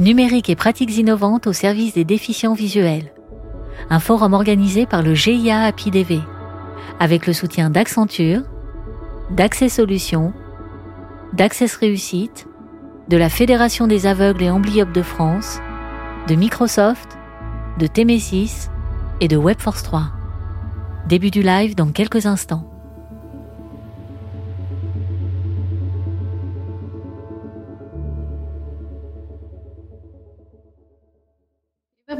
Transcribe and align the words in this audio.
Numérique 0.00 0.48
et 0.48 0.54
pratiques 0.54 0.96
innovantes 0.96 1.48
au 1.48 1.52
service 1.52 1.94
des 1.94 2.04
déficients 2.04 2.54
visuels. 2.54 3.12
Un 3.90 3.98
forum 3.98 4.32
organisé 4.32 4.86
par 4.86 5.02
le 5.02 5.12
GIA 5.12 5.62
APIDV, 5.62 6.20
avec 7.00 7.26
le 7.26 7.32
soutien 7.32 7.68
d'Accenture, 7.68 8.42
d'Accès 9.32 9.68
Solutions, 9.68 10.32
d'Access 11.32 11.74
Réussite, 11.74 12.46
de 13.08 13.16
la 13.16 13.28
Fédération 13.28 13.88
des 13.88 14.06
aveugles 14.06 14.44
et 14.44 14.50
amblyopes 14.50 14.92
de 14.92 15.02
France, 15.02 15.58
de 16.28 16.36
Microsoft, 16.36 17.18
de 17.80 17.88
Temesis 17.88 18.70
et 19.20 19.26
de 19.26 19.36
Webforce 19.36 19.82
3. 19.82 20.12
Début 21.08 21.32
du 21.32 21.42
live 21.42 21.74
dans 21.74 21.90
quelques 21.90 22.26
instants. 22.26 22.77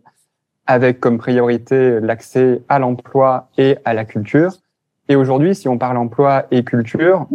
avec 0.68 1.00
comme 1.00 1.18
priorité 1.18 2.00
l'accès 2.00 2.62
à 2.69 2.78
l'emploi 2.78 3.50
et 3.58 3.78
à 3.84 3.96
la 3.96 4.06
culture. 4.06 4.52
Et 5.11 5.17
aujourd'hui, 5.17 5.55
si 5.55 5.67
on 5.67 5.77
parle 5.77 5.97
emploi 5.97 6.45
et 6.51 6.63
culture, 6.63 7.27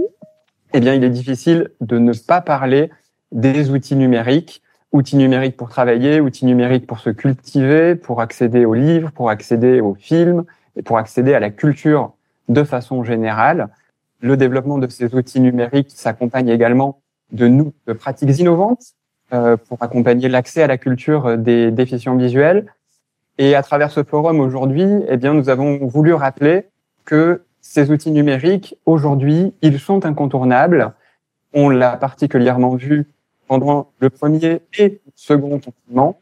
eh 0.72 0.81
bien, 0.81 0.94
il 0.94 1.04
est 1.04 1.10
difficile 1.10 1.72
de 1.82 1.98
ne 1.98 2.14
pas 2.14 2.41
parler 2.41 2.88
des 3.32 3.69
outils 3.69 3.97
numériques, 3.97 4.62
outils 4.92 5.19
numériques 5.19 5.59
pour 5.59 5.69
travailler, 5.69 6.22
outils 6.22 6.47
numériques 6.47 6.87
pour 6.87 7.00
se 7.00 7.10
cultiver, 7.10 7.94
pour 7.94 8.22
accéder 8.22 8.64
aux 8.64 8.72
livres, 8.72 9.10
pour 9.10 9.28
accéder 9.28 9.82
aux 9.82 9.92
films 9.92 10.44
et 10.75 10.81
pour 10.81 10.97
accéder 10.97 11.34
à 11.34 11.38
la 11.38 11.50
culture 11.50 12.14
de 12.48 12.64
façon 12.64 13.04
générale. 13.04 13.69
Le 14.20 14.38
développement 14.38 14.78
de 14.78 14.88
ces 14.88 15.14
outils 15.14 15.41
numériques 15.41 15.91
s'accompagne 15.91 16.48
également 16.48 17.03
de, 17.31 17.47
nous, 17.47 17.75
de 17.87 17.93
pratiques 17.93 18.38
innovantes 18.38 18.94
euh, 19.34 19.58
pour 19.58 19.82
accompagner 19.82 20.31
l'accès 20.31 20.62
à 20.62 20.66
la 20.66 20.78
culture 20.78 21.37
des 21.37 21.70
déficients 21.70 22.16
visuels, 22.16 22.72
et 23.37 23.54
à 23.54 23.62
travers 23.62 23.91
ce 23.91 24.03
forum 24.03 24.41
aujourd'hui, 24.41 24.88
eh 25.10 25.19
bien, 25.19 25.34
nous 25.34 25.50
avons 25.50 25.87
voulu 25.87 26.14
rappeler 26.14 26.69
que 27.04 27.43
ces 27.69 27.91
outils 27.91 28.12
numériques, 28.12 28.77
aujourd'hui, 28.87 29.53
ils 29.60 29.78
sont 29.81 30.06
incontournables. 30.06 30.94
On 31.53 31.69
l'a 31.69 31.97
particulièrement 31.97 32.75
vu 32.77 33.06
pendant 33.49 33.93
le 33.99 34.09
premier 34.09 34.62
et 34.78 34.88
le 34.88 35.12
second 35.15 35.59
confinement, 35.59 36.21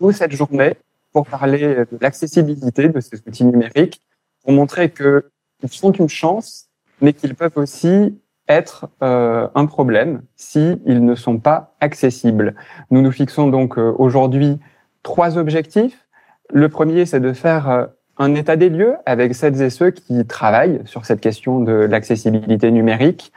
ou 0.00 0.12
cette 0.12 0.32
journée, 0.32 0.76
pour 1.12 1.26
parler 1.26 1.60
de 1.60 1.98
l'accessibilité 2.00 2.88
de 2.88 3.00
ces 3.00 3.16
outils 3.26 3.44
numériques, 3.44 4.00
pour 4.42 4.52
montrer 4.52 4.90
qu'ils 4.90 5.22
sont 5.68 5.92
une 5.92 6.08
chance, 6.08 6.68
mais 7.00 7.12
qu'ils 7.12 7.34
peuvent 7.34 7.56
aussi 7.56 8.18
être 8.48 8.88
euh, 9.02 9.48
un 9.54 9.66
problème 9.66 10.22
s'ils 10.36 11.04
ne 11.04 11.14
sont 11.14 11.38
pas 11.38 11.74
accessibles. 11.80 12.54
Nous 12.90 13.02
nous 13.02 13.12
fixons 13.12 13.48
donc 13.48 13.78
euh, 13.78 13.92
aujourd'hui 13.98 14.58
trois 15.02 15.38
objectifs. 15.38 16.06
Le 16.50 16.68
premier, 16.68 17.04
c'est 17.04 17.20
de 17.20 17.32
faire 17.32 17.68
euh, 17.68 17.86
un 18.18 18.34
état 18.34 18.56
des 18.56 18.68
lieux 18.68 18.94
avec 19.04 19.34
celles 19.34 19.60
et 19.60 19.70
ceux 19.70 19.90
qui 19.90 20.24
travaillent 20.26 20.80
sur 20.84 21.04
cette 21.04 21.20
question 21.20 21.60
de 21.60 21.72
l'accessibilité 21.72 22.70
numérique 22.70 23.32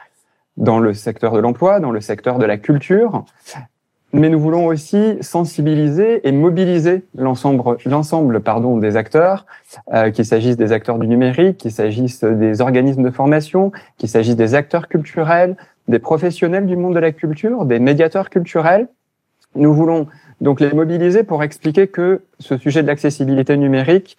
dans 0.56 0.78
le 0.78 0.94
secteur 0.94 1.32
de 1.32 1.38
l'emploi, 1.38 1.80
dans 1.80 1.90
le 1.90 2.00
secteur 2.00 2.38
de 2.38 2.44
la 2.44 2.56
culture. 2.56 3.24
Mais 4.12 4.28
nous 4.28 4.40
voulons 4.40 4.66
aussi 4.66 5.18
sensibiliser 5.20 6.26
et 6.26 6.32
mobiliser 6.32 7.04
l'ensemble, 7.14 8.40
pardon, 8.40 8.76
des 8.76 8.96
acteurs, 8.96 9.46
euh, 9.92 10.10
qu'il 10.10 10.24
s'agisse 10.24 10.56
des 10.56 10.72
acteurs 10.72 10.98
du 10.98 11.06
numérique, 11.06 11.58
qu'il 11.58 11.70
s'agisse 11.70 12.24
des 12.24 12.60
organismes 12.60 13.04
de 13.04 13.10
formation, 13.10 13.70
qu'il 13.98 14.08
s'agisse 14.08 14.34
des 14.34 14.54
acteurs 14.54 14.88
culturels, 14.88 15.56
des 15.86 16.00
professionnels 16.00 16.66
du 16.66 16.76
monde 16.76 16.94
de 16.94 16.98
la 16.98 17.12
culture, 17.12 17.64
des 17.64 17.78
médiateurs 17.78 18.30
culturels. 18.30 18.88
Nous 19.54 19.72
voulons 19.72 20.08
donc 20.40 20.60
les 20.60 20.72
mobiliser 20.72 21.22
pour 21.22 21.44
expliquer 21.44 21.86
que 21.86 22.22
ce 22.40 22.56
sujet 22.56 22.82
de 22.82 22.88
l'accessibilité 22.88 23.56
numérique, 23.56 24.16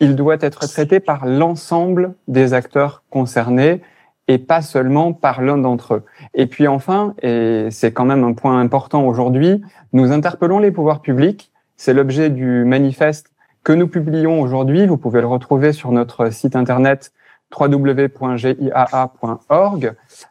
il 0.00 0.16
doit 0.16 0.38
être 0.40 0.66
traité 0.68 0.98
par 0.98 1.26
l'ensemble 1.26 2.14
des 2.26 2.54
acteurs 2.54 3.04
concernés 3.10 3.82
et 4.28 4.38
pas 4.38 4.62
seulement 4.62 5.12
par 5.12 5.42
l'un 5.42 5.58
d'entre 5.58 5.94
eux. 5.94 6.02
Et 6.34 6.46
puis 6.46 6.66
enfin, 6.66 7.14
et 7.22 7.68
c'est 7.70 7.92
quand 7.92 8.04
même 8.04 8.24
un 8.24 8.32
point 8.32 8.60
important 8.60 9.04
aujourd'hui, 9.04 9.60
nous 9.92 10.12
interpellons 10.12 10.58
les 10.58 10.70
pouvoirs 10.70 11.02
publics. 11.02 11.52
C'est 11.76 11.94
l'objet 11.94 12.30
du 12.30 12.64
manifeste 12.64 13.32
que 13.64 13.72
nous 13.72 13.88
publions 13.88 14.40
aujourd'hui. 14.40 14.86
Vous 14.86 14.96
pouvez 14.96 15.20
le 15.20 15.26
retrouver 15.26 15.72
sur 15.72 15.92
notre 15.92 16.32
site 16.32 16.56
internet 16.56 17.12
www.giaa.org 17.58 18.62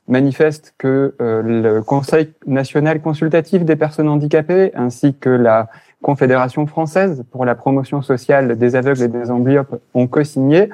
manifeste 0.07 0.73
que 0.77 1.15
euh, 1.21 1.41
le 1.43 1.81
Conseil 1.81 2.33
national 2.45 3.01
consultatif 3.01 3.65
des 3.65 3.75
personnes 3.75 4.07
handicapées 4.07 4.71
ainsi 4.75 5.13
que 5.15 5.29
la 5.29 5.67
Confédération 6.01 6.65
française 6.65 7.25
pour 7.29 7.43
la 7.43 7.55
promotion 7.55 8.01
sociale 8.01 8.57
des 8.57 8.75
aveugles 8.77 9.01
et 9.01 9.09
des 9.09 9.31
amblyopes 9.31 9.81
ont 9.93 10.07
co-signé. 10.07 10.69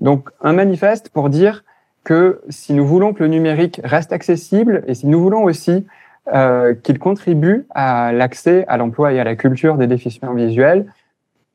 Donc 0.00 0.30
un 0.40 0.54
manifeste 0.54 1.10
pour 1.10 1.28
dire 1.28 1.62
que 2.04 2.40
si 2.48 2.72
nous 2.72 2.86
voulons 2.86 3.12
que 3.12 3.22
le 3.22 3.28
numérique 3.28 3.80
reste 3.84 4.12
accessible 4.12 4.82
et 4.86 4.94
si 4.94 5.06
nous 5.06 5.20
voulons 5.20 5.44
aussi 5.44 5.86
euh, 6.32 6.74
qu'il 6.74 6.98
contribue 6.98 7.66
à 7.70 8.12
l'accès 8.12 8.64
à 8.66 8.76
l'emploi 8.76 9.12
et 9.12 9.20
à 9.20 9.24
la 9.24 9.36
culture 9.36 9.76
des 9.76 9.86
déficients 9.86 10.34
visuels, 10.34 10.86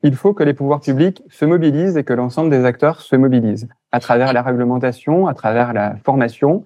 il 0.02 0.14
faut 0.14 0.32
que 0.32 0.42
les 0.42 0.54
pouvoirs 0.54 0.80
publics 0.80 1.22
se 1.28 1.44
mobilisent 1.44 1.96
et 1.96 2.04
que 2.04 2.12
l'ensemble 2.12 2.50
des 2.50 2.64
acteurs 2.64 3.00
se 3.00 3.16
mobilisent 3.16 3.68
à 3.92 4.00
travers 4.00 4.32
la 4.32 4.42
réglementation, 4.42 5.26
à 5.26 5.34
travers 5.34 5.72
la 5.72 5.96
formation 6.04 6.64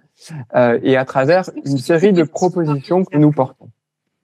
euh, 0.55 0.79
et 0.83 0.97
à 0.97 1.05
travers 1.05 1.51
une 1.65 1.79
série 1.79 2.13
de 2.13 2.25
propositions 2.25 3.05
que 3.05 3.17
nous 3.17 3.33
portons. 3.33 3.69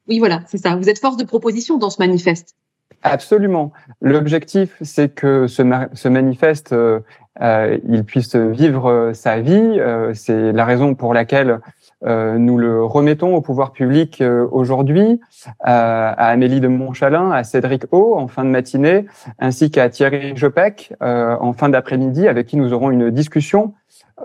Oui, 0.09 0.19
voilà, 0.19 0.41
c'est 0.47 0.59
ça. 0.59 0.77
Vous 0.77 0.89
êtes 0.89 0.99
force 0.99 1.17
de 1.17 1.25
proposition 1.25 1.79
dans 1.79 1.91
ce 1.91 2.01
manifeste. 2.01 2.55
Absolument. 3.03 3.73
L'objectif, 4.01 4.77
c'est 4.81 5.15
que 5.15 5.47
ce, 5.47 5.63
ce 5.93 6.09
manifeste, 6.09 6.73
euh, 6.73 7.01
euh, 7.41 7.79
il 7.89 8.05
puisse 8.05 8.35
vivre 8.35 9.13
sa 9.15 9.41
vie. 9.41 9.53
Euh, 9.79 10.13
c'est 10.15 10.53
la 10.53 10.65
raison 10.65 10.95
pour 10.95 11.15
laquelle 11.15 11.61
nous 12.03 12.59
le 12.59 12.85
remettons 12.85 13.35
au 13.35 13.41
pouvoir 13.41 13.73
public 13.73 14.23
aujourd'hui, 14.53 15.21
à 15.61 16.29
Amélie 16.29 16.61
de 16.61 16.69
Montchalin, 16.69 17.31
à 17.31 17.45
Cédric 17.45 17.85
O 17.91 18.17
en 18.17 18.29
fin 18.29 18.45
de 18.45 18.51
matinée, 18.51 19.07
ainsi 19.39 19.71
qu'à 19.71 19.89
Thierry 19.89 20.37
Jopec 20.37 20.95
en 21.01 21.53
fin 21.53 21.69
d'après-midi, 21.69 22.29
avec 22.29 22.47
qui 22.47 22.57
nous 22.57 22.73
aurons 22.73 22.91
une 22.91 23.11
discussion 23.11 23.75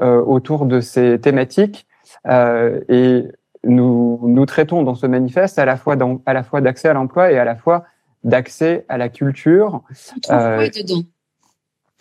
autour 0.02 0.66
de 0.66 0.82
ces 0.82 1.20
thématiques. 1.20 1.88
et 2.28 3.28
nous, 3.64 4.20
nous 4.24 4.46
traitons 4.46 4.84
dans 4.84 4.96
ce 4.96 5.08
manifeste 5.08 5.58
à 5.58 5.66
la 5.66 5.78
fois, 5.78 5.96
dans, 5.96 6.22
à 6.26 6.34
la 6.34 6.44
fois 6.44 6.62
d'accès 6.62 6.90
à 6.90 6.94
l'emploi 6.94 7.32
et 7.32 7.38
à 7.38 7.46
la 7.46 7.56
fois 7.56 7.86
d'accès 8.24 8.86
à 8.90 8.98
la 8.98 9.10
culture. 9.10 9.82
Euh, 10.30 10.70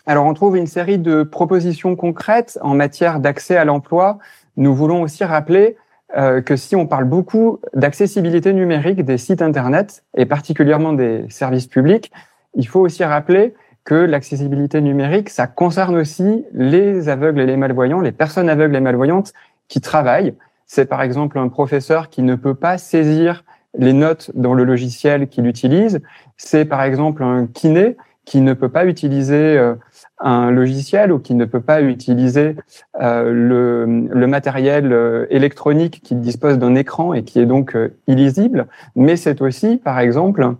alors, 0.05 0.25
on 0.25 0.33
trouve 0.33 0.57
une 0.57 0.67
série 0.67 0.97
de 0.97 1.23
propositions 1.23 1.95
concrètes 1.95 2.59
en 2.61 2.75
matière 2.75 3.19
d'accès 3.19 3.55
à 3.55 3.63
l'emploi. 3.63 4.19
Nous 4.57 4.73
voulons 4.73 5.01
aussi 5.01 5.23
rappeler 5.23 5.77
euh, 6.15 6.41
que 6.41 6.55
si 6.55 6.75
on 6.75 6.85
parle 6.85 7.05
beaucoup 7.05 7.59
d'accessibilité 7.73 8.53
numérique 8.53 9.03
des 9.03 9.17
sites 9.17 9.41
Internet 9.41 10.03
et 10.15 10.25
particulièrement 10.25 10.93
des 10.93 11.25
services 11.29 11.67
publics, 11.67 12.11
il 12.55 12.67
faut 12.67 12.81
aussi 12.81 13.03
rappeler 13.03 13.55
que 13.83 13.95
l'accessibilité 13.95 14.79
numérique, 14.79 15.29
ça 15.29 15.47
concerne 15.47 15.95
aussi 15.95 16.45
les 16.53 17.09
aveugles 17.09 17.41
et 17.41 17.45
les 17.45 17.57
malvoyants, 17.57 17.99
les 17.99 18.11
personnes 18.11 18.49
aveugles 18.49 18.75
et 18.75 18.79
malvoyantes 18.79 19.33
qui 19.67 19.81
travaillent. 19.81 20.35
C'est 20.65 20.85
par 20.85 21.01
exemple 21.01 21.37
un 21.37 21.49
professeur 21.49 22.09
qui 22.09 22.21
ne 22.21 22.35
peut 22.35 22.55
pas 22.55 22.77
saisir 22.77 23.43
les 23.77 23.93
notes 23.93 24.31
dans 24.35 24.53
le 24.53 24.63
logiciel 24.63 25.27
qu'il 25.27 25.47
utilise. 25.47 26.01
C'est 26.37 26.65
par 26.65 26.83
exemple 26.83 27.23
un 27.23 27.47
kiné 27.47 27.97
qui 28.25 28.39
ne 28.39 28.53
peut 28.53 28.69
pas 28.69 28.85
utiliser 28.85 29.57
euh, 29.57 29.75
un 30.23 30.51
logiciel 30.51 31.11
ou 31.11 31.19
qui 31.19 31.35
ne 31.35 31.45
peut 31.45 31.61
pas 31.61 31.81
utiliser 31.81 32.55
euh, 32.99 33.31
le, 33.31 34.27
matériel 34.27 34.91
euh, 34.91 35.27
électronique 35.29 36.01
qui 36.03 36.15
dispose 36.15 36.57
d'un 36.57 36.75
écran 36.75 37.13
et 37.13 37.23
qui 37.23 37.39
est 37.39 37.45
donc 37.45 37.77
illisible. 38.07 38.67
Mais 38.95 39.15
c'est 39.17 39.41
aussi, 39.41 39.77
par 39.77 39.99
exemple, 39.99 40.55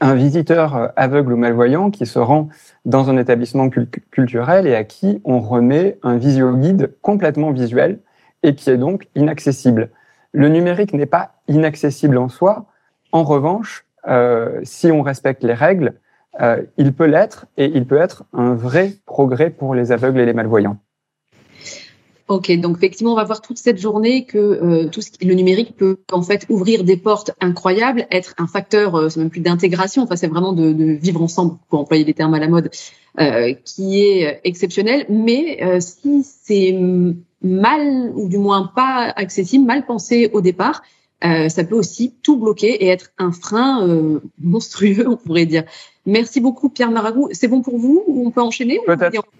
un 0.00 0.14
visiteur 0.14 0.92
aveugle 0.96 1.32
ou 1.32 1.36
malvoyant 1.36 1.90
qui 1.90 2.06
se 2.06 2.18
rend 2.18 2.48
dans 2.84 3.10
un 3.10 3.16
établissement 3.16 3.70
culturel 4.10 4.66
et 4.66 4.74
à 4.74 4.84
qui 4.84 5.20
on 5.24 5.40
remet 5.40 5.98
un 6.02 6.16
visio-guide 6.16 6.94
complètement 7.02 7.50
visuel 7.50 7.98
et 8.42 8.54
qui 8.54 8.70
est 8.70 8.76
donc 8.76 9.08
inaccessible. 9.14 9.90
Le 10.32 10.48
numérique 10.48 10.92
n'est 10.92 11.06
pas 11.06 11.32
inaccessible 11.48 12.18
en 12.18 12.28
soi. 12.28 12.66
En 13.10 13.24
revanche, 13.24 13.86
euh, 14.06 14.60
si 14.64 14.92
on 14.92 15.02
respecte 15.02 15.42
les 15.42 15.54
règles, 15.54 15.94
euh, 16.40 16.62
il 16.76 16.92
peut 16.92 17.06
l'être 17.06 17.46
et 17.56 17.66
il 17.66 17.86
peut 17.86 17.98
être 17.98 18.24
un 18.32 18.54
vrai 18.54 18.92
progrès 19.06 19.50
pour 19.50 19.74
les 19.74 19.92
aveugles 19.92 20.20
et 20.20 20.26
les 20.26 20.32
malvoyants. 20.32 20.78
Ok, 22.28 22.50
donc 22.58 22.78
effectivement, 22.78 23.12
on 23.12 23.16
va 23.16 23.22
voir 23.22 23.40
toute 23.40 23.58
cette 23.58 23.78
journée 23.78 24.24
que 24.24 24.38
euh, 24.38 24.88
tout 24.88 25.00
ce 25.00 25.12
qui, 25.12 25.24
le 25.26 25.34
numérique 25.34 25.76
peut 25.76 25.98
en 26.10 26.22
fait 26.22 26.44
ouvrir 26.48 26.82
des 26.82 26.96
portes 26.96 27.30
incroyables, 27.40 28.04
être 28.10 28.34
un 28.38 28.48
facteur, 28.48 28.96
euh, 28.96 29.08
c'est 29.08 29.20
même 29.20 29.30
plus 29.30 29.40
d'intégration, 29.40 30.02
enfin 30.02 30.16
c'est 30.16 30.26
vraiment 30.26 30.52
de, 30.52 30.64
vivre 30.94 31.22
ensemble, 31.22 31.54
pour 31.68 31.78
employer 31.78 32.02
des 32.02 32.14
termes 32.14 32.34
à 32.34 32.40
la 32.40 32.48
mode, 32.48 32.70
euh, 33.20 33.54
qui 33.64 34.02
est 34.02 34.40
exceptionnel. 34.42 35.06
Mais 35.08 35.80
si 35.80 36.24
c'est 36.24 36.76
mal 37.42 38.10
ou 38.16 38.28
du 38.28 38.38
moins 38.38 38.72
pas 38.74 39.12
accessible, 39.14 39.64
mal 39.64 39.86
pensé 39.86 40.28
au 40.32 40.40
départ, 40.40 40.82
euh, 41.24 41.48
ça 41.48 41.64
peut 41.64 41.74
aussi 41.74 42.14
tout 42.22 42.36
bloquer 42.36 42.84
et 42.84 42.88
être 42.88 43.10
un 43.18 43.32
frein 43.32 43.86
euh, 43.86 44.20
monstrueux, 44.38 45.04
on 45.08 45.16
pourrait 45.16 45.46
dire. 45.46 45.64
Merci 46.04 46.40
beaucoup 46.40 46.68
Pierre 46.68 46.90
Maragou. 46.90 47.28
C'est 47.32 47.48
bon 47.48 47.62
pour 47.62 47.78
vous 47.78 48.04
ou 48.06 48.26
on 48.26 48.30
peut 48.30 48.42
enchaîner 48.42 48.78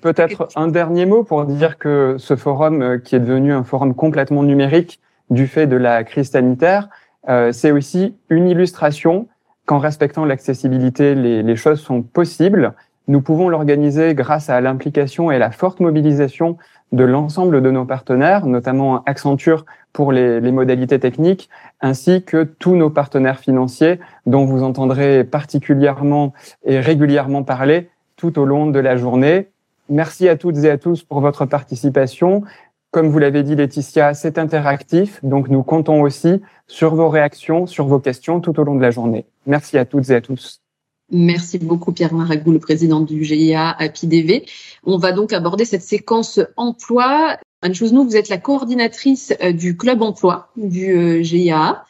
Peut-être 0.00 0.48
un 0.56 0.68
dernier 0.68 1.06
mot 1.06 1.22
pour 1.22 1.44
dire 1.44 1.78
que 1.78 2.16
ce 2.18 2.34
forum 2.34 2.82
euh, 2.82 2.98
qui 2.98 3.14
est 3.14 3.20
devenu 3.20 3.52
un 3.52 3.62
forum 3.62 3.94
complètement 3.94 4.42
numérique 4.42 5.00
du 5.30 5.46
fait 5.46 5.66
de 5.66 5.76
la 5.76 6.02
crise 6.04 6.30
sanitaire, 6.30 6.88
euh, 7.28 7.52
c'est 7.52 7.72
aussi 7.72 8.14
une 8.30 8.48
illustration 8.48 9.28
qu'en 9.66 9.78
respectant 9.78 10.24
l'accessibilité, 10.24 11.14
les, 11.14 11.42
les 11.42 11.56
choses 11.56 11.80
sont 11.80 12.02
possibles. 12.02 12.74
Nous 13.08 13.20
pouvons 13.20 13.48
l'organiser 13.48 14.14
grâce 14.14 14.50
à 14.50 14.60
l'implication 14.60 15.30
et 15.30 15.38
la 15.38 15.52
forte 15.52 15.78
mobilisation 15.78 16.56
de 16.92 17.04
l'ensemble 17.04 17.62
de 17.62 17.70
nos 17.70 17.84
partenaires, 17.84 18.46
notamment 18.46 19.02
Accenture 19.04 19.64
pour 19.92 20.12
les, 20.12 20.40
modalités 20.52 20.98
techniques, 20.98 21.48
ainsi 21.80 22.22
que 22.22 22.42
tous 22.42 22.76
nos 22.76 22.90
partenaires 22.90 23.38
financiers 23.38 24.00
dont 24.26 24.44
vous 24.44 24.62
entendrez 24.62 25.24
particulièrement 25.24 26.32
et 26.64 26.80
régulièrement 26.80 27.44
parler 27.44 27.88
tout 28.16 28.38
au 28.38 28.44
long 28.44 28.66
de 28.66 28.78
la 28.78 28.96
journée. 28.96 29.48
Merci 29.88 30.28
à 30.28 30.36
toutes 30.36 30.58
et 30.58 30.70
à 30.70 30.78
tous 30.78 31.02
pour 31.02 31.20
votre 31.20 31.46
participation. 31.46 32.42
Comme 32.90 33.08
vous 33.08 33.18
l'avez 33.18 33.42
dit, 33.42 33.54
Laetitia, 33.54 34.14
c'est 34.14 34.38
interactif, 34.38 35.20
donc 35.22 35.48
nous 35.48 35.62
comptons 35.62 36.02
aussi 36.02 36.42
sur 36.66 36.94
vos 36.94 37.08
réactions, 37.08 37.66
sur 37.66 37.86
vos 37.86 38.00
questions 38.00 38.40
tout 38.40 38.58
au 38.58 38.64
long 38.64 38.74
de 38.74 38.82
la 38.82 38.90
journée. 38.90 39.26
Merci 39.46 39.78
à 39.78 39.84
toutes 39.84 40.10
et 40.10 40.14
à 40.14 40.20
tous. 40.20 40.65
Merci 41.10 41.58
beaucoup 41.58 41.92
Pierre 41.92 42.12
Maragou, 42.12 42.50
le 42.50 42.58
président 42.58 43.00
du 43.00 43.24
GIA 43.24 43.70
APIDV. 43.70 44.44
On 44.84 44.98
va 44.98 45.12
donc 45.12 45.32
aborder 45.32 45.64
cette 45.64 45.82
séquence 45.82 46.40
emploi. 46.56 47.38
Anne 47.62 47.72
vous 47.72 48.16
êtes 48.16 48.28
la 48.28 48.38
coordinatrice 48.38 49.32
euh, 49.42 49.52
du 49.52 49.76
club 49.76 50.02
emploi 50.02 50.50
du 50.56 50.92
euh, 50.92 51.22
GIA. 51.22 51.84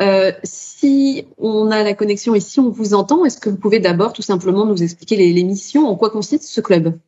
Euh, 0.00 0.32
si 0.42 1.26
on 1.38 1.70
a 1.70 1.82
la 1.84 1.94
connexion 1.94 2.34
et 2.34 2.40
si 2.40 2.58
on 2.58 2.68
vous 2.68 2.94
entend, 2.94 3.24
est-ce 3.24 3.38
que 3.38 3.48
vous 3.48 3.56
pouvez 3.56 3.78
d'abord 3.78 4.12
tout 4.12 4.22
simplement 4.22 4.66
nous 4.66 4.82
expliquer 4.82 5.16
les, 5.16 5.32
les 5.32 5.44
missions, 5.44 5.86
en 5.86 5.94
quoi 5.94 6.10
consiste 6.10 6.44
ce 6.44 6.60
club? 6.60 6.98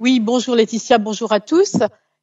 Oui, 0.00 0.20
bonjour 0.20 0.54
Laetitia, 0.54 0.98
bonjour 0.98 1.32
à 1.32 1.40
tous. 1.40 1.76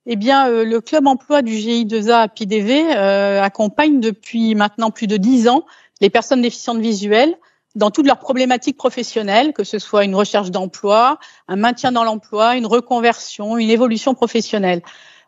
Eh 0.07 0.15
bien, 0.15 0.49
euh, 0.49 0.65
le 0.65 0.81
club 0.81 1.05
emploi 1.05 1.41
du 1.41 1.53
GI2A 1.53 2.23
APIDV 2.23 2.95
euh, 2.95 3.41
accompagne 3.41 3.99
depuis 3.99 4.55
maintenant 4.55 4.89
plus 4.89 5.07
de 5.07 5.17
dix 5.17 5.47
ans 5.47 5.65
les 5.99 6.09
personnes 6.09 6.41
déficientes 6.41 6.79
visuelles 6.79 7.35
dans 7.75 7.91
toutes 7.91 8.07
leurs 8.07 8.19
problématiques 8.19 8.77
professionnelles, 8.77 9.53
que 9.53 9.63
ce 9.63 9.79
soit 9.79 10.03
une 10.03 10.15
recherche 10.15 10.51
d'emploi, 10.51 11.19
un 11.47 11.55
maintien 11.55 11.91
dans 11.91 12.03
l'emploi, 12.03 12.55
une 12.55 12.65
reconversion, 12.65 13.57
une 13.57 13.69
évolution 13.69 14.13
professionnelle. 14.13 14.81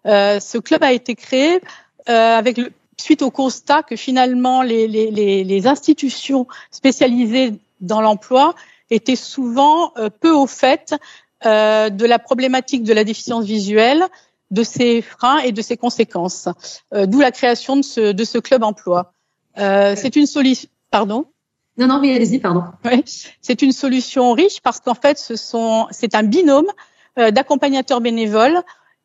Euh, 0.05 0.39
ce 0.39 0.57
club 0.57 0.83
a 0.83 0.91
été 0.91 1.15
créé 1.15 1.61
euh, 2.09 2.37
avec 2.37 2.57
le, 2.57 2.71
suite 2.99 3.21
au 3.21 3.31
constat 3.31 3.83
que 3.83 3.95
finalement 3.95 4.61
les, 4.61 4.87
les, 4.87 5.11
les, 5.11 5.43
les 5.43 5.67
institutions 5.67 6.47
spécialisées 6.71 7.53
dans 7.81 8.01
l'emploi 8.01 8.55
étaient 8.89 9.15
souvent 9.15 9.93
euh, 9.97 10.09
peu 10.09 10.31
au 10.31 10.47
fait 10.47 10.95
euh, 11.45 11.89
de 11.89 12.05
la 12.05 12.19
problématique 12.19 12.83
de 12.83 12.93
la 12.93 13.03
déficience 13.03 13.45
visuelle, 13.45 14.05
de 14.51 14.63
ses 14.63 15.01
freins 15.01 15.39
et 15.39 15.51
de 15.51 15.61
ses 15.61 15.77
conséquences. 15.77 16.47
Euh, 16.93 17.05
d'où 17.05 17.19
la 17.19 17.31
création 17.31 17.75
de 17.75 17.81
ce, 17.81 18.11
de 18.11 18.23
ce 18.23 18.37
club 18.37 18.63
emploi. 18.63 19.13
Euh, 19.57 19.95
c'est 19.97 20.15
une 20.15 20.25
solution. 20.25 20.69
Pardon? 20.89 21.25
Non, 21.77 21.87
non, 21.87 21.99
mais 21.99 22.15
allez-y, 22.15 22.39
pardon. 22.39 22.63
C'est 23.41 23.61
une 23.61 23.71
solution 23.71 24.33
riche 24.33 24.61
parce 24.61 24.79
qu'en 24.79 24.93
fait, 24.93 25.17
c'est 25.17 26.15
un 26.15 26.23
binôme 26.23 26.67
euh, 27.17 27.31
d'accompagnateurs 27.31 28.01
bénévoles 28.01 28.61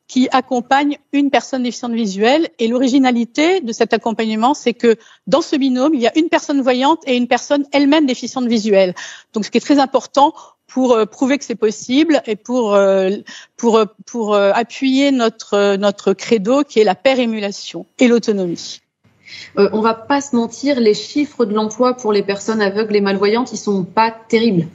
qui 0.06 0.28
accompagnent 0.32 0.98
une 1.12 1.30
personne 1.30 1.62
déficiente 1.62 1.92
visuelle. 1.92 2.48
Et 2.58 2.68
l'originalité 2.68 3.60
de 3.60 3.72
cet 3.72 3.92
accompagnement, 3.92 4.54
c'est 4.54 4.74
que 4.74 4.96
dans 5.26 5.42
ce 5.42 5.56
binôme, 5.56 5.94
il 5.94 6.00
y 6.00 6.06
a 6.06 6.18
une 6.18 6.28
personne 6.28 6.60
voyante 6.60 7.00
et 7.06 7.16
une 7.16 7.28
personne 7.28 7.64
elle-même 7.72 8.06
déficiente 8.06 8.46
visuelle. 8.46 8.94
Donc, 9.32 9.44
ce 9.44 9.50
qui 9.50 9.58
est 9.58 9.62
très 9.62 9.78
important 9.78 10.34
pour 10.66 10.92
euh, 10.92 11.06
prouver 11.06 11.38
que 11.38 11.44
c'est 11.44 11.54
possible 11.54 12.22
et 12.26 12.36
pour 12.36 12.74
euh, 12.74 13.10
pour 13.56 13.80
pour 14.04 14.34
appuyer 14.34 15.10
notre 15.10 15.76
notre 15.76 16.12
credo 16.12 16.64
qui 16.64 16.80
est 16.80 16.84
la 16.84 16.94
paire 16.94 17.18
émulation 17.18 17.86
et 17.98 18.08
l'autonomie. 18.08 18.80
Euh, 19.58 19.68
on 19.72 19.80
va 19.80 19.94
pas 19.94 20.20
se 20.20 20.36
mentir, 20.36 20.80
les 20.80 20.94
chiffres 20.94 21.44
de 21.44 21.54
l'emploi 21.54 21.94
pour 21.94 22.12
les 22.12 22.22
personnes 22.22 22.60
aveugles 22.60 22.96
et 22.96 23.00
malvoyantes, 23.00 23.52
ils 23.52 23.58
sont 23.58 23.84
pas 23.84 24.10
terribles. 24.10 24.66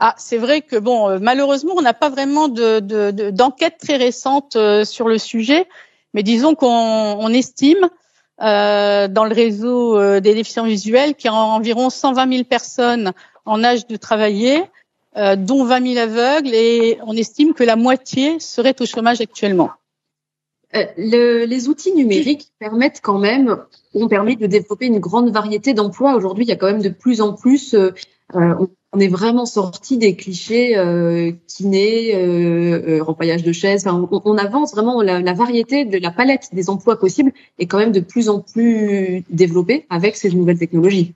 Ah, 0.00 0.14
c'est 0.16 0.38
vrai 0.38 0.62
que 0.62 0.76
bon, 0.76 1.10
euh, 1.10 1.18
malheureusement, 1.20 1.74
on 1.76 1.82
n'a 1.82 1.92
pas 1.92 2.08
vraiment 2.08 2.46
de, 2.46 2.78
de, 2.78 3.30
d'enquête 3.30 3.78
très 3.78 3.96
récente 3.96 4.54
euh, 4.54 4.84
sur 4.84 5.08
le 5.08 5.18
sujet, 5.18 5.66
mais 6.14 6.22
disons 6.22 6.54
qu'on 6.54 6.68
on 6.68 7.28
estime 7.30 7.88
euh, 8.40 9.08
dans 9.08 9.24
le 9.24 9.34
réseau 9.34 10.20
des 10.20 10.34
déficients 10.34 10.64
visuels 10.64 11.16
qu'il 11.16 11.28
y 11.28 11.34
a 11.34 11.36
environ 11.36 11.90
120 11.90 12.32
000 12.32 12.44
personnes 12.44 13.12
en 13.44 13.64
âge 13.64 13.88
de 13.88 13.96
travailler, 13.96 14.62
dont 15.16 15.64
20 15.64 15.94
000 15.94 15.98
aveugles, 15.98 16.54
et 16.54 16.98
on 17.04 17.16
estime 17.16 17.52
que 17.52 17.64
la 17.64 17.74
moitié 17.74 18.38
serait 18.38 18.80
au 18.80 18.86
chômage 18.86 19.20
actuellement. 19.20 19.70
Euh, 20.74 20.84
le, 20.98 21.44
les 21.44 21.68
outils 21.68 21.94
numériques 21.94 22.52
permettent 22.58 23.00
quand 23.02 23.18
même, 23.18 23.56
ont 23.94 24.08
permis 24.08 24.36
de 24.36 24.46
développer 24.46 24.86
une 24.86 24.98
grande 24.98 25.30
variété 25.30 25.72
d'emplois. 25.72 26.14
Aujourd'hui, 26.14 26.44
il 26.44 26.48
y 26.48 26.52
a 26.52 26.56
quand 26.56 26.66
même 26.66 26.82
de 26.82 26.90
plus 26.90 27.22
en 27.22 27.32
plus, 27.32 27.74
euh, 27.74 27.90
on, 28.34 28.68
on, 28.92 29.00
est 29.00 29.08
vraiment 29.08 29.46
sorti 29.46 29.96
des 29.96 30.14
clichés 30.14 30.76
euh, 30.76 31.32
kiné, 31.46 32.14
euh, 32.14 32.98
euh 32.98 33.02
rempaillage 33.02 33.42
de 33.42 33.52
chaises. 33.52 33.86
Enfin, 33.86 34.08
on, 34.24 34.36
avance 34.36 34.72
vraiment 34.72 35.00
la, 35.00 35.20
la, 35.20 35.32
variété 35.32 35.86
de 35.86 35.96
la 35.96 36.10
palette 36.10 36.50
des 36.52 36.68
emplois 36.68 36.98
possibles 36.98 37.32
est 37.58 37.66
quand 37.66 37.78
même 37.78 37.92
de 37.92 38.00
plus 38.00 38.28
en 38.28 38.40
plus 38.40 39.24
développée 39.30 39.86
avec 39.88 40.16
ces 40.16 40.30
nouvelles 40.30 40.58
technologies. 40.58 41.14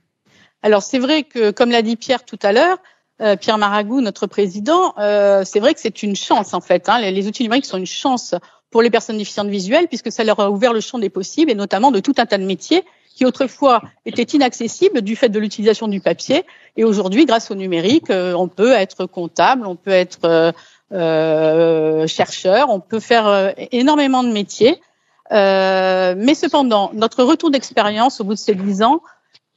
Alors 0.63 0.81
c'est 0.81 0.99
vrai 0.99 1.23
que, 1.23 1.51
comme 1.51 1.69
l'a 1.69 1.83
dit 1.83 1.95
Pierre 1.95 2.25
tout 2.25 2.39
à 2.41 2.53
l'heure, 2.53 2.79
euh, 3.21 3.35
Pierre 3.35 3.57
Maragou, 3.57 4.01
notre 4.01 4.25
président, 4.25 4.95
euh, 4.97 5.43
c'est 5.45 5.59
vrai 5.59 5.73
que 5.73 5.79
c'est 5.79 6.01
une 6.01 6.15
chance 6.15 6.53
en 6.53 6.61
fait. 6.61 6.89
Hein, 6.89 6.99
les, 6.99 7.27
outils 7.27 7.43
numériques 7.43 7.65
sont 7.65 7.77
une 7.77 7.85
chance 7.85 8.33
pour 8.73 8.81
les 8.81 8.89
personnes 8.89 9.19
déficientes 9.19 9.49
visuelles, 9.49 9.87
puisque 9.87 10.11
ça 10.11 10.23
leur 10.23 10.39
a 10.39 10.49
ouvert 10.49 10.73
le 10.73 10.81
champ 10.81 10.97
des 10.97 11.11
possibles, 11.11 11.51
et 11.51 11.55
notamment 11.55 11.91
de 11.91 11.99
tout 11.99 12.15
un 12.17 12.25
tas 12.25 12.39
de 12.39 12.43
métiers 12.43 12.83
qui 13.15 13.23
autrefois 13.23 13.83
étaient 14.07 14.23
inaccessibles 14.23 15.03
du 15.03 15.15
fait 15.15 15.29
de 15.29 15.37
l'utilisation 15.39 15.87
du 15.87 16.01
papier. 16.01 16.43
Et 16.75 16.83
aujourd'hui, 16.83 17.27
grâce 17.27 17.51
au 17.51 17.55
numérique, 17.55 18.09
euh, 18.09 18.33
on 18.33 18.47
peut 18.47 18.71
être 18.71 19.05
comptable, 19.05 19.67
on 19.67 19.75
peut 19.75 19.91
être 19.91 20.25
euh, 20.25 20.51
euh 20.91 22.07
chercheur, 22.07 22.71
on 22.71 22.79
peut 22.79 22.99
faire 22.99 23.53
énormément 23.71 24.23
de 24.23 24.31
métiers. 24.31 24.81
mais 25.29 26.33
cependant, 26.33 26.89
notre 26.95 27.23
retour 27.23 27.51
d'expérience 27.51 28.19
au 28.21 28.23
bout 28.23 28.33
de 28.33 28.39
ces 28.39 28.55
dix 28.55 28.81
ans, 28.81 29.01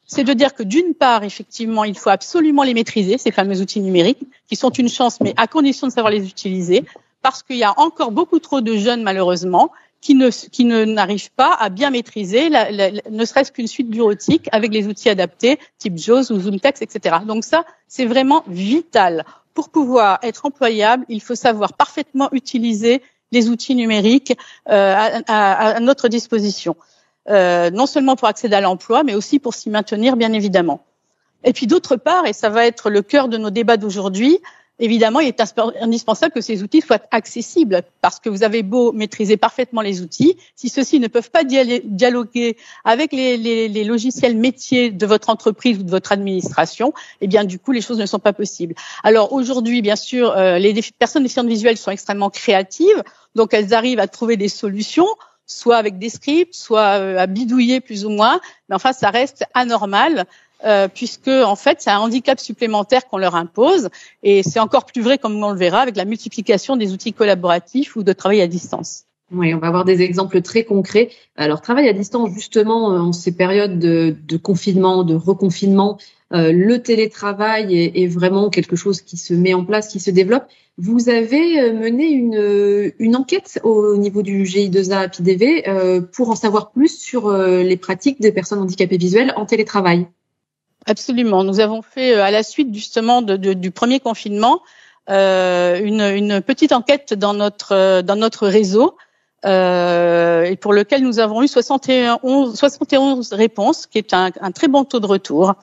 c'est 0.06 0.24
de 0.24 0.34
dire 0.34 0.54
que 0.54 0.62
d'une 0.62 0.94
part, 0.94 1.24
effectivement, 1.24 1.84
il 1.84 1.98
faut 1.98 2.10
absolument 2.10 2.64
les 2.64 2.74
maîtriser, 2.74 3.16
ces 3.16 3.32
fameux 3.32 3.62
outils 3.62 3.80
numériques, 3.80 4.24
qui 4.48 4.56
sont 4.56 4.70
une 4.70 4.90
chance, 4.90 5.20
mais 5.22 5.32
à 5.38 5.46
condition 5.46 5.86
de 5.86 5.92
savoir 5.92 6.12
les 6.12 6.28
utiliser, 6.28 6.84
parce 7.26 7.42
qu'il 7.42 7.56
y 7.56 7.64
a 7.64 7.74
encore 7.76 8.12
beaucoup 8.12 8.38
trop 8.38 8.60
de 8.60 8.76
jeunes, 8.76 9.02
malheureusement, 9.02 9.72
qui 10.00 10.14
ne 10.14 10.30
qui 10.30 10.64
ne 10.64 10.84
n'arrivent 10.84 11.32
pas 11.32 11.52
à 11.58 11.70
bien 11.70 11.90
maîtriser, 11.90 12.48
la, 12.48 12.70
ne 12.70 13.24
serait-ce 13.24 13.50
qu'une 13.50 13.66
suite 13.66 13.90
bureautique 13.90 14.48
avec 14.52 14.72
les 14.72 14.86
outils 14.86 15.08
adaptés, 15.08 15.58
type 15.78 15.98
JAWS 15.98 16.30
ou 16.30 16.38
ZoomText, 16.38 16.82
etc. 16.82 17.16
Donc 17.26 17.42
ça, 17.42 17.64
c'est 17.88 18.06
vraiment 18.06 18.44
vital. 18.46 19.24
Pour 19.54 19.70
pouvoir 19.70 20.20
être 20.22 20.46
employable, 20.46 21.04
il 21.08 21.20
faut 21.20 21.34
savoir 21.34 21.72
parfaitement 21.72 22.28
utiliser 22.30 23.02
les 23.32 23.48
outils 23.48 23.74
numériques 23.74 24.38
euh, 24.68 24.94
à, 24.94 25.20
à, 25.26 25.74
à, 25.74 25.80
notre 25.80 26.06
disposition. 26.06 26.76
Euh, 27.28 27.70
non 27.70 27.86
seulement 27.86 28.14
pour 28.14 28.28
accéder 28.28 28.54
à 28.54 28.60
l'emploi, 28.60 29.02
mais 29.02 29.16
aussi 29.16 29.40
pour 29.40 29.52
s'y 29.52 29.68
maintenir, 29.68 30.14
bien 30.14 30.32
évidemment. 30.32 30.84
Et 31.42 31.52
puis 31.52 31.66
d'autre 31.66 31.96
part, 31.96 32.24
et 32.26 32.32
ça 32.32 32.50
va 32.50 32.66
être 32.66 32.88
le 32.88 33.02
cœur 33.02 33.26
de 33.26 33.36
nos 33.36 33.50
débats 33.50 33.78
d'aujourd'hui, 33.78 34.38
évidemment, 34.78 35.20
il 35.20 35.28
est 35.28 35.42
indispensable 35.80 36.32
que 36.32 36.40
ces 36.40 36.62
outils 36.62 36.80
soient 36.80 37.00
accessibles, 37.10 37.82
parce 38.00 38.20
que 38.20 38.28
vous 38.28 38.42
avez 38.42 38.62
beau 38.62 38.92
maîtriser 38.92 39.36
parfaitement 39.36 39.80
les 39.80 40.02
outils, 40.02 40.36
si 40.54 40.68
ceux-ci 40.68 41.00
ne 41.00 41.08
peuvent 41.08 41.30
pas 41.30 41.44
dialoguer 41.44 42.56
avec 42.84 43.12
les, 43.12 43.84
logiciels 43.84 44.36
métiers 44.36 44.90
de 44.90 45.06
votre 45.06 45.30
entreprise 45.30 45.78
ou 45.78 45.82
de 45.82 45.90
votre 45.90 46.12
administration, 46.12 46.92
eh 47.20 47.26
bien, 47.26 47.44
du 47.44 47.58
coup, 47.58 47.72
les 47.72 47.80
choses 47.80 47.98
ne 47.98 48.06
sont 48.06 48.18
pas 48.18 48.32
possibles. 48.32 48.74
Alors 49.02 49.32
aujourd'hui, 49.32 49.82
bien 49.82 49.96
sûr, 49.96 50.30
euh, 50.36 50.58
les 50.58 50.74
personnes 50.98 51.22
déficientes 51.22 51.48
visuelles 51.48 51.76
sont 51.76 51.90
extrêmement 51.90 52.30
créatives, 52.30 53.02
donc 53.34 53.54
elles 53.54 53.74
arrivent 53.74 54.00
à 54.00 54.08
trouver 54.08 54.36
des 54.36 54.48
solutions 54.48 55.06
soit 55.46 55.76
avec 55.76 55.98
des 55.98 56.10
scripts, 56.10 56.54
soit 56.54 56.98
euh, 56.98 57.18
à 57.18 57.26
bidouiller 57.26 57.80
plus 57.80 58.04
ou 58.04 58.10
moins. 58.10 58.40
Mais 58.68 58.74
enfin, 58.74 58.92
ça 58.92 59.10
reste 59.10 59.44
anormal. 59.54 60.26
Euh, 60.66 60.88
puisque 60.92 61.28
en 61.28 61.54
fait 61.54 61.76
c'est 61.80 61.90
un 61.90 61.98
handicap 61.98 62.40
supplémentaire 62.40 63.06
qu'on 63.06 63.18
leur 63.18 63.36
impose 63.36 63.88
et 64.22 64.42
c'est 64.42 64.58
encore 64.58 64.84
plus 64.84 65.00
vrai 65.00 65.16
comme 65.16 65.42
on 65.42 65.50
le 65.50 65.58
verra 65.58 65.80
avec 65.80 65.96
la 65.96 66.04
multiplication 66.04 66.76
des 66.76 66.92
outils 66.92 67.12
collaboratifs 67.12 67.94
ou 67.94 68.02
de 68.02 68.12
travail 68.12 68.40
à 68.40 68.48
distance. 68.48 69.04
Oui, 69.32 69.52
on 69.54 69.58
va 69.58 69.66
avoir 69.68 69.84
des 69.84 70.02
exemples 70.02 70.40
très 70.40 70.64
concrets. 70.64 71.10
Alors, 71.36 71.60
travail 71.60 71.88
à 71.88 71.92
distance, 71.92 72.30
justement, 72.32 72.92
euh, 72.92 72.98
en 73.00 73.12
ces 73.12 73.32
périodes 73.32 73.80
de, 73.80 74.14
de 74.24 74.36
confinement, 74.36 75.02
de 75.02 75.16
reconfinement, 75.16 75.98
euh, 76.32 76.52
le 76.52 76.82
télétravail 76.82 77.76
est, 77.76 78.02
est, 78.02 78.06
vraiment 78.08 78.50
quelque 78.50 78.74
chose 78.74 79.00
qui 79.00 79.16
se 79.16 79.32
met 79.32 79.54
en 79.54 79.64
place, 79.64 79.88
qui 79.88 80.00
se 80.00 80.10
développe. 80.10 80.44
Vous 80.76 81.08
avez 81.08 81.60
euh, 81.60 81.72
mené 81.72 82.08
une, 82.08 82.92
une 82.98 83.16
enquête 83.16 83.60
au 83.62 83.96
niveau 83.96 84.22
du 84.22 84.42
GI2A 84.42 85.10
PIDV 85.10 85.68
euh, 85.68 86.00
pour 86.00 86.30
en 86.30 86.34
savoir 86.34 86.70
plus 86.70 86.98
sur 86.98 87.30
les 87.32 87.76
pratiques 87.76 88.20
des 88.20 88.32
personnes 88.32 88.58
handicapées 88.58 88.96
visuelles 88.96 89.32
en 89.36 89.46
télétravail. 89.46 90.08
Absolument. 90.86 91.44
Nous 91.44 91.60
avons 91.60 91.82
fait, 91.82 92.14
à 92.14 92.30
la 92.30 92.42
suite 92.42 92.72
justement 92.74 93.22
de, 93.22 93.36
de, 93.36 93.52
du 93.52 93.70
premier 93.70 94.00
confinement, 94.00 94.62
une, 95.08 96.00
une, 96.00 96.40
petite 96.40 96.72
enquête 96.72 97.14
dans 97.14 97.32
notre, 97.32 98.02
dans 98.02 98.16
notre 98.16 98.48
réseau 98.48 98.96
euh, 99.46 100.44
et 100.44 100.56
pour 100.56 100.72
lequel 100.72 101.02
nous 101.02 101.18
avons 101.18 101.42
eu 101.42 101.48
71, 101.48 102.58
71 102.58 103.32
réponses, 103.32 103.86
qui 103.86 103.98
est 103.98 104.12
un, 104.12 104.30
un 104.40 104.50
très 104.50 104.68
bon 104.68 104.84
taux 104.84 105.00
de 105.00 105.06
retour. 105.06 105.54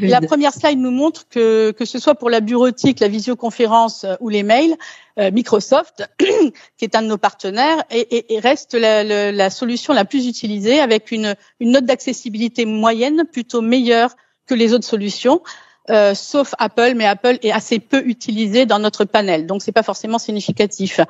La 0.00 0.20
première 0.20 0.52
slide 0.52 0.78
nous 0.78 0.92
montre 0.92 1.26
que, 1.28 1.72
que 1.72 1.84
ce 1.84 1.98
soit 1.98 2.14
pour 2.14 2.30
la 2.30 2.38
bureautique, 2.38 3.00
la 3.00 3.08
visioconférence 3.08 4.04
euh, 4.04 4.14
ou 4.20 4.28
les 4.28 4.44
mails, 4.44 4.76
euh, 5.18 5.32
Microsoft, 5.32 6.08
qui 6.76 6.84
est 6.84 6.94
un 6.94 7.02
de 7.02 7.08
nos 7.08 7.18
partenaires, 7.18 7.82
et, 7.90 8.32
et, 8.32 8.38
reste 8.38 8.74
la, 8.74 9.02
la, 9.02 9.32
la, 9.32 9.50
solution 9.50 9.92
la 9.92 10.04
plus 10.04 10.28
utilisée 10.28 10.78
avec 10.78 11.10
une, 11.10 11.34
une 11.58 11.72
note 11.72 11.84
d'accessibilité 11.84 12.64
moyenne 12.64 13.24
plutôt 13.24 13.60
meilleure 13.60 14.14
que 14.48 14.54
les 14.54 14.72
autres 14.72 14.86
solutions. 14.86 15.42
Euh, 15.90 16.14
sauf 16.14 16.54
Apple, 16.58 16.94
mais 16.96 17.06
Apple 17.06 17.38
est 17.42 17.50
assez 17.50 17.78
peu 17.78 18.02
utilisé 18.04 18.66
dans 18.66 18.78
notre 18.78 19.04
panel, 19.04 19.46
donc 19.46 19.62
c'est 19.62 19.72
pas 19.72 19.82
forcément 19.82 20.18
significatif. 20.18 21.00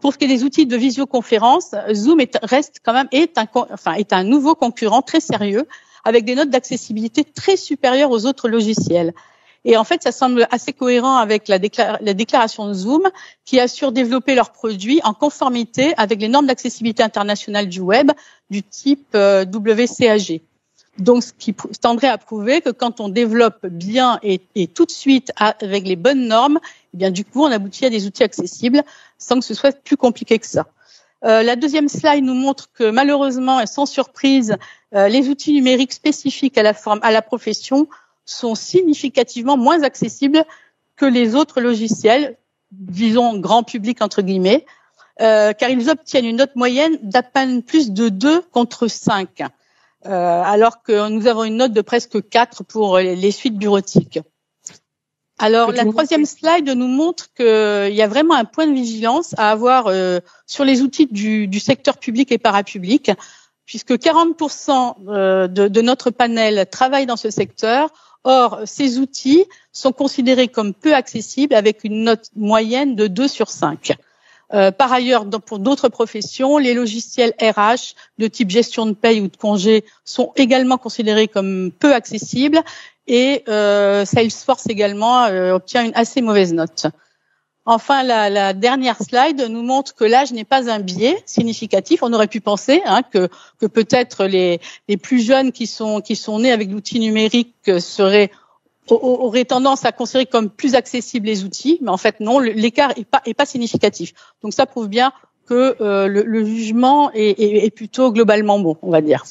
Pour 0.00 0.14
ce 0.14 0.18
qui 0.18 0.24
est 0.24 0.28
des 0.28 0.44
outils 0.44 0.64
de 0.64 0.76
visioconférence, 0.76 1.74
Zoom 1.92 2.20
est, 2.20 2.38
reste 2.42 2.76
quand 2.82 2.94
même 2.94 3.08
est 3.12 3.36
un, 3.36 3.46
enfin, 3.54 3.94
est 3.94 4.12
un 4.14 4.24
nouveau 4.24 4.54
concurrent 4.54 5.02
très 5.02 5.20
sérieux 5.20 5.66
avec 6.04 6.24
des 6.24 6.34
notes 6.34 6.48
d'accessibilité 6.48 7.24
très 7.24 7.56
supérieures 7.56 8.10
aux 8.10 8.24
autres 8.24 8.48
logiciels. 8.48 9.12
Et 9.64 9.76
en 9.76 9.84
fait, 9.84 10.02
ça 10.02 10.12
semble 10.12 10.46
assez 10.50 10.72
cohérent 10.72 11.16
avec 11.16 11.48
la, 11.48 11.58
la, 12.00 12.14
déclaration 12.14 12.68
de 12.68 12.72
Zoom 12.72 13.02
qui 13.44 13.58
assure 13.58 13.92
développer 13.92 14.34
leurs 14.34 14.52
produits 14.52 15.00
en 15.04 15.12
conformité 15.12 15.94
avec 15.96 16.20
les 16.20 16.28
normes 16.28 16.46
d'accessibilité 16.46 17.02
internationale 17.02 17.68
du 17.68 17.80
web 17.80 18.10
du 18.50 18.62
type 18.62 19.08
euh, 19.14 19.44
WCAG. 19.44 20.40
Donc, 20.98 21.22
ce 21.22 21.32
qui 21.32 21.54
tendrait 21.80 22.08
à 22.08 22.18
prouver 22.18 22.60
que 22.60 22.70
quand 22.70 23.00
on 23.00 23.08
développe 23.08 23.66
bien 23.66 24.18
et, 24.22 24.66
tout 24.66 24.84
de 24.84 24.90
suite 24.90 25.32
avec 25.36 25.86
les 25.86 25.96
bonnes 25.96 26.26
normes, 26.26 26.58
eh 26.94 26.96
bien 26.96 27.10
du 27.10 27.24
coup, 27.24 27.44
on 27.44 27.52
aboutit 27.52 27.86
à 27.86 27.90
des 27.90 28.06
outils 28.06 28.24
accessibles 28.24 28.82
sans 29.16 29.38
que 29.38 29.44
ce 29.44 29.54
soit 29.54 29.76
plus 29.80 29.96
compliqué 29.96 30.38
que 30.38 30.46
ça. 30.46 30.66
Euh, 31.24 31.42
la 31.42 31.56
deuxième 31.56 31.88
slide 31.88 32.24
nous 32.24 32.34
montre 32.34 32.70
que 32.72 32.90
malheureusement 32.90 33.60
et 33.60 33.66
sans 33.66 33.86
surprise, 33.86 34.56
euh, 34.94 35.08
les 35.08 35.28
outils 35.28 35.52
numériques 35.52 35.92
spécifiques 35.92 36.58
à 36.58 36.62
la 36.62 36.74
forme, 36.74 37.00
à 37.02 37.10
la 37.10 37.22
profession 37.22 37.88
sont 38.24 38.54
significativement 38.54 39.56
moins 39.56 39.82
accessibles 39.82 40.44
que 40.96 41.06
les 41.06 41.34
autres 41.34 41.60
logiciels, 41.60 42.36
disons 42.72 43.38
grand 43.38 43.62
public 43.62 44.02
entre 44.02 44.22
guillemets, 44.22 44.64
euh, 45.20 45.52
car 45.52 45.70
ils 45.70 45.90
obtiennent 45.90 46.26
une 46.26 46.36
note 46.36 46.54
moyenne 46.54 46.98
d'à 47.02 47.22
peine 47.22 47.62
plus 47.62 47.90
de 47.90 48.08
2 48.08 48.42
contre 48.52 48.86
5. 48.86 49.42
Euh, 50.08 50.42
alors 50.42 50.82
que 50.82 51.08
nous 51.10 51.26
avons 51.26 51.44
une 51.44 51.56
note 51.56 51.72
de 51.72 51.82
presque 51.82 52.26
4 52.28 52.64
pour 52.64 52.98
les 52.98 53.30
suites 53.30 53.56
bureautiques. 53.56 54.20
Alors 55.38 55.70
la 55.70 55.84
troisième 55.84 56.24
slide 56.24 56.68
nous 56.68 56.88
montre 56.88 57.32
qu'il 57.34 57.94
y 57.94 58.02
a 58.02 58.08
vraiment 58.08 58.34
un 58.34 58.44
point 58.44 58.66
de 58.66 58.72
vigilance 58.72 59.34
à 59.38 59.50
avoir 59.50 59.86
euh, 59.86 60.18
sur 60.46 60.64
les 60.64 60.82
outils 60.82 61.06
du, 61.06 61.46
du, 61.46 61.60
secteur 61.60 61.98
public 61.98 62.32
et 62.32 62.38
parapublic, 62.38 63.12
puisque 63.64 63.92
40% 63.92 64.94
euh, 65.08 65.46
de, 65.46 65.68
de, 65.68 65.80
notre 65.80 66.10
panel 66.10 66.66
travaille 66.70 67.06
dans 67.06 67.16
ce 67.16 67.30
secteur. 67.30 67.90
Or, 68.24 68.60
ces 68.64 68.98
outils 68.98 69.44
sont 69.72 69.92
considérés 69.92 70.48
comme 70.48 70.74
peu 70.74 70.94
accessibles 70.94 71.54
avec 71.54 71.84
une 71.84 72.02
note 72.02 72.30
moyenne 72.34 72.96
de 72.96 73.06
2 73.06 73.28
sur 73.28 73.48
5. 73.48 73.96
Euh, 74.54 74.70
par 74.70 74.92
ailleurs, 74.92 75.28
pour 75.28 75.58
d'autres 75.58 75.88
professions, 75.88 76.56
les 76.58 76.72
logiciels 76.72 77.34
RH 77.40 77.94
de 78.18 78.28
type 78.28 78.50
gestion 78.50 78.86
de 78.86 78.92
paye 78.92 79.20
ou 79.20 79.28
de 79.28 79.36
congé 79.36 79.84
sont 80.04 80.32
également 80.36 80.78
considérés 80.78 81.28
comme 81.28 81.70
peu 81.70 81.94
accessibles 81.94 82.62
et 83.06 83.44
euh, 83.48 84.04
Salesforce 84.04 84.66
également 84.68 85.24
euh, 85.24 85.52
obtient 85.52 85.84
une 85.84 85.92
assez 85.94 86.22
mauvaise 86.22 86.54
note. 86.54 86.86
Enfin, 87.66 88.02
la, 88.02 88.30
la, 88.30 88.54
dernière 88.54 88.96
slide 88.96 89.46
nous 89.50 89.62
montre 89.62 89.94
que 89.94 90.04
l'âge 90.04 90.32
n'est 90.32 90.44
pas 90.44 90.70
un 90.70 90.78
biais 90.78 91.22
significatif. 91.26 92.02
On 92.02 92.14
aurait 92.14 92.26
pu 92.26 92.40
penser 92.40 92.80
hein, 92.86 93.02
que, 93.02 93.28
peut-être 93.66 94.24
les, 94.24 94.58
les 94.88 94.96
plus 94.96 95.20
jeunes 95.20 95.52
qui 95.52 95.66
sont, 95.66 96.00
qui 96.00 96.16
sont 96.16 96.38
nés 96.38 96.52
avec 96.52 96.70
l'outil 96.70 96.98
numérique 96.98 97.54
seraient 97.78 98.30
aurait 98.90 99.44
tendance 99.44 99.84
à 99.84 99.92
considérer 99.92 100.26
comme 100.26 100.50
plus 100.50 100.74
accessibles 100.74 101.26
les 101.26 101.44
outils, 101.44 101.78
mais 101.82 101.90
en 101.90 101.96
fait 101.96 102.20
non, 102.20 102.38
l'écart 102.38 102.92
est 102.96 103.04
pas 103.04 103.22
est 103.26 103.34
pas 103.34 103.46
significatif. 103.46 104.12
Donc 104.42 104.52
ça 104.52 104.66
prouve 104.66 104.88
bien 104.88 105.12
que 105.46 105.76
euh, 105.80 106.08
le, 106.08 106.22
le, 106.22 106.44
jugement 106.44 107.10
est, 107.12 107.40
est, 107.40 107.64
est, 107.64 107.70
plutôt 107.70 108.12
globalement 108.12 108.58
bon, 108.58 108.76
on 108.82 108.90
va 108.90 109.00
dire. 109.00 109.24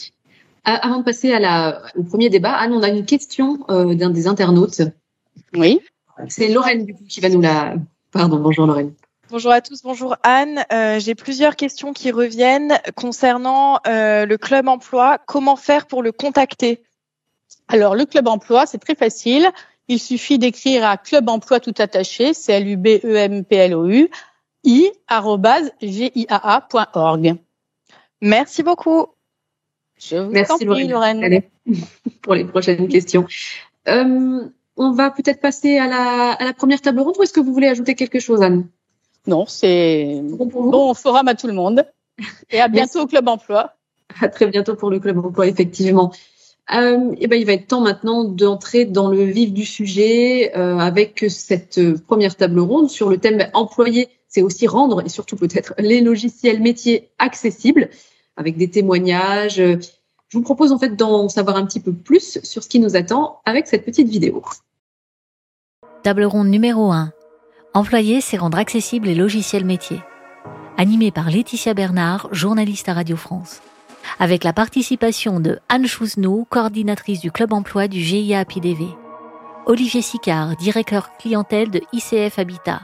Avant 0.64 0.98
de 0.98 1.04
passer 1.04 1.32
à 1.32 1.40
la, 1.40 1.82
au 1.96 2.04
premier 2.04 2.30
débat, 2.30 2.52
Anne, 2.52 2.74
on 2.74 2.84
a 2.84 2.90
une 2.90 3.06
question 3.06 3.60
euh, 3.70 3.94
d'un 3.94 4.10
des 4.10 4.28
internautes. 4.28 4.82
Oui. 5.54 5.80
C'est 6.28 6.48
Lorraine 6.50 6.86
du 6.86 6.94
coup 6.94 7.04
qui 7.08 7.22
va 7.22 7.30
nous 7.30 7.42
la. 7.42 7.76
Pardon, 8.12 8.38
bonjour 8.38 8.66
Lorraine. 8.66 8.94
Bonjour 9.30 9.52
à 9.52 9.62
tous, 9.62 9.84
bonjour 9.84 10.16
Anne. 10.24 10.64
Euh, 10.72 11.00
J'ai 11.00 11.14
plusieurs 11.14 11.56
questions 11.56 11.92
qui 11.92 12.12
reviennent 12.12 12.80
concernant 12.96 13.80
euh, 13.86 14.26
le 14.26 14.38
club 14.38 14.68
emploi. 14.68 15.20
Comment 15.26 15.58
faire 15.58 15.86
pour 15.86 16.02
le 16.02 16.12
contacter? 16.12 16.82
Alors, 17.68 17.96
le 17.96 18.06
club 18.06 18.28
emploi, 18.28 18.66
c'est 18.66 18.78
très 18.78 18.96
facile. 18.96 19.50
Il 19.88 20.00
suffit 20.00 20.40
d'écrire 20.40 20.86
à 20.86 20.98
club 20.98 21.30
emploi 21.30 21.60
tout 21.60 21.74
attaché, 21.78 22.34
c 22.34 22.54
l 22.54 22.68
u 22.68 22.78
b 22.78 22.88
e 23.04 23.16
m 23.16 23.44
p 23.46 23.56
l 23.56 23.74
o 23.74 23.88
u 23.88 24.10
i 24.64 24.92
giaa.org. 25.82 27.36
Merci 28.22 28.64
beaucoup. 28.64 29.08
Je 29.98 30.18
vous 30.18 30.32
Merci 30.32 30.66
prie, 30.66 30.88
Lorraine. 30.88 31.24
Allez, 31.24 31.50
pour 32.22 32.36
les 32.36 32.46
prochaines 32.46 32.88
questions. 32.88 33.26
Euh, 33.88 34.46
on 34.76 34.92
va 34.92 35.10
peut-être 35.10 35.40
passer 35.40 35.78
à 35.78 35.88
la, 35.88 36.34
à 36.34 36.46
la 36.46 36.54
première 36.54 36.82
table 36.82 37.00
ronde 37.00 37.16
ou 37.18 37.24
est-ce 37.24 37.34
que 37.34 37.40
vous 37.40 37.54
voulez 37.54 37.68
ajouter 37.68 37.96
quelque 37.96 38.20
chose, 38.20 38.42
Anne? 38.42 38.68
Non, 39.26 39.46
c'est 39.46 40.22
bon, 40.24 40.94
forum 40.94 41.28
à 41.28 41.36
tout 41.36 41.48
le 41.48 41.54
monde. 41.54 41.86
Et 42.50 42.60
à 42.60 42.68
bientôt 42.70 43.02
au 43.02 43.08
Club 43.08 43.28
Emploi. 43.28 43.74
À 44.22 44.30
très 44.30 44.48
bientôt 44.48 44.76
pour 44.76 44.90
le 44.90 45.00
Club 45.00 45.18
Emploi, 45.18 45.48
effectivement. 45.48 46.12
Euh, 46.74 47.16
et 47.18 47.28
ben, 47.28 47.40
il 47.40 47.46
va 47.46 47.54
être 47.54 47.68
temps 47.68 47.82
maintenant 47.82 48.26
d'entrer 48.26 48.86
dans 48.86 49.10
le 49.10 49.24
vif 49.24 49.54
du 49.54 49.66
sujet 49.66 50.52
euh, 50.58 50.78
avec 50.78 51.26
cette 51.30 51.80
première 52.06 52.36
table 52.36 52.60
ronde 52.60 52.90
sur 52.90 53.10
le 53.10 53.18
thème 53.18 53.48
employé, 53.54 54.10
c'est 54.28 54.42
aussi 54.42 54.68
rendre 54.68 55.06
et 55.06 55.10
surtout 55.10 55.38
peut-être 55.38 55.74
les 55.80 56.02
logiciels 56.02 56.62
métiers 56.62 57.10
accessibles 57.20 57.90
avec 58.36 58.58
des 58.58 58.70
témoignages. 58.70 59.56
Je 59.56 60.38
vous 60.38 60.44
propose 60.44 60.74
en 60.74 60.80
fait 60.80 60.96
d'en 60.96 61.30
savoir 61.30 61.56
un 61.56 61.66
petit 61.66 61.80
peu 61.80 61.94
plus 61.94 62.40
sur 62.44 62.62
ce 62.62 62.68
qui 62.68 62.80
nous 62.80 62.98
attend 62.98 63.40
avec 63.46 63.68
cette 63.68 63.86
petite 63.86 64.10
vidéo. 64.10 64.44
Table 66.04 66.26
ronde 66.26 66.50
numéro 66.50 66.92
1. 66.92 67.12
Employer, 67.74 68.22
c'est 68.22 68.38
rendre 68.38 68.58
accessibles 68.58 69.08
les 69.08 69.16
logiciels 69.16 69.66
métiers. 69.66 70.02
Animé 70.78 71.12
par 71.12 71.30
Laetitia 71.30 71.74
Bernard, 71.74 72.28
journaliste 72.32 72.90
à 72.90 72.94
Radio 72.94 73.16
France 73.16 73.62
avec 74.20 74.44
la 74.44 74.54
participation 74.54 75.40
de 75.40 75.60
Anne 75.70 75.88
Chouznou, 75.88 76.46
coordinatrice 76.50 77.20
du 77.20 77.32
club 77.32 77.54
emploi 77.54 77.88
du 77.88 78.00
GIA 78.00 78.46
PDV, 78.46 78.84
Olivier 79.66 80.02
Sicard, 80.02 80.56
directeur 80.56 81.10
clientèle 81.18 81.70
de 81.70 81.82
ICF 81.94 82.40
Habitat, 82.40 82.82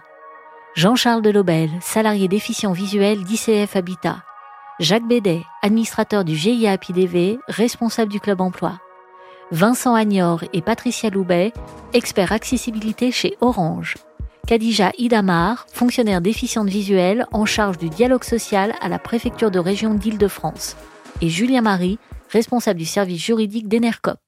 Jean-Charles 0.76 1.22
Delobel, 1.22 1.70
salarié 1.82 2.28
déficient 2.28 2.74
visuel 2.74 3.24
d'ICF 3.24 3.76
Habitat, 3.76 4.24
Jacques 4.80 5.08
Bédet, 5.08 5.44
administrateur 5.62 6.26
du 6.26 6.36
GIA 6.36 6.78
PDV, 6.78 7.38
responsable 7.48 8.12
du 8.12 8.20
club 8.20 8.42
emploi, 8.42 8.80
Vincent 9.52 9.94
Agnor 9.94 10.44
et 10.52 10.62
Patricia 10.62 11.10
Loubet, 11.10 11.54
experts 11.94 12.32
accessibilité 12.32 13.12
chez 13.12 13.38
Orange, 13.40 13.96
Kadija 14.48 14.92
Idamar, 14.98 15.66
fonctionnaire 15.72 16.22
déficiente 16.22 16.68
visuelle 16.68 17.28
en 17.32 17.46
charge 17.46 17.78
du 17.78 17.90
dialogue 17.90 18.24
social 18.24 18.74
à 18.82 18.90
la 18.90 19.00
préfecture 19.00 19.52
de 19.52 19.60
région 19.60 19.94
d'Île-de-France 19.94 20.76
et 21.22 21.30
Julien 21.30 21.62
Marie, 21.62 22.00
responsable 22.30 22.80
du 22.80 22.86
service 22.86 23.22
juridique 23.22 23.68
d'Enercop. 23.68 24.20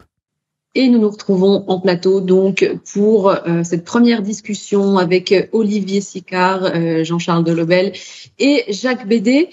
Et 0.77 0.89
nous 0.89 0.99
nous 0.99 1.09
retrouvons 1.09 1.63
en 1.67 1.79
plateau 1.79 2.19
donc 2.19 2.69
pour 2.93 3.29
euh, 3.29 3.63
cette 3.63 3.85
première 3.85 4.21
discussion 4.21 4.97
avec 4.97 5.33
Olivier 5.53 6.01
Sicard, 6.01 6.65
euh, 6.65 7.05
Jean-Charles 7.05 7.45
Delobel 7.45 7.93
et 8.39 8.65
Jacques 8.67 9.07
Bédé. 9.07 9.49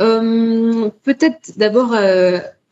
Euh, 0.00 0.90
peut-être 1.04 1.56
d'abord, 1.56 1.92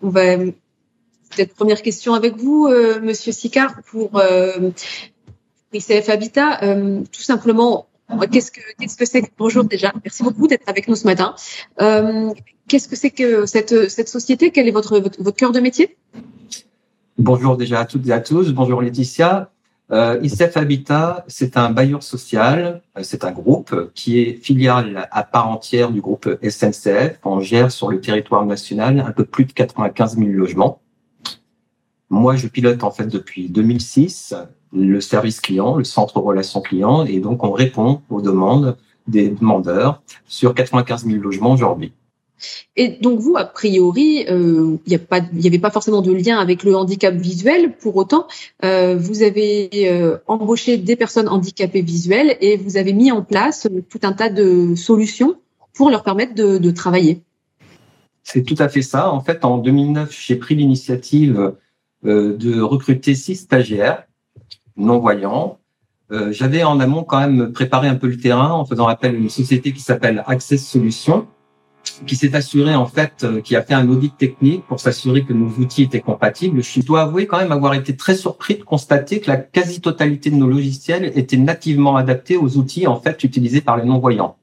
on 0.02 0.08
va 0.08 0.36
peut-être 0.36 1.54
première 1.54 1.80
question 1.80 2.14
avec 2.14 2.36
vous, 2.36 2.68
Monsieur 3.00 3.30
Sicard, 3.30 3.76
pour 3.86 4.20
ICF 5.72 6.08
Habitat. 6.08 6.58
tout 7.12 7.22
simplement, 7.22 7.86
qu'est-ce 8.30 8.96
que 8.96 9.04
c'est 9.04 9.22
Bonjour 9.38 9.64
déjà, 9.64 9.92
merci 10.04 10.22
beaucoup 10.22 10.46
d'être 10.46 10.68
avec 10.68 10.88
nous 10.88 10.96
ce 10.96 11.06
matin. 11.06 11.34
Qu'est-ce 12.68 12.88
que 12.88 12.96
c'est 12.96 13.10
que 13.10 13.46
cette, 13.46 13.88
cette 13.88 14.08
société? 14.08 14.50
Quel 14.50 14.68
est 14.68 14.72
votre, 14.72 14.98
votre, 14.98 15.30
cœur 15.32 15.52
de 15.52 15.60
métier? 15.60 15.96
Bonjour 17.18 17.56
déjà 17.56 17.80
à 17.80 17.84
toutes 17.84 18.06
et 18.08 18.12
à 18.12 18.20
tous. 18.20 18.52
Bonjour 18.52 18.80
Laetitia. 18.82 19.50
Euh, 19.90 20.18
ICF 20.22 20.56
Habitat, 20.56 21.24
c'est 21.28 21.58
un 21.58 21.68
bailleur 21.68 22.02
social, 22.02 22.80
euh, 22.96 23.02
c'est 23.02 23.24
un 23.24 23.30
groupe 23.30 23.92
qui 23.94 24.20
est 24.20 24.32
filiale 24.42 25.06
à 25.10 25.22
part 25.22 25.50
entière 25.50 25.90
du 25.90 26.00
groupe 26.00 26.26
SNCF. 26.42 27.18
On 27.24 27.40
gère 27.40 27.70
sur 27.70 27.90
le 27.90 28.00
territoire 28.00 28.46
national 28.46 29.00
un 29.00 29.12
peu 29.12 29.26
plus 29.26 29.44
de 29.44 29.52
95 29.52 30.16
000 30.16 30.30
logements. 30.30 30.80
Moi, 32.08 32.36
je 32.36 32.46
pilote 32.46 32.84
en 32.84 32.90
fait 32.90 33.06
depuis 33.06 33.50
2006 33.50 34.34
le 34.72 35.00
service 35.00 35.40
client, 35.40 35.76
le 35.76 35.84
centre 35.84 36.18
relations 36.18 36.60
clients, 36.60 37.04
et 37.04 37.20
donc 37.20 37.44
on 37.44 37.52
répond 37.52 38.00
aux 38.10 38.22
demandes 38.22 38.76
des 39.06 39.28
demandeurs 39.28 40.02
sur 40.26 40.54
95 40.54 41.06
000 41.06 41.20
logements 41.20 41.52
aujourd'hui. 41.52 41.92
Et 42.76 42.88
donc 42.88 43.20
vous, 43.20 43.36
a 43.36 43.44
priori, 43.44 44.24
euh, 44.28 44.76
il 44.86 45.00
n'y 45.32 45.46
avait 45.46 45.58
pas 45.58 45.70
forcément 45.70 46.02
de 46.02 46.12
lien 46.12 46.38
avec 46.38 46.64
le 46.64 46.76
handicap 46.76 47.14
visuel. 47.14 47.76
Pour 47.76 47.96
autant, 47.96 48.26
euh, 48.64 48.96
vous 48.96 49.22
avez 49.22 49.70
euh, 49.74 50.18
embauché 50.26 50.76
des 50.76 50.96
personnes 50.96 51.28
handicapées 51.28 51.82
visuelles 51.82 52.36
et 52.40 52.56
vous 52.56 52.76
avez 52.76 52.92
mis 52.92 53.12
en 53.12 53.22
place 53.22 53.68
tout 53.88 54.00
un 54.02 54.12
tas 54.12 54.28
de 54.28 54.74
solutions 54.74 55.36
pour 55.74 55.90
leur 55.90 56.02
permettre 56.02 56.34
de, 56.34 56.70
travailler. 56.70 57.22
C'est 58.24 58.42
tout 58.42 58.56
à 58.58 58.68
fait 58.68 58.82
ça. 58.82 59.12
En 59.12 59.20
fait, 59.20 59.44
en 59.44 59.58
2009, 59.58 60.10
j'ai 60.12 60.36
pris 60.36 60.54
l'initiative 60.54 61.54
de 62.02 62.60
recruter 62.60 63.14
six 63.14 63.36
stagiaires 63.36 64.04
non-voyants. 64.76 65.58
J'avais 66.30 66.62
en 66.62 66.78
amont 66.78 67.04
quand 67.04 67.20
même 67.20 67.52
préparé 67.52 67.88
un 67.88 67.94
peu 67.94 68.06
le 68.06 68.18
terrain 68.18 68.50
en 68.50 68.66
faisant 68.66 68.86
appel 68.86 69.14
à 69.14 69.18
une 69.18 69.30
société 69.30 69.72
qui 69.72 69.80
s'appelle 69.80 70.22
Access 70.26 70.62
Solutions 70.62 71.26
qui 72.06 72.16
s'est 72.16 72.34
assuré 72.34 72.74
en 72.74 72.86
fait, 72.86 73.24
euh, 73.24 73.40
qui 73.40 73.56
a 73.56 73.62
fait 73.62 73.74
un 73.74 73.88
audit 73.88 74.16
technique 74.16 74.64
pour 74.66 74.80
s'assurer 74.80 75.24
que 75.24 75.32
nos 75.32 75.48
outils 75.48 75.82
étaient 75.82 76.00
compatibles. 76.00 76.62
Je 76.62 76.80
dois 76.80 77.02
avouer 77.02 77.26
quand 77.26 77.38
même 77.38 77.52
avoir 77.52 77.74
été 77.74 77.96
très 77.96 78.14
surpris 78.14 78.56
de 78.56 78.62
constater 78.62 79.20
que 79.20 79.30
la 79.30 79.36
quasi-totalité 79.36 80.30
de 80.30 80.36
nos 80.36 80.48
logiciels 80.48 81.12
étaient 81.16 81.36
nativement 81.36 81.96
adaptés 81.96 82.36
aux 82.36 82.56
outils 82.56 82.86
en 82.86 83.00
fait 83.00 83.22
utilisés 83.24 83.60
par 83.60 83.76
les 83.76 83.84
non-voyants. 83.84 84.36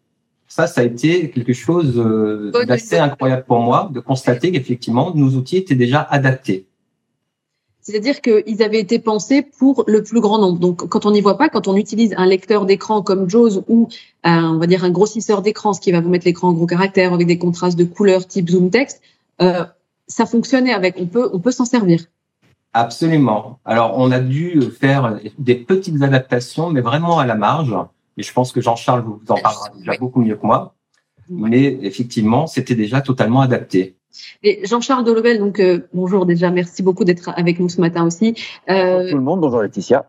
Ça, 0.48 0.66
ça 0.66 0.82
a 0.82 0.84
été 0.84 1.30
quelque 1.30 1.54
chose 1.54 1.94
euh, 1.98 2.52
d'assez 2.66 2.98
incroyable 2.98 3.44
pour 3.46 3.60
moi 3.60 3.90
de 3.94 4.00
constater 4.00 4.52
qu'effectivement 4.52 5.14
nos 5.14 5.30
outils 5.36 5.58
étaient 5.58 5.76
déjà 5.76 6.02
adaptés. 6.02 6.66
C'est-à-dire 7.82 8.22
qu'ils 8.22 8.62
avaient 8.62 8.80
été 8.80 9.00
pensés 9.00 9.42
pour 9.42 9.84
le 9.88 10.04
plus 10.04 10.20
grand 10.20 10.38
nombre. 10.38 10.60
Donc, 10.60 10.88
quand 10.88 11.06
on 11.06 11.12
n'y 11.12 11.22
voit 11.22 11.38
pas, 11.38 11.50
quand 11.50 11.68
on 11.68 11.76
utilise 11.76 12.14
un 12.18 12.26
lecteur 12.26 12.66
d'écran 12.66 13.02
comme 13.02 13.30
JAWS 13.30 13.64
ou 13.68 13.88
un, 14.24 14.56
on 14.56 14.58
va 14.58 14.68
dire 14.68 14.84
un 14.84 14.90
grossisseur 14.90 15.42
d'écran, 15.42 15.74
ce 15.74 15.82
qui 15.82 15.92
va 15.92 16.02
vous 16.02 16.10
mettre 16.10 16.26
l'écran 16.26 16.50
en 16.50 16.54
gros 16.54 16.66
caractère 16.66 17.14
avec 17.14 17.26
des 17.26 17.38
contrastes 17.38 17.78
de 17.78 17.86
couleurs 17.86 18.28
type 18.28 18.50
zoom 18.50 18.70
text, 18.70 19.02
euh, 19.42 19.64
ça 20.08 20.26
fonctionnait 20.26 20.74
avec. 20.74 20.96
On 21.00 21.06
peut, 21.06 21.30
on 21.32 21.40
peut 21.40 21.52
s'en 21.52 21.66
servir. 21.66 22.06
Absolument. 22.74 23.60
Alors, 23.66 23.94
on 23.98 24.12
a 24.12 24.20
dû 24.20 24.62
faire 24.80 25.20
des 25.40 25.56
petites 25.56 26.02
adaptations, 26.04 26.70
mais 26.70 26.82
vraiment 26.82 27.18
à 27.18 27.26
la 27.26 27.36
marge. 27.36 27.76
Et 28.18 28.24
je 28.24 28.34
pense 28.34 28.52
que 28.52 28.62
Jean-Charles 28.62 29.02
vous 29.02 29.22
en 29.30 29.38
parlera 29.38 29.70
déjà 29.78 29.94
beaucoup 29.98 30.22
mieux 30.22 30.36
que 30.36 30.46
moi. 30.46 30.76
Mais 31.30 31.80
effectivement, 31.82 32.48
c'était 32.48 32.76
déjà 32.76 33.02
totalement 33.02 33.42
adapté. 33.42 33.96
Jean-Charles 34.64 35.04
Delobel, 35.04 35.40
donc 35.40 35.60
euh, 35.60 35.88
bonjour 35.94 36.26
déjà, 36.26 36.50
merci 36.52 36.84
beaucoup 36.84 37.04
d'être 37.04 37.30
avec 37.36 37.60
nous 37.60 37.70
ce 37.70 37.82
matin 37.82 38.06
aussi. 38.06 38.36
Euh, 38.70 38.98
bonjour 38.98 39.10
tout 39.12 39.18
le 39.18 39.24
monde, 39.24 39.42
bonjour 39.42 39.62
Laetitia. 39.62 40.06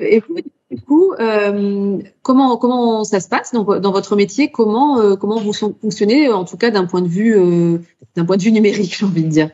Et 0.00 0.22
du 0.70 0.80
coup, 0.80 1.12
euh, 1.20 1.98
comment 2.22 2.56
comment 2.56 3.04
ça 3.04 3.20
se 3.20 3.28
passe 3.28 3.52
dans, 3.52 3.62
dans 3.78 3.92
votre 3.92 4.16
métier? 4.16 4.50
Comment 4.50 5.00
euh, 5.00 5.14
comment 5.14 5.38
vous 5.38 5.52
fonctionnez 5.52 6.30
en 6.30 6.44
tout 6.44 6.56
cas 6.56 6.70
d'un 6.70 6.86
point 6.86 7.02
de 7.02 7.08
vue 7.08 7.36
euh, 7.36 7.78
d'un 8.16 8.24
point 8.24 8.36
de 8.36 8.42
vue 8.42 8.52
numérique, 8.52 8.96
j'ai 8.98 9.06
envie 9.06 9.24
de 9.24 9.28
dire? 9.28 9.50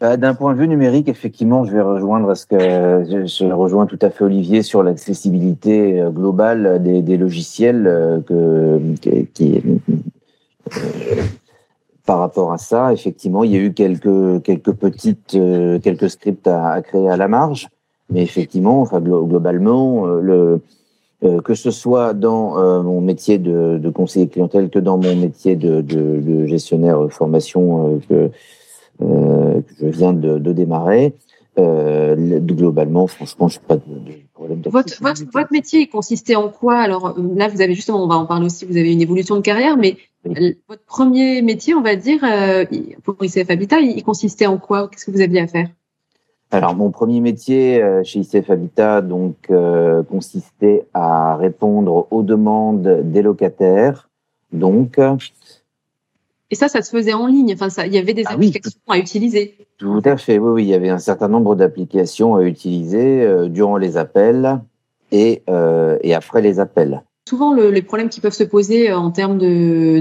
Bah, 0.00 0.16
d'un 0.16 0.34
point 0.34 0.52
de 0.54 0.58
vue 0.58 0.68
numérique, 0.68 1.08
effectivement, 1.08 1.64
je 1.64 1.72
vais 1.72 1.80
rejoindre 1.80 2.34
ce 2.34 2.46
que 2.46 2.58
je, 2.58 3.52
rejoins 3.52 3.86
tout 3.86 3.98
à 4.02 4.10
fait 4.10 4.24
Olivier 4.24 4.62
sur 4.62 4.82
l'accessibilité 4.82 6.04
globale 6.10 6.82
des, 6.82 7.02
des 7.02 7.16
logiciels 7.16 8.22
que, 8.26 8.80
qui 9.32 9.62
par 12.06 12.18
rapport 12.18 12.52
à 12.52 12.58
ça, 12.58 12.92
effectivement, 12.92 13.44
il 13.44 13.52
y 13.52 13.56
a 13.56 13.60
eu 13.60 13.72
quelques 13.72 14.42
quelques 14.42 14.72
petites 14.72 15.34
euh, 15.34 15.78
quelques 15.78 16.10
scripts 16.10 16.46
à, 16.48 16.70
à, 16.70 16.82
créer 16.82 17.08
à 17.08 17.16
la 17.16 17.28
marge, 17.28 17.68
mais 18.10 18.22
effectivement, 18.22 18.80
enfin 18.80 19.00
globalement, 19.00 20.06
euh, 20.06 20.20
le 20.20 20.60
euh, 21.24 21.40
que 21.40 21.54
ce 21.54 21.70
soit 21.70 22.14
dans 22.14 22.82
mon 22.82 23.00
métier 23.00 23.38
de, 23.38 23.78
de, 23.78 23.90
conseiller 23.90 24.26
clientèle 24.26 24.70
que 24.70 24.80
dans 24.80 24.98
mon 24.98 25.14
métier 25.14 25.54
de, 25.54 25.80
de, 25.80 26.20
de 26.20 26.46
gestionnaire 26.46 27.06
formation 27.10 28.00
que, 28.08 28.28
que, 28.98 29.62
je 29.80 29.86
viens 29.86 30.12
de, 30.12 30.38
démarrer, 30.52 31.14
globalement, 31.56 33.06
franchement, 33.06 33.46
je 33.46 33.60
n'ai 33.60 33.64
pas 33.68 33.76
de, 33.76 33.82
problème. 34.34 34.62
Votre, 34.64 35.00
votre, 35.00 35.22
votre, 35.32 35.52
métier 35.52 35.86
consistait 35.86 36.34
en 36.34 36.48
quoi? 36.48 36.78
Alors 36.78 37.16
là, 37.36 37.46
vous 37.46 37.60
avez 37.60 37.74
justement, 37.74 38.02
on 38.02 38.08
va 38.08 38.16
en 38.16 38.26
parler 38.26 38.46
aussi, 38.46 38.64
vous 38.64 38.76
avez 38.76 38.92
une 38.92 39.00
évolution 39.02 39.36
de 39.36 39.42
carrière, 39.42 39.76
mais 39.76 39.98
votre 40.24 40.84
premier 40.86 41.42
métier, 41.42 41.74
on 41.74 41.82
va 41.82 41.96
dire, 41.96 42.22
euh, 42.24 42.64
pour 43.02 43.16
ICF 43.22 43.50
Habitat, 43.50 43.80
il 43.80 44.02
consistait 44.04 44.46
en 44.46 44.58
quoi? 44.58 44.88
Qu'est-ce 44.88 45.06
que 45.06 45.10
vous 45.10 45.20
aviez 45.20 45.40
à 45.40 45.46
faire? 45.46 45.68
Alors 46.50 46.76
mon 46.76 46.90
premier 46.90 47.20
métier 47.20 47.82
euh, 47.82 48.02
chez 48.04 48.20
ICF 48.20 48.50
Habitat 48.50 49.00
donc 49.00 49.36
euh, 49.50 50.02
consistait 50.02 50.86
à 50.92 51.34
répondre 51.36 52.06
aux 52.10 52.22
demandes 52.22 53.00
des 53.04 53.22
locataires. 53.22 54.10
Donc 54.52 55.00
et 56.50 56.54
ça, 56.54 56.68
ça 56.68 56.82
se 56.82 56.90
faisait 56.90 57.14
en 57.14 57.26
ligne. 57.26 57.54
Enfin, 57.54 57.70
ça, 57.70 57.86
il 57.86 57.94
y 57.94 57.98
avait 57.98 58.12
des 58.12 58.24
ah 58.26 58.32
applications 58.32 58.78
à 58.86 58.98
utiliser. 58.98 59.56
Tout 59.78 60.02
à 60.04 60.18
fait. 60.18 60.38
Oui, 60.38 60.50
oui, 60.50 60.64
il 60.64 60.68
y 60.68 60.74
avait 60.74 60.90
un 60.90 60.98
certain 60.98 61.28
nombre 61.28 61.54
d'applications 61.56 62.34
à 62.34 62.42
utiliser 62.42 63.48
durant 63.48 63.78
les 63.78 63.96
appels 63.96 64.60
et 65.10 65.42
et 66.02 66.14
après 66.14 66.42
les 66.42 66.60
appels. 66.60 67.02
Souvent, 67.32 67.54
le, 67.54 67.70
les 67.70 67.80
problèmes 67.80 68.10
qui 68.10 68.20
peuvent 68.20 68.34
se 68.34 68.44
poser 68.44 68.90
euh, 68.90 68.98
en 68.98 69.10
termes 69.10 69.38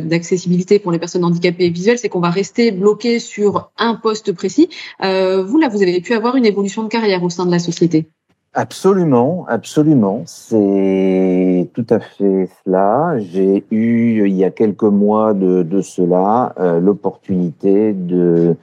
d'accessibilité 0.01 0.79
pour 0.79 0.91
les 0.91 0.99
personnes 0.99 1.23
handicapées 1.23 1.69
visuelles, 1.69 1.97
c'est 1.97 2.09
qu'on 2.09 2.19
va 2.19 2.29
rester 2.29 2.71
bloqué 2.71 3.19
sur 3.19 3.71
un 3.77 3.95
poste 3.95 4.33
précis. 4.33 4.67
Euh, 5.01 5.41
vous, 5.41 5.57
là, 5.57 5.69
vous 5.69 5.81
avez 5.81 6.01
pu 6.01 6.13
avoir 6.13 6.35
une 6.35 6.45
évolution 6.45 6.83
de 6.83 6.89
carrière 6.89 7.23
au 7.23 7.29
sein 7.29 7.45
de 7.45 7.51
la 7.51 7.59
société. 7.59 8.07
Absolument, 8.51 9.45
absolument. 9.47 10.23
C'est 10.25 11.69
tout 11.73 11.87
à 11.89 12.01
fait 12.01 12.49
cela. 12.65 13.17
J'ai 13.19 13.63
eu, 13.71 14.27
il 14.27 14.35
y 14.35 14.43
a 14.43 14.51
quelques 14.51 14.83
mois 14.83 15.33
de, 15.33 15.63
de 15.63 15.79
cela, 15.79 16.53
euh, 16.59 16.81
l'opportunité 16.81 17.93
de, 17.93 18.57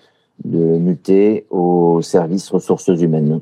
de 0.45 0.59
muter 0.59 1.47
au 1.49 2.03
service 2.03 2.51
ressources 2.51 2.89
humaines. 2.89 3.41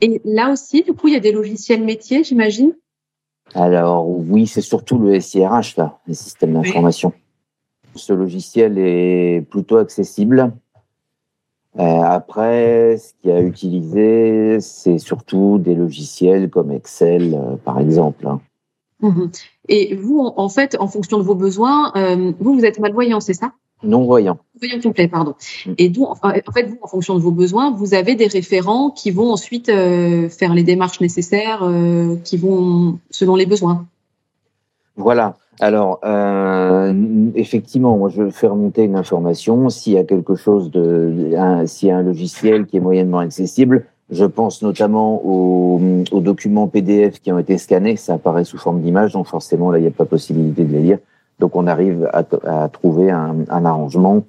Et 0.00 0.20
là 0.24 0.50
aussi, 0.50 0.82
du 0.82 0.92
coup, 0.92 1.06
il 1.06 1.14
y 1.14 1.16
a 1.16 1.20
des 1.20 1.30
logiciels 1.30 1.84
métiers, 1.84 2.24
j'imagine? 2.24 2.74
Alors 3.52 4.08
oui, 4.08 4.46
c'est 4.46 4.60
surtout 4.60 4.98
le 4.98 5.20
SIRH, 5.20 5.76
là, 5.76 5.98
les 6.06 6.14
systèmes 6.14 6.54
d'information. 6.54 7.12
Ce 7.94 8.12
logiciel 8.12 8.78
est 8.78 9.46
plutôt 9.48 9.76
accessible. 9.76 10.52
Euh, 11.78 12.00
après, 12.02 12.96
ce 12.98 13.12
qui 13.20 13.30
a 13.30 13.40
utilisé, 13.40 14.60
c'est 14.60 14.98
surtout 14.98 15.58
des 15.58 15.74
logiciels 15.74 16.48
comme 16.48 16.70
Excel, 16.70 17.34
euh, 17.34 17.56
par 17.56 17.80
exemple. 17.80 18.26
Hein. 18.26 18.40
Mhm. 19.00 19.30
Et 19.68 19.94
vous, 19.96 20.20
en 20.20 20.48
fait, 20.48 20.76
en 20.78 20.86
fonction 20.86 21.18
de 21.18 21.24
vos 21.24 21.34
besoins, 21.34 21.92
euh, 21.96 22.32
vous, 22.38 22.54
vous 22.54 22.64
êtes 22.64 22.78
malvoyant, 22.78 23.20
c'est 23.20 23.34
ça? 23.34 23.52
Non-voyant. 23.82 24.38
Voyant 24.58 24.80
complet, 24.80 25.08
pardon. 25.08 25.34
Mm. 25.66 25.72
Et 25.78 25.88
donc, 25.88 26.16
en 26.22 26.52
fait, 26.52 26.66
vous, 26.66 26.78
en 26.82 26.86
fonction 26.86 27.14
de 27.16 27.20
vos 27.20 27.32
besoins, 27.32 27.70
vous 27.70 27.94
avez 27.94 28.14
des 28.14 28.26
référents 28.26 28.90
qui 28.90 29.10
vont 29.10 29.30
ensuite 29.30 29.66
faire 29.66 30.54
les 30.54 30.62
démarches 30.62 31.00
nécessaires, 31.00 31.68
qui 32.24 32.36
vont 32.36 32.98
selon 33.10 33.36
les 33.36 33.46
besoins. 33.46 33.86
Voilà. 34.96 35.36
Alors, 35.60 36.00
euh, 36.04 36.92
effectivement, 37.34 37.96
moi, 37.96 38.08
je 38.08 38.30
fais 38.30 38.48
remonter 38.48 38.84
une 38.84 38.96
information. 38.96 39.68
S'il 39.68 39.92
y 39.92 39.98
a 39.98 40.04
quelque 40.04 40.34
chose 40.34 40.70
de, 40.70 41.30
s'il 41.66 41.88
y 41.88 41.92
a 41.92 41.98
un 41.98 42.02
logiciel 42.02 42.66
qui 42.66 42.76
est 42.76 42.80
moyennement 42.80 43.20
accessible, 43.20 43.86
je 44.10 44.24
pense 44.24 44.62
notamment 44.62 45.24
aux, 45.24 45.80
aux, 46.10 46.20
documents 46.20 46.66
PDF 46.66 47.20
qui 47.20 47.32
ont 47.32 47.38
été 47.38 47.56
scannés. 47.58 47.96
Ça 47.96 48.14
apparaît 48.14 48.44
sous 48.44 48.58
forme 48.58 48.80
d'image, 48.80 49.12
donc 49.12 49.26
forcément, 49.26 49.70
là, 49.70 49.78
il 49.78 49.82
n'y 49.82 49.88
a 49.88 49.92
pas 49.92 50.04
possibilité 50.04 50.64
de 50.64 50.72
les 50.72 50.80
lire. 50.80 50.98
Donc, 51.38 51.56
on 51.56 51.66
arrive 51.66 52.08
à, 52.12 52.24
à 52.44 52.68
trouver 52.68 53.10
un, 53.10 53.36
un 53.48 53.64
arrangement 53.64 54.24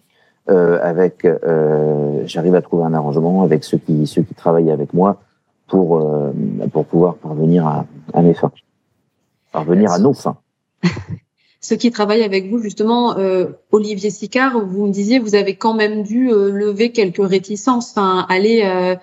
euh, 0.50 0.80
avec. 0.82 1.26
Euh, 1.26 2.24
J'arrive 2.26 2.56
à 2.56 2.62
trouver 2.62 2.84
un 2.84 2.94
arrangement 2.94 3.44
avec 3.44 3.63
ceux 3.63 3.78
qui 3.78 4.08
ceux 4.08 4.24
qui 4.24 4.34
travaillent 4.34 4.72
avec 4.72 4.94
moi 4.94 5.22
pour 5.68 5.98
euh, 5.98 6.32
pour 6.72 6.86
pouvoir 6.86 7.15
parvenir 7.15 7.68
à, 7.68 7.86
à 8.13 8.22
mes 8.22 8.34
fins, 8.34 8.52
parvenir 9.52 9.91
à 9.91 10.00
nos 10.00 10.13
fins. 10.13 10.38
Ceux 11.65 11.78
qui 11.78 11.89
travaillent 11.89 12.22
avec 12.22 12.48
vous, 12.48 12.60
justement, 12.60 13.18
euh, 13.18 13.48
Olivier 13.72 14.12
Sicard, 14.12 14.63
vous 14.63 14.86
me 14.86 14.91
disiez, 14.91 15.18
vous 15.18 15.34
avez 15.34 15.56
quand 15.56 15.74
même 15.74 16.04
dû 16.04 16.30
euh, 16.32 16.52
lever 16.52 16.91
quelques 16.91 17.28
réticences. 17.28 17.89
Enfin, 17.89 18.24
aller, 18.30 18.62
euh, 18.63 18.96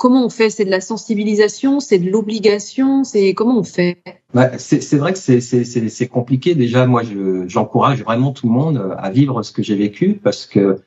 comment 0.00 0.24
on 0.24 0.30
fait? 0.30 0.48
C'est 0.48 0.64
de 0.64 0.70
la 0.70 0.80
sensibilisation, 0.80 1.78
c'est 1.78 1.98
de 1.98 2.10
l'obligation, 2.10 3.04
c'est 3.04 3.34
comment 3.34 3.58
on 3.58 3.62
fait? 3.62 3.98
Bah, 4.32 4.56
C'est 4.56 4.96
vrai 4.96 5.12
que 5.12 5.18
c'est 5.18 6.08
compliqué. 6.08 6.54
Déjà, 6.54 6.86
moi, 6.86 7.02
j'encourage 7.46 8.02
vraiment 8.02 8.32
tout 8.32 8.46
le 8.46 8.52
monde 8.52 8.94
à 8.96 9.10
vivre 9.10 9.42
ce 9.42 9.52
que 9.52 9.62
j'ai 9.62 9.76
vécu 9.76 10.14
parce 10.14 10.46
que 10.46 10.78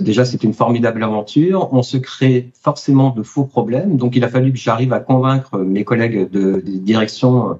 déjà, 0.00 0.24
c'est 0.24 0.42
une 0.42 0.54
formidable 0.54 1.04
aventure. 1.04 1.68
On 1.72 1.82
se 1.82 1.98
crée 1.98 2.50
forcément 2.58 3.10
de 3.10 3.22
faux 3.22 3.44
problèmes. 3.44 3.98
Donc, 3.98 4.16
il 4.16 4.24
a 4.24 4.28
fallu 4.28 4.52
que 4.52 4.58
j'arrive 4.58 4.94
à 4.94 5.00
convaincre 5.00 5.58
mes 5.58 5.84
collègues 5.84 6.30
de, 6.30 6.54
de 6.54 6.78
direction 6.78 7.58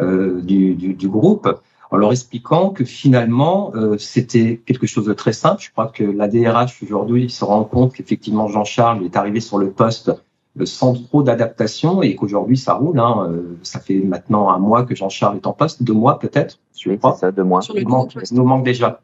du, 0.00 0.74
du, 0.74 0.94
du, 0.94 1.08
groupe 1.08 1.46
en 1.90 1.96
leur 1.98 2.10
expliquant 2.10 2.70
que 2.70 2.84
finalement 2.84 3.72
euh, 3.74 3.96
c'était 3.98 4.60
quelque 4.64 4.86
chose 4.86 5.06
de 5.06 5.12
très 5.12 5.32
simple. 5.32 5.62
Je 5.62 5.70
crois 5.70 5.86
que 5.86 6.04
la 6.04 6.26
DRH 6.26 6.82
aujourd'hui 6.82 7.30
se 7.30 7.44
rend 7.44 7.64
compte 7.64 7.94
qu'effectivement 7.94 8.48
Jean-Charles 8.48 9.04
est 9.04 9.16
arrivé 9.16 9.40
sur 9.40 9.58
le 9.58 9.70
poste 9.70 10.10
euh, 10.10 10.14
sans 10.64 10.94
trop 10.94 11.22
d'adaptation 11.22 12.02
et 12.02 12.14
qu'aujourd'hui 12.14 12.56
ça 12.56 12.74
roule. 12.74 12.98
Hein. 12.98 13.28
Euh, 13.30 13.56
ça 13.62 13.80
fait 13.80 14.00
maintenant 14.00 14.50
un 14.50 14.58
mois 14.58 14.84
que 14.84 14.94
Jean-Charles 14.94 15.36
est 15.36 15.46
en 15.46 15.52
poste, 15.52 15.82
deux 15.82 15.92
mois 15.92 16.18
peut-être, 16.18 16.58
je 16.78 16.90
crois. 16.92 17.14
ça, 17.14 17.32
deux 17.32 17.44
mois. 17.44 17.60
Il 17.74 17.88
manque, 17.88 18.14
nous 18.32 18.44
manque 18.44 18.64
déjà 18.64 19.00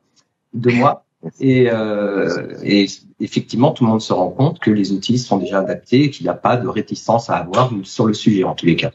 deux 0.53 0.73
mois. 0.73 1.01
Et, 1.41 1.71
euh, 1.71 2.55
et, 2.63 2.85
effectivement, 3.19 3.71
tout 3.71 3.85
le 3.85 3.89
monde 3.89 4.03
se 4.03 4.13
rend 4.13 4.29
compte 4.29 4.59
que 4.59 4.71
les 4.71 4.93
outils 4.93 5.17
sont 5.17 5.39
déjà 5.39 5.61
adaptés 5.61 6.03
et 6.03 6.11
qu'il 6.11 6.25
n'y 6.25 6.29
a 6.29 6.35
pas 6.35 6.59
de 6.59 6.69
réticence 6.69 7.31
à 7.31 7.37
avoir 7.37 7.71
sur 7.85 8.05
le 8.05 8.13
sujet 8.13 8.45
en 8.45 8.55
tous 8.55 8.67
les 8.67 8.77
cas 8.77 8.91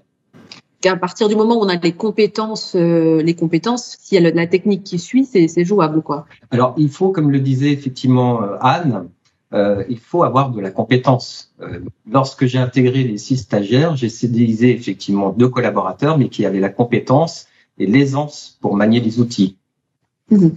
qu'à 0.81 0.95
partir 0.95 1.27
du 1.27 1.35
moment 1.35 1.55
où 1.55 1.63
on 1.63 1.69
a 1.69 1.75
les 1.75 1.91
compétences, 1.91 2.75
euh, 2.75 3.21
les 3.21 3.33
compétences, 3.33 3.97
s'il 3.99 4.21
y 4.21 4.25
a 4.25 4.31
la 4.31 4.47
technique 4.47 4.83
qui 4.83 4.99
suit, 4.99 5.25
c'est 5.25 5.65
jouable, 5.65 6.01
quoi. 6.01 6.25
Alors, 6.51 6.73
il 6.77 6.89
faut, 6.89 7.09
comme 7.11 7.31
le 7.31 7.39
disait 7.39 7.71
effectivement 7.71 8.41
euh, 8.43 8.55
Anne, 8.61 9.09
euh, 9.53 9.83
il 9.89 9.99
faut 9.99 10.23
avoir 10.23 10.51
de 10.51 10.61
la 10.61 10.71
compétence. 10.71 11.53
Euh, 11.61 11.79
lorsque 12.09 12.45
j'ai 12.45 12.59
intégré 12.59 13.03
les 13.03 13.17
six 13.17 13.37
stagiaires, 13.37 13.95
j'ai 13.95 14.09
cédéisé 14.09 14.71
effectivement 14.71 15.31
deux 15.31 15.49
collaborateurs, 15.49 16.17
mais 16.17 16.29
qui 16.29 16.45
avaient 16.45 16.59
la 16.59 16.69
compétence 16.69 17.47
et 17.77 17.87
l'aisance 17.87 18.57
pour 18.61 18.75
manier 18.75 18.99
les 18.99 19.19
outils. 19.19 19.57
Mmh. 20.29 20.49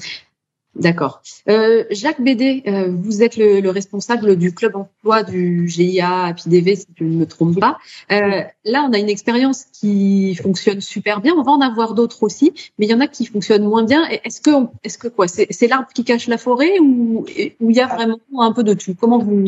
D'accord. 0.74 1.20
Euh, 1.50 1.84
Jacques 1.90 2.22
Bédé, 2.22 2.62
euh, 2.66 2.90
vous 2.90 3.22
êtes 3.22 3.36
le, 3.36 3.60
le, 3.60 3.68
responsable 3.68 4.36
du 4.36 4.54
club 4.54 4.74
emploi 4.74 5.22
du 5.22 5.68
GIA 5.68 6.24
APIDV, 6.24 6.76
si 6.76 6.86
je 6.96 7.04
ne 7.04 7.16
me 7.16 7.26
trompe 7.26 7.60
pas. 7.60 7.76
Euh, 8.10 8.42
là, 8.64 8.86
on 8.88 8.92
a 8.94 8.98
une 8.98 9.10
expérience 9.10 9.64
qui 9.64 10.34
fonctionne 10.34 10.80
super 10.80 11.20
bien. 11.20 11.34
On 11.36 11.42
va 11.42 11.52
en 11.52 11.60
avoir 11.60 11.92
d'autres 11.92 12.22
aussi, 12.22 12.54
mais 12.78 12.86
il 12.86 12.90
y 12.90 12.94
en 12.94 13.00
a 13.00 13.06
qui 13.06 13.26
fonctionnent 13.26 13.66
moins 13.66 13.84
bien. 13.84 14.02
Est-ce 14.24 14.40
que, 14.40 14.50
est-ce 14.82 14.96
que 14.96 15.08
quoi, 15.08 15.28
c'est 15.28 15.66
l'arbre 15.68 15.88
qui 15.94 16.04
cache 16.04 16.26
la 16.26 16.38
forêt 16.38 16.78
ou 16.78 17.26
il 17.28 17.76
y 17.76 17.80
a 17.80 17.86
vraiment 17.86 18.18
un 18.38 18.52
peu 18.52 18.64
de 18.64 18.72
tout? 18.72 18.94
Comment 18.98 19.18
vous 19.18 19.44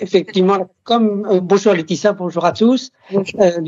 Effectivement, 0.00 0.68
comme 0.82 1.24
euh, 1.26 1.40
bonjour 1.40 1.72
Laetitia, 1.72 2.14
bonjour 2.14 2.44
à 2.44 2.52
tous. 2.52 2.90
Euh, 3.12 3.60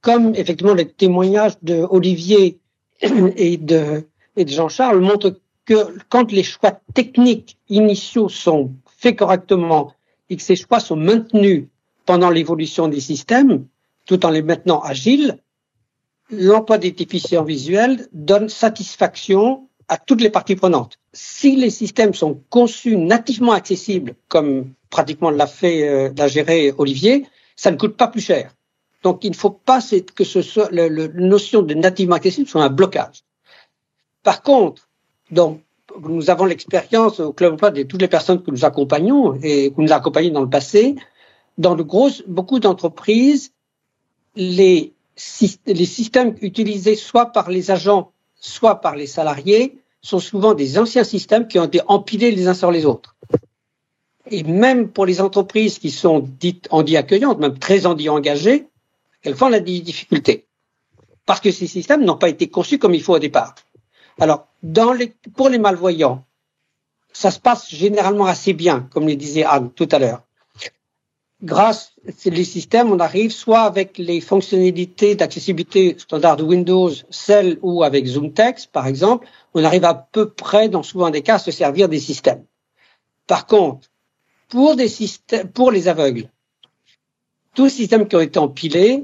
comme 0.00 0.34
effectivement 0.36 0.74
les 0.74 0.88
témoignages 0.88 1.54
de 1.62 1.84
Olivier 1.90 2.60
et 3.36 3.56
de 3.56 4.04
et 4.36 4.44
de 4.44 4.50
Jean-Charles 4.50 5.00
montrent 5.00 5.36
que 5.64 5.96
quand 6.08 6.32
les 6.32 6.42
choix 6.42 6.80
techniques 6.94 7.58
initiaux 7.68 8.28
sont 8.28 8.74
faits 8.98 9.18
correctement 9.18 9.92
et 10.28 10.36
que 10.36 10.42
ces 10.42 10.56
choix 10.56 10.80
sont 10.80 10.96
maintenus 10.96 11.66
pendant 12.06 12.30
l'évolution 12.30 12.88
des 12.88 13.00
systèmes, 13.00 13.66
tout 14.06 14.24
en 14.26 14.30
les 14.30 14.42
maintenant 14.42 14.80
agiles, 14.80 15.38
l'emploi 16.30 16.78
des 16.78 16.92
déficients 16.92 17.44
visuels 17.44 18.08
donne 18.12 18.48
satisfaction 18.48 19.68
à 19.88 19.98
toutes 19.98 20.20
les 20.20 20.30
parties 20.30 20.56
prenantes. 20.56 20.98
Si 21.12 21.56
les 21.56 21.70
systèmes 21.70 22.14
sont 22.14 22.42
conçus 22.48 22.96
nativement 22.96 23.52
accessibles, 23.52 24.14
comme 24.28 24.72
pratiquement 24.90 25.30
l'a 25.30 25.46
fait, 25.46 25.88
euh, 25.88 26.10
l'a 26.16 26.74
Olivier, 26.78 27.26
ça 27.56 27.70
ne 27.70 27.76
coûte 27.76 27.96
pas 27.96 28.08
plus 28.08 28.20
cher. 28.20 28.54
Donc 29.02 29.24
il 29.24 29.30
ne 29.30 29.36
faut 29.36 29.50
pas 29.50 29.80
que 30.14 30.24
ce 30.24 30.42
soit 30.42 30.70
la 30.70 30.88
notion 30.88 31.62
de 31.62 31.74
nativement 31.74 32.16
accessible 32.16 32.48
soit 32.48 32.62
un 32.62 32.70
blocage. 32.70 33.24
Par 34.22 34.42
contre, 34.42 34.88
donc, 35.32 35.62
nous 36.00 36.30
avons 36.30 36.44
l'expérience 36.44 37.18
au 37.18 37.32
Club 37.32 37.54
emploi 37.54 37.70
de 37.70 37.82
toutes 37.82 38.02
les 38.02 38.08
personnes 38.08 38.42
que 38.42 38.50
nous 38.50 38.64
accompagnons 38.64 39.34
et 39.42 39.70
que 39.70 39.80
nous 39.80 39.92
accompagnons 39.92 40.32
dans 40.32 40.42
le 40.42 40.48
passé. 40.48 40.94
Dans 41.58 41.74
de 41.74 41.82
grosses, 41.82 42.22
beaucoup 42.26 42.60
d'entreprises, 42.60 43.52
les, 44.36 44.92
systèmes 45.16 46.36
utilisés 46.42 46.96
soit 46.96 47.26
par 47.26 47.50
les 47.50 47.70
agents, 47.70 48.12
soit 48.36 48.80
par 48.80 48.94
les 48.94 49.06
salariés 49.06 49.78
sont 50.02 50.18
souvent 50.18 50.52
des 50.54 50.78
anciens 50.78 51.04
systèmes 51.04 51.46
qui 51.46 51.58
ont 51.58 51.64
été 51.64 51.80
empilés 51.86 52.30
les 52.30 52.48
uns 52.48 52.54
sur 52.54 52.70
les 52.70 52.84
autres. 52.84 53.16
Et 54.30 54.42
même 54.42 54.88
pour 54.88 55.06
les 55.06 55.20
entreprises 55.20 55.78
qui 55.78 55.90
sont 55.90 56.20
dites 56.20 56.66
handi 56.70 56.96
accueillantes, 56.96 57.38
même 57.38 57.58
très 57.58 57.86
handi 57.86 58.08
engagées, 58.08 58.66
elles 59.22 59.36
font 59.36 59.48
la 59.48 59.60
difficulté. 59.60 60.46
Parce 61.24 61.40
que 61.40 61.50
ces 61.50 61.66
systèmes 61.66 62.04
n'ont 62.04 62.16
pas 62.16 62.28
été 62.28 62.48
conçus 62.48 62.78
comme 62.78 62.94
il 62.94 63.02
faut 63.02 63.14
au 63.14 63.20
départ. 63.20 63.54
Alors, 64.18 64.48
dans 64.62 64.92
les, 64.92 65.14
pour 65.36 65.48
les 65.48 65.58
malvoyants, 65.58 66.24
ça 67.12 67.30
se 67.30 67.40
passe 67.40 67.68
généralement 67.68 68.26
assez 68.26 68.52
bien, 68.52 68.88
comme 68.92 69.06
le 69.06 69.16
disait 69.16 69.44
Anne 69.44 69.70
tout 69.70 69.88
à 69.90 69.98
l'heure. 69.98 70.22
Grâce 71.42 71.92
à 72.06 72.30
les 72.30 72.44
systèmes, 72.44 72.92
on 72.92 73.00
arrive 73.00 73.32
soit 73.32 73.62
avec 73.62 73.98
les 73.98 74.20
fonctionnalités 74.20 75.16
d'accessibilité 75.16 75.96
standard 75.98 76.36
de 76.36 76.44
Windows, 76.44 76.90
celles 77.10 77.58
ou 77.62 77.82
avec 77.82 78.06
ZoomText, 78.06 78.70
par 78.70 78.86
exemple, 78.86 79.26
on 79.52 79.64
arrive 79.64 79.84
à 79.84 79.94
peu 79.94 80.30
près, 80.30 80.68
dans 80.68 80.84
souvent 80.84 81.10
des 81.10 81.22
cas, 81.22 81.34
à 81.34 81.38
se 81.40 81.50
servir 81.50 81.88
des 81.88 81.98
systèmes. 81.98 82.44
Par 83.26 83.46
contre, 83.46 83.88
pour 84.48 84.76
des 84.76 84.88
systèmes, 84.88 85.48
pour 85.48 85.72
les 85.72 85.88
aveugles, 85.88 86.28
tous 87.54 87.64
les 87.64 87.70
systèmes 87.70 88.06
qui 88.06 88.14
ont 88.14 88.20
été 88.20 88.38
empilés, 88.38 89.02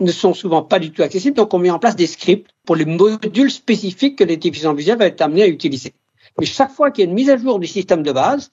ne 0.00 0.12
sont 0.12 0.34
souvent 0.34 0.62
pas 0.62 0.78
du 0.78 0.92
tout 0.92 1.02
accessibles, 1.02 1.36
donc 1.36 1.52
on 1.54 1.58
met 1.58 1.70
en 1.70 1.78
place 1.78 1.96
des 1.96 2.06
scripts 2.06 2.50
pour 2.68 2.76
les 2.76 2.84
modules 2.84 3.50
spécifiques 3.50 4.16
que 4.16 4.24
les 4.24 4.36
déficients 4.36 4.74
visuels 4.74 4.98
vont 4.98 5.06
être 5.06 5.22
amenés 5.22 5.44
à 5.44 5.46
utiliser. 5.46 5.94
Mais 6.38 6.44
chaque 6.44 6.70
fois 6.70 6.90
qu'il 6.90 7.02
y 7.02 7.06
a 7.06 7.08
une 7.08 7.14
mise 7.14 7.30
à 7.30 7.38
jour 7.38 7.58
du 7.58 7.66
système 7.66 8.02
de 8.02 8.12
base, 8.12 8.52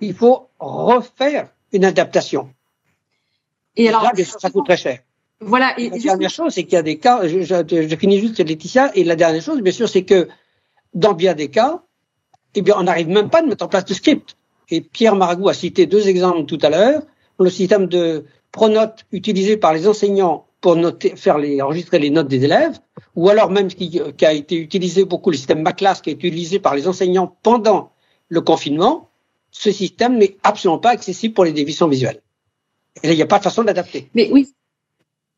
il 0.00 0.14
faut 0.14 0.48
refaire 0.58 1.50
une 1.70 1.84
adaptation. 1.84 2.48
Et, 3.76 3.90
alors, 3.90 4.02
là, 4.02 4.12
ça 4.24 4.48
coûte 4.48 4.64
très 4.64 4.78
cher. 4.78 5.00
Voilà. 5.40 5.78
Et 5.78 5.90
la 5.90 5.98
dernière 5.98 6.30
chose, 6.30 6.54
c'est 6.54 6.64
qu'il 6.64 6.72
y 6.72 6.76
a 6.78 6.82
des 6.82 6.96
cas, 6.96 7.28
je, 7.28 7.42
je, 7.42 7.86
je, 7.86 7.96
finis 7.96 8.18
juste 8.18 8.38
Laetitia, 8.38 8.92
et 8.94 9.04
la 9.04 9.14
dernière 9.14 9.42
chose, 9.42 9.60
bien 9.60 9.74
sûr, 9.74 9.90
c'est 9.90 10.04
que 10.04 10.28
dans 10.94 11.12
bien 11.12 11.34
des 11.34 11.50
cas, 11.50 11.82
eh 12.54 12.62
bien, 12.62 12.76
on 12.78 12.84
n'arrive 12.84 13.08
même 13.08 13.28
pas 13.28 13.40
à 13.40 13.42
mettre 13.42 13.62
en 13.62 13.68
place 13.68 13.84
de 13.84 13.92
script. 13.92 14.38
Et 14.70 14.80
Pierre 14.80 15.16
Maragou 15.16 15.50
a 15.50 15.54
cité 15.54 15.84
deux 15.84 16.08
exemples 16.08 16.46
tout 16.46 16.58
à 16.62 16.70
l'heure. 16.70 17.02
Le 17.38 17.50
système 17.50 17.88
de 17.88 18.24
Pronote 18.52 19.04
utilisé 19.12 19.58
par 19.58 19.74
les 19.74 19.86
enseignants 19.86 20.46
pour 20.60 20.76
noter, 20.76 21.16
faire 21.16 21.38
les, 21.38 21.62
enregistrer 21.62 21.98
les 21.98 22.10
notes 22.10 22.28
des 22.28 22.44
élèves, 22.44 22.78
ou 23.16 23.28
alors 23.28 23.50
même 23.50 23.68
qui, 23.68 24.00
qui 24.16 24.26
a 24.26 24.32
été 24.32 24.56
utilisé 24.56 25.04
beaucoup, 25.04 25.30
le 25.30 25.36
système 25.36 25.62
Maclas 25.62 26.00
qui 26.00 26.10
est 26.10 26.14
utilisé 26.14 26.58
par 26.58 26.74
les 26.74 26.86
enseignants 26.86 27.36
pendant 27.42 27.92
le 28.28 28.40
confinement, 28.40 29.08
ce 29.50 29.72
système 29.72 30.18
n'est 30.18 30.36
absolument 30.42 30.78
pas 30.78 30.90
accessible 30.90 31.34
pour 31.34 31.44
les 31.44 31.52
déficients 31.52 31.88
visuels. 31.88 32.20
Et 33.02 33.08
là, 33.08 33.12
il 33.14 33.16
n'y 33.16 33.22
a 33.22 33.26
pas 33.26 33.38
de 33.38 33.44
façon 33.44 33.64
d'adapter. 33.64 34.08
Mais 34.14 34.30
oui, 34.30 34.48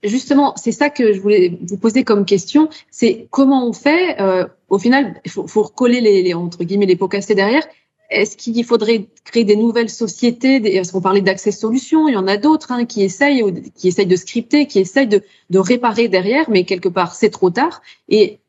justement, 0.02 0.54
c'est 0.56 0.72
ça 0.72 0.90
que 0.90 1.12
je 1.12 1.20
voulais 1.20 1.58
vous 1.62 1.76
poser 1.76 2.04
comme 2.04 2.24
question. 2.24 2.68
C'est 2.90 3.26
comment 3.30 3.66
on 3.66 3.72
fait. 3.72 4.20
Euh, 4.20 4.46
au 4.68 4.78
final, 4.78 5.20
il 5.24 5.30
faut, 5.30 5.46
faut 5.46 5.62
recoller 5.62 6.00
les, 6.00 6.22
les, 6.22 6.35
entre 6.35 6.64
guillemets 6.64 6.87
les 6.87 6.96
pots 6.96 7.08
cassés 7.08 7.35
derrière. 7.35 7.66
Est-ce 8.12 8.37
qu'il 8.37 8.64
faudrait 8.64 9.07
créer 9.25 9.44
des 9.44 9.57
nouvelles 9.57 9.88
sociétés 9.88 10.57
Est-ce 10.77 10.92
qu'on 10.92 11.01
parlait 11.01 11.22
d'accès 11.22 11.51
solutions 11.51 12.09
Il 12.09 12.14
y 12.14 12.16
en 12.16 12.29
a 12.29 12.37
d'autres 12.37 12.70
hein, 12.70 12.85
qui 12.85 13.03
essayent, 13.03 13.42
qui 13.75 13.88
essayent 13.88 14.07
de 14.07 14.16
scripter, 14.16 14.66
qui 14.66 14.79
essayent 14.79 15.07
de, 15.07 15.22
de 15.51 15.59
réparer 15.59 16.09
derrière, 16.09 16.51
mais 16.51 16.64
quelque 16.64 16.88
part 16.88 17.14
c'est 17.14 17.31
trop 17.31 17.51
tard. 17.51 17.81
Et 18.09 18.40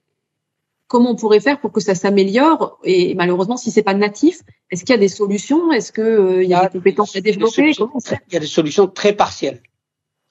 comment 0.88 1.12
on 1.12 1.16
pourrait 1.16 1.40
faire 1.40 1.60
pour 1.60 1.72
que 1.72 1.80
ça 1.80 1.96
s'améliore? 1.96 2.78
Et 2.84 3.16
malheureusement, 3.16 3.58
si 3.58 3.72
c'est 3.72 3.84
pas 3.84 3.94
natif, 3.94 4.42
est-ce 4.70 4.84
qu'il 4.84 4.94
y 4.94 4.98
a 4.98 5.02
des 5.02 5.08
solutions? 5.08 5.72
Est-ce 5.72 5.92
qu'il 5.92 6.04
euh, 6.04 6.44
y 6.44 6.54
a, 6.54 6.68
des 6.68 6.78
compétences 6.78 7.16
à 7.16 7.22
développer? 7.22 7.72
Il 7.72 8.34
y 8.34 8.38
a 8.38 8.40
des 8.40 8.46
solutions 8.46 8.88
très 8.88 9.14
partielles. 9.14 9.62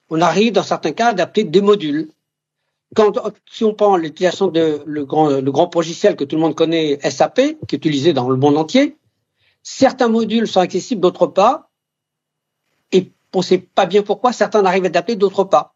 On 0.09 0.21
arrive 0.21 0.53
dans 0.53 0.63
certains 0.63 0.91
cas 0.91 1.07
à 1.07 1.09
adapter 1.09 1.43
des 1.43 1.61
modules. 1.61 2.09
Quand, 2.95 3.19
si 3.51 3.63
on 3.63 3.73
prend 3.73 3.97
l'utilisation 3.97 4.47
de 4.47 4.83
le 4.85 5.05
grand, 5.05 5.29
le 5.29 5.51
grand 5.51 5.69
logiciel 5.73 6.15
que 6.15 6.23
tout 6.23 6.35
le 6.35 6.41
monde 6.41 6.53
connaît, 6.53 6.99
SAP, 7.09 7.41
qui 7.67 7.75
est 7.75 7.77
utilisé 7.77 8.13
dans 8.13 8.29
le 8.29 8.37
monde 8.37 8.57
entier, 8.57 8.95
Certains 9.63 10.09
modules 10.09 10.47
sont 10.47 10.59
accessibles, 10.59 11.01
d'autres 11.01 11.27
pas. 11.27 11.69
Et 12.91 13.11
on 13.33 13.39
ne 13.39 13.43
sait 13.43 13.57
pas 13.57 13.85
bien 13.85 14.03
pourquoi 14.03 14.33
certains 14.33 14.65
arrivent 14.65 14.83
à 14.83 14.87
adapter, 14.87 15.15
d'autres 15.15 15.45
pas. 15.45 15.73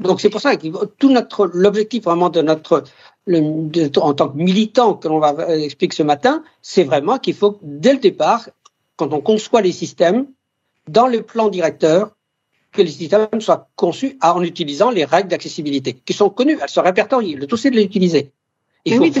Donc 0.00 0.20
c'est 0.20 0.30
pour 0.30 0.40
ça 0.40 0.56
que 0.56 0.84
tout 0.98 1.10
notre 1.10 1.46
l'objectif 1.46 2.04
vraiment 2.04 2.28
de 2.28 2.40
notre 2.42 2.84
le, 3.26 3.90
en 4.00 4.14
tant 4.14 4.28
que 4.28 4.36
militant 4.36 4.94
que 4.94 5.08
l'on 5.08 5.18
va 5.18 5.56
expliquer 5.56 5.96
ce 5.96 6.02
matin, 6.02 6.42
c'est 6.62 6.84
vraiment 6.84 7.18
qu'il 7.18 7.34
faut 7.34 7.58
dès 7.62 7.92
le 7.92 7.98
départ, 7.98 8.48
quand 8.96 9.12
on 9.12 9.20
conçoit 9.20 9.60
les 9.60 9.72
systèmes, 9.72 10.26
dans 10.86 11.08
le 11.08 11.22
plan 11.22 11.48
directeur, 11.48 12.14
que 12.72 12.82
les 12.82 12.90
systèmes 12.90 13.40
soient 13.40 13.68
conçus 13.76 14.18
en 14.22 14.42
utilisant 14.42 14.90
les 14.90 15.04
règles 15.04 15.28
d'accessibilité 15.28 15.94
qui 15.94 16.12
sont 16.12 16.30
connues, 16.30 16.58
elles 16.60 16.68
sont 16.68 16.82
répertoriées. 16.82 17.34
Le 17.34 17.46
tout 17.46 17.56
c'est 17.56 17.70
de 17.70 17.76
les 17.76 17.84
utiliser. 17.84 18.32
Il 18.84 18.94
faut 18.94 19.02
oui, 19.02 19.12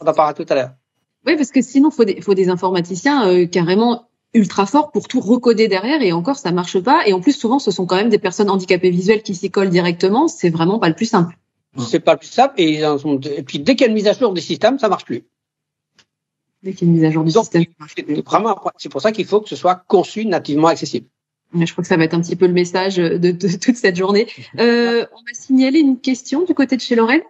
on 0.00 0.06
en 0.06 0.14
parler 0.14 0.34
tout 0.34 0.50
à 0.50 0.54
l'heure. 0.54 0.70
Oui, 1.26 1.36
parce 1.36 1.50
que 1.50 1.62
sinon, 1.62 1.90
faut 1.90 2.04
des, 2.04 2.20
faut 2.20 2.34
des 2.34 2.48
informaticiens 2.48 3.28
euh, 3.28 3.46
carrément 3.46 4.08
ultra 4.34 4.66
forts 4.66 4.92
pour 4.92 5.08
tout 5.08 5.20
recoder 5.20 5.68
derrière 5.68 6.02
et 6.02 6.12
encore 6.12 6.38
ça 6.38 6.52
marche 6.52 6.78
pas. 6.80 7.06
Et 7.06 7.12
en 7.12 7.20
plus 7.20 7.32
souvent 7.32 7.58
ce 7.58 7.70
sont 7.70 7.86
quand 7.86 7.96
même 7.96 8.10
des 8.10 8.18
personnes 8.18 8.50
handicapées 8.50 8.90
visuelles 8.90 9.22
qui 9.22 9.34
s'y 9.34 9.50
collent 9.50 9.70
directement. 9.70 10.28
C'est 10.28 10.50
vraiment 10.50 10.78
pas 10.78 10.88
le 10.88 10.94
plus 10.94 11.06
simple. 11.06 11.36
C'est 11.78 12.00
pas 12.00 12.12
le 12.12 12.18
plus 12.18 12.28
simple 12.28 12.54
et, 12.58 12.82
et 12.82 13.42
puis 13.42 13.60
dès 13.60 13.74
qu'il 13.74 13.82
y 13.82 13.84
a 13.84 13.88
une 13.88 13.94
mise 13.94 14.08
à 14.08 14.12
jour 14.12 14.32
du 14.32 14.40
système 14.40 14.78
ça 14.78 14.88
marche 14.88 15.04
plus. 15.04 15.24
Dès 16.62 16.74
qu'il 16.74 16.86
y 16.86 16.90
a 16.90 16.92
une 16.92 17.00
mise 17.00 17.04
à 17.04 17.10
jour 17.10 17.24
du 17.24 17.30
système 17.30 17.64
vraiment 18.24 18.56
c'est 18.78 18.88
pour 18.88 19.00
ça 19.00 19.12
qu'il 19.12 19.26
faut 19.26 19.40
que 19.40 19.48
ce 19.48 19.56
soit 19.56 19.82
conçu 19.86 20.24
nativement 20.26 20.68
accessible. 20.68 21.06
Je 21.52 21.72
crois 21.72 21.82
que 21.82 21.88
ça 21.88 21.96
va 21.96 22.04
être 22.04 22.14
un 22.14 22.20
petit 22.20 22.36
peu 22.36 22.46
le 22.46 22.52
message 22.52 22.96
de, 22.96 23.16
de 23.18 23.56
toute 23.56 23.74
cette 23.74 23.96
journée. 23.96 24.28
Euh, 24.60 25.04
on 25.12 25.16
va 25.16 25.32
signaler 25.32 25.80
une 25.80 25.98
question 25.98 26.44
du 26.44 26.54
côté 26.54 26.76
de 26.76 26.80
chez 26.80 26.94
Lorraine 26.94 27.22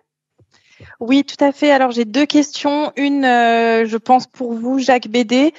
oui, 1.01 1.25
tout 1.25 1.43
à 1.43 1.53
fait. 1.53 1.71
Alors 1.71 1.91
j'ai 1.91 2.05
deux 2.05 2.27
questions. 2.27 2.93
Une, 2.97 3.25
euh, 3.25 3.87
je 3.87 3.97
pense 3.97 4.27
pour 4.27 4.53
vous, 4.55 4.79
Jacques 4.79 5.09
Bédé. 5.09 5.53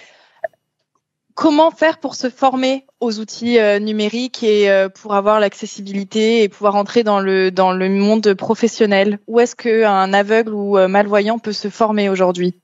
Comment 1.34 1.72
faire 1.72 2.00
pour 2.00 2.16
se 2.16 2.30
former 2.30 2.86
aux 3.00 3.20
outils 3.20 3.58
euh, 3.58 3.80
numériques 3.80 4.44
et 4.44 4.70
euh, 4.70 4.90
pour 4.90 5.16
avoir 5.16 5.40
l'accessibilité 5.40 6.44
et 6.44 6.50
pouvoir 6.50 6.76
entrer 6.76 7.04
dans 7.04 7.20
le 7.20 7.52
dans 7.52 7.72
le 7.72 7.90
monde 7.90 8.34
professionnel? 8.34 9.20
Où 9.28 9.40
est-ce 9.40 9.56
qu'un 9.56 10.14
aveugle 10.14 10.54
ou 10.54 10.78
malvoyant 10.88 11.40
peut 11.40 11.54
se 11.54 11.70
former 11.70 12.10
aujourd'hui? 12.10 12.56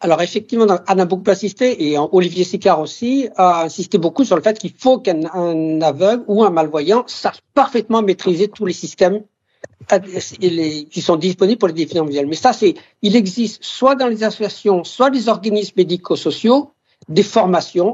Alors 0.00 0.20
effectivement, 0.20 0.66
Anne 0.88 1.00
a 1.00 1.04
beaucoup 1.04 1.30
assisté 1.30 1.88
et 1.88 1.96
Olivier 1.96 2.42
Sicard 2.42 2.80
aussi 2.80 3.28
a 3.36 3.62
insisté 3.62 3.98
beaucoup 3.98 4.24
sur 4.24 4.34
le 4.34 4.42
fait 4.42 4.58
qu'il 4.58 4.72
faut 4.76 4.98
qu'un 4.98 5.80
aveugle 5.80 6.24
ou 6.26 6.42
un 6.42 6.50
malvoyant 6.50 7.04
sache 7.06 7.38
parfaitement 7.54 8.02
maîtriser 8.02 8.48
tous 8.48 8.66
les 8.66 8.72
systèmes 8.72 9.22
qui 10.90 11.02
sont 11.02 11.16
disponibles 11.16 11.58
pour 11.58 11.68
les 11.68 11.74
déficients 11.74 12.04
visuels. 12.04 12.26
Mais 12.26 12.36
ça, 12.36 12.52
c'est, 12.52 12.74
il 13.02 13.16
existe 13.16 13.62
soit 13.62 13.94
dans 13.94 14.06
les 14.06 14.24
associations, 14.24 14.84
soit 14.84 15.10
les 15.10 15.28
organismes 15.28 15.74
médico-sociaux, 15.76 16.72
des 17.08 17.22
formations 17.22 17.92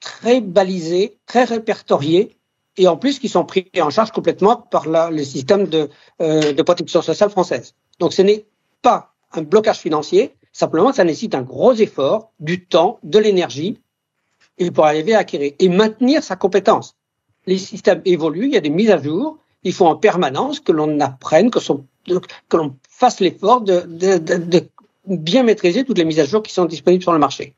très 0.00 0.40
balisées, 0.40 1.18
très 1.26 1.44
répertoriées, 1.44 2.36
et 2.76 2.88
en 2.88 2.96
plus 2.96 3.18
qui 3.18 3.28
sont 3.28 3.44
pris 3.44 3.70
en 3.78 3.90
charge 3.90 4.12
complètement 4.12 4.56
par 4.56 4.86
le 5.10 5.24
système 5.24 5.66
de, 5.66 5.88
euh, 6.20 6.52
de 6.52 6.62
protection 6.62 7.02
sociale 7.02 7.30
française. 7.30 7.74
Donc 7.98 8.12
ce 8.12 8.22
n'est 8.22 8.46
pas 8.80 9.14
un 9.32 9.42
blocage 9.42 9.78
financier, 9.78 10.34
simplement 10.52 10.92
ça 10.92 11.04
nécessite 11.04 11.34
un 11.34 11.42
gros 11.42 11.74
effort, 11.74 12.32
du 12.40 12.64
temps, 12.64 12.98
de 13.02 13.18
l'énergie, 13.18 13.78
et 14.58 14.70
pour 14.70 14.86
arriver 14.86 15.14
à 15.14 15.20
acquérir 15.20 15.52
et 15.58 15.68
maintenir 15.68 16.22
sa 16.22 16.36
compétence. 16.36 16.96
Les 17.46 17.58
systèmes 17.58 18.02
évoluent, 18.04 18.46
il 18.46 18.54
y 18.54 18.56
a 18.56 18.60
des 18.60 18.70
mises 18.70 18.90
à 18.90 19.02
jour, 19.02 19.38
il 19.64 19.72
faut 19.72 19.86
en 19.86 19.96
permanence 19.96 20.60
que 20.60 20.72
l'on 20.72 21.00
apprenne, 21.00 21.50
que, 21.50 21.58
l'on 22.56 22.76
fasse 22.88 23.20
l'effort 23.20 23.60
de, 23.60 23.84
bien 25.06 25.42
maîtriser 25.42 25.84
toutes 25.84 25.98
les 25.98 26.04
mises 26.04 26.20
à 26.20 26.24
jour 26.24 26.42
qui 26.42 26.52
sont 26.52 26.64
disponibles 26.64 27.02
sur 27.02 27.12
le 27.12 27.18
marché. 27.18 27.54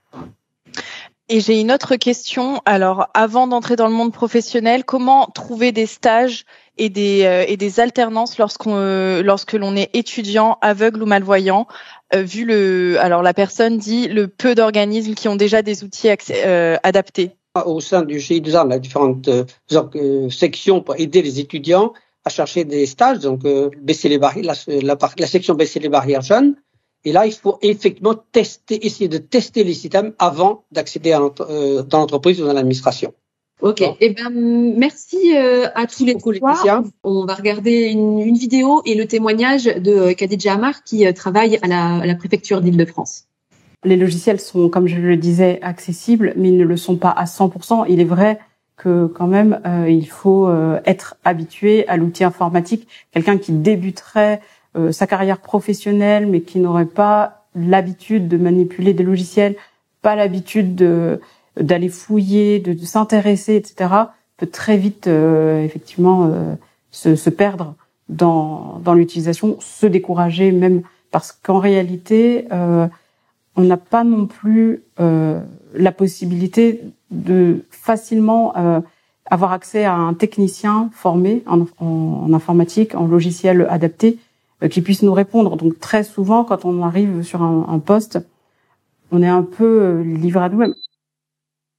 Et 1.31 1.41
j'ai 1.41 1.59
une 1.59 1.73
autre 1.73 1.97
question. 1.97 2.61
Alors, 2.67 3.09
avant 3.15 3.47
d'entrer 3.47 3.77
dans 3.77 3.87
le 3.87 3.95
monde 3.95 4.13
professionnel, 4.13 4.85
comment 4.85 5.27
trouver 5.27 5.73
des 5.73 5.87
stages 5.87 6.45
et 6.77 6.91
des, 6.91 7.25
euh, 7.25 7.83
alternances 7.83 8.37
lorsqu'on, 8.37 8.77
euh, 8.77 9.23
lorsque 9.23 9.55
l'on 9.55 9.75
est 9.75 9.89
étudiant, 9.95 10.59
aveugle 10.61 11.03
ou 11.03 11.07
malvoyant, 11.07 11.67
euh, 12.15 12.23
vu 12.23 12.45
le, 12.45 12.99
alors 13.01 13.23
la 13.23 13.33
personne 13.33 13.79
dit 13.79 14.07
le 14.09 14.29
peu 14.29 14.55
d'organismes 14.55 15.15
qui 15.15 15.29
ont 15.29 15.37
déjà 15.37 15.63
des 15.63 15.83
outils 15.83 16.09
adaptés? 16.11 17.37
Au 17.63 17.81
sein 17.81 18.03
du 18.03 18.19
GIDUSA, 18.19 18.67
on 18.67 18.71
a 18.71 18.79
différentes 18.79 19.29
euh, 19.29 19.45
euh, 19.73 20.29
sections 20.29 20.81
pour 20.81 20.97
aider 20.97 21.23
les 21.23 21.39
étudiants 21.39 21.93
à 22.25 22.31
chercher 22.31 22.65
des 22.65 22.87
stages, 22.87 23.21
donc 23.21 23.45
euh, 23.45 23.71
baisser 23.81 24.09
les 24.09 24.19
barrières, 24.19 24.55
la, 24.67 24.97
la, 25.19 25.27
section 25.27 25.55
baisser 25.55 25.79
les 25.79 25.89
barrières 25.89 26.23
jeunes. 26.23 26.57
Et 27.05 27.13
là, 27.13 27.27
il 27.27 27.33
faut 27.33 27.59
effectivement 27.63 28.15
tester, 28.33 28.85
essayer 28.87 29.09
de 29.09 29.19
tester 29.19 29.63
les 29.63 29.75
systèmes 29.75 30.15
avant 30.19 30.65
d'accéder 30.73 31.11
dans 31.11 31.99
l'entreprise 31.99 32.41
ou 32.41 32.47
dans 32.47 32.55
l'administration. 32.55 33.13
Ok. 33.61 33.85
Eh 34.01 34.11
ben, 34.11 34.31
merci 34.77 35.37
à 35.37 35.87
tous 35.87 36.07
les 36.07 36.15
trois. 36.15 36.83
On 37.05 37.27
va 37.27 37.35
regarder 37.35 37.89
une, 37.89 38.21
une, 38.21 38.37
vidéo 38.37 38.81
et 38.87 38.95
le 38.95 39.07
témoignage 39.07 39.65
de 39.65 40.13
Khadija 40.13 40.55
Amar 40.55 40.83
qui 40.83 41.05
travaille 41.13 41.59
à 41.61 41.69
la, 41.69 41.97
à 41.97 42.07
la 42.07 42.15
préfecture 42.15 42.63
d'Île-de-France 42.63 43.27
les 43.85 43.97
logiciels 43.97 44.41
sont, 44.41 44.69
comme 44.69 44.87
je 44.87 44.97
le 44.97 45.17
disais, 45.17 45.59
accessibles, 45.63 46.33
mais 46.37 46.49
ils 46.49 46.59
ne 46.59 46.65
le 46.65 46.77
sont 46.77 46.97
pas 46.97 47.11
à 47.11 47.25
100%. 47.25 47.87
Il 47.89 48.01
est 48.01 48.05
vrai 48.05 48.39
que 48.77 49.07
quand 49.07 49.27
même, 49.27 49.61
euh, 49.67 49.89
il 49.89 50.09
faut 50.09 50.49
euh, 50.49 50.81
être 50.85 51.17
habitué 51.25 51.87
à 51.89 51.97
l'outil 51.97 52.25
informatique. 52.25 52.89
Quelqu'un 53.13 53.39
qui 53.39 53.53
débuterait 53.53 54.41
euh, 54.77 54.91
sa 54.91 55.07
carrière 55.07 55.39
professionnelle, 55.39 56.27
mais 56.27 56.41
qui 56.41 56.59
n'aurait 56.59 56.87
pas 56.87 57.47
l'habitude 57.55 58.27
de 58.27 58.37
manipuler 58.37 58.95
des 58.95 59.05
logiciels, 59.05 59.55
pas 60.03 60.17
l'habitude 60.17 60.75
de 60.75 61.21
d'aller 61.61 61.89
fouiller, 61.89 62.59
de, 62.59 62.77
s'intéresser, 62.85 63.55
etc., 63.55 63.89
peut 64.39 64.49
très 64.49 64.77
vite 64.77 65.07
effectivement 65.07 66.33
se, 66.91 67.31
perdre 67.31 67.77
dans 68.09 68.95
l'utilisation, 68.97 69.57
se 69.61 69.87
décourager 69.87 70.51
même 70.51 70.83
parce 71.13 71.31
qu'en 71.31 71.61
réalité, 71.61 72.49
on 73.57 73.63
n'a 73.63 73.77
pas 73.77 74.05
non 74.05 74.27
plus 74.27 74.83
euh, 75.01 75.41
la 75.75 75.93
possibilité 75.93 76.83
de 77.11 77.65
facilement 77.71 78.57
euh, 78.57 78.81
avoir 79.27 79.53
accès 79.53 79.85
à 79.85 79.95
un 79.95 80.15
technicien 80.15 80.91
formé 80.93 81.43
en, 81.47 82.33
informatique, 82.33 82.95
en 82.95 83.07
logiciel 83.07 83.67
adapté, 83.71 84.19
euh, 84.63 84.69
qui 84.69 84.81
puisse 84.83 85.03
nous 85.03 85.13
répondre. 85.13 85.57
Donc 85.57 85.81
très 85.81 86.05
souvent, 86.05 86.45
quand 86.45 86.65
on 86.65 86.83
arrive 86.83 87.23
sur 87.23 87.43
un, 87.43 87.79
poste, 87.79 88.19
on 89.11 89.23
est 89.23 89.29
un 89.29 89.43
peu 89.43 89.65
euh, 89.65 90.03
livré 90.03 90.45
à 90.45 90.49
nous-mêmes. 90.49 90.75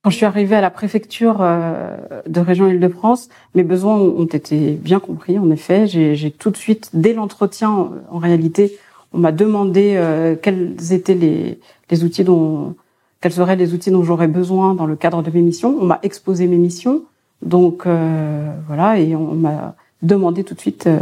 Quand 0.04 0.12
je 0.12 0.18
suis 0.18 0.26
arrivée 0.26 0.56
à 0.56 0.62
la 0.62 0.70
préfecture 0.70 1.38
euh, 1.42 1.98
de 2.28 2.40
région 2.40 2.68
Île-de-France, 2.68 3.30
mes 3.56 3.64
besoins 3.64 3.96
ont 3.96 4.26
été 4.26 4.72
bien 4.72 5.00
compris. 5.00 5.40
En 5.40 5.50
effet, 5.50 5.88
j'ai 5.88 6.32
tout 6.32 6.52
de 6.52 6.58
suite, 6.58 6.92
dès 6.94 7.14
l'entretien, 7.14 7.90
en 8.12 8.18
réalité, 8.20 8.78
on 9.16 9.20
m'a 9.20 9.32
demandé 9.32 9.94
euh, 9.96 10.36
quels 10.36 10.76
étaient 10.92 11.14
les, 11.14 11.60
les, 11.90 12.04
outils 12.04 12.26
dont 12.26 12.76
quels 13.22 13.32
seraient 13.32 13.56
les 13.56 13.74
outils 13.74 13.90
dont 13.90 14.04
j'aurais 14.04 14.28
besoin 14.28 14.76
dans 14.76 14.86
le 14.86 14.98
cadre 14.98 15.24
de 15.24 15.32
mes 15.32 15.42
missions. 15.42 15.76
On 15.80 15.86
m'a 15.86 16.00
exposé 16.04 16.48
mes 16.48 16.58
missions, 16.58 17.04
donc 17.42 17.88
euh, 17.88 18.54
voilà, 18.68 19.00
et 19.00 19.16
on, 19.16 19.34
m'a 19.34 19.76
demandé 20.02 20.44
tout 20.44 20.54
de 20.54 20.60
suite 20.60 20.88
euh, 20.88 21.00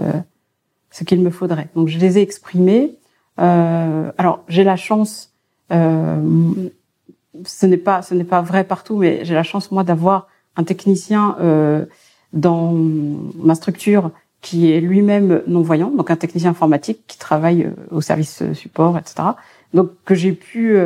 ce 0.91 1.03
qu'il 1.03 1.21
me 1.21 1.31
faudrait. 1.31 1.69
Donc 1.75 1.87
je 1.87 1.97
les 1.97 2.19
ai 2.19 2.21
exprimés. 2.21 2.95
alors 3.37 4.43
j'ai 4.47 4.63
la 4.63 4.75
chance, 4.75 5.33
ce 5.71 7.65
n'est 7.65 7.77
pas 7.77 8.03
ce 8.03 8.13
n'est 8.13 8.29
pas 8.35 8.41
vrai 8.43 8.63
partout, 8.63 8.97
mais 8.97 9.25
j'ai 9.25 9.33
la 9.33 9.43
chance 9.43 9.71
moi 9.71 9.83
d'avoir 9.83 10.27
un 10.55 10.63
technicien 10.63 11.35
dans 12.31 12.73
ma 13.49 13.55
structure 13.55 14.11
qui 14.43 14.71
est 14.71 14.79
lui-même 14.79 15.41
non-voyant, 15.47 15.89
donc 15.89 16.11
un 16.11 16.15
technicien 16.15 16.51
informatique 16.51 16.99
qui 17.07 17.17
travaille 17.17 17.71
au 17.89 18.01
service 18.01 18.43
support, 18.53 18.95
etc. 18.99 19.29
Donc 19.73 19.89
que 20.05 20.13
j'ai 20.13 20.33
pu, 20.33 20.77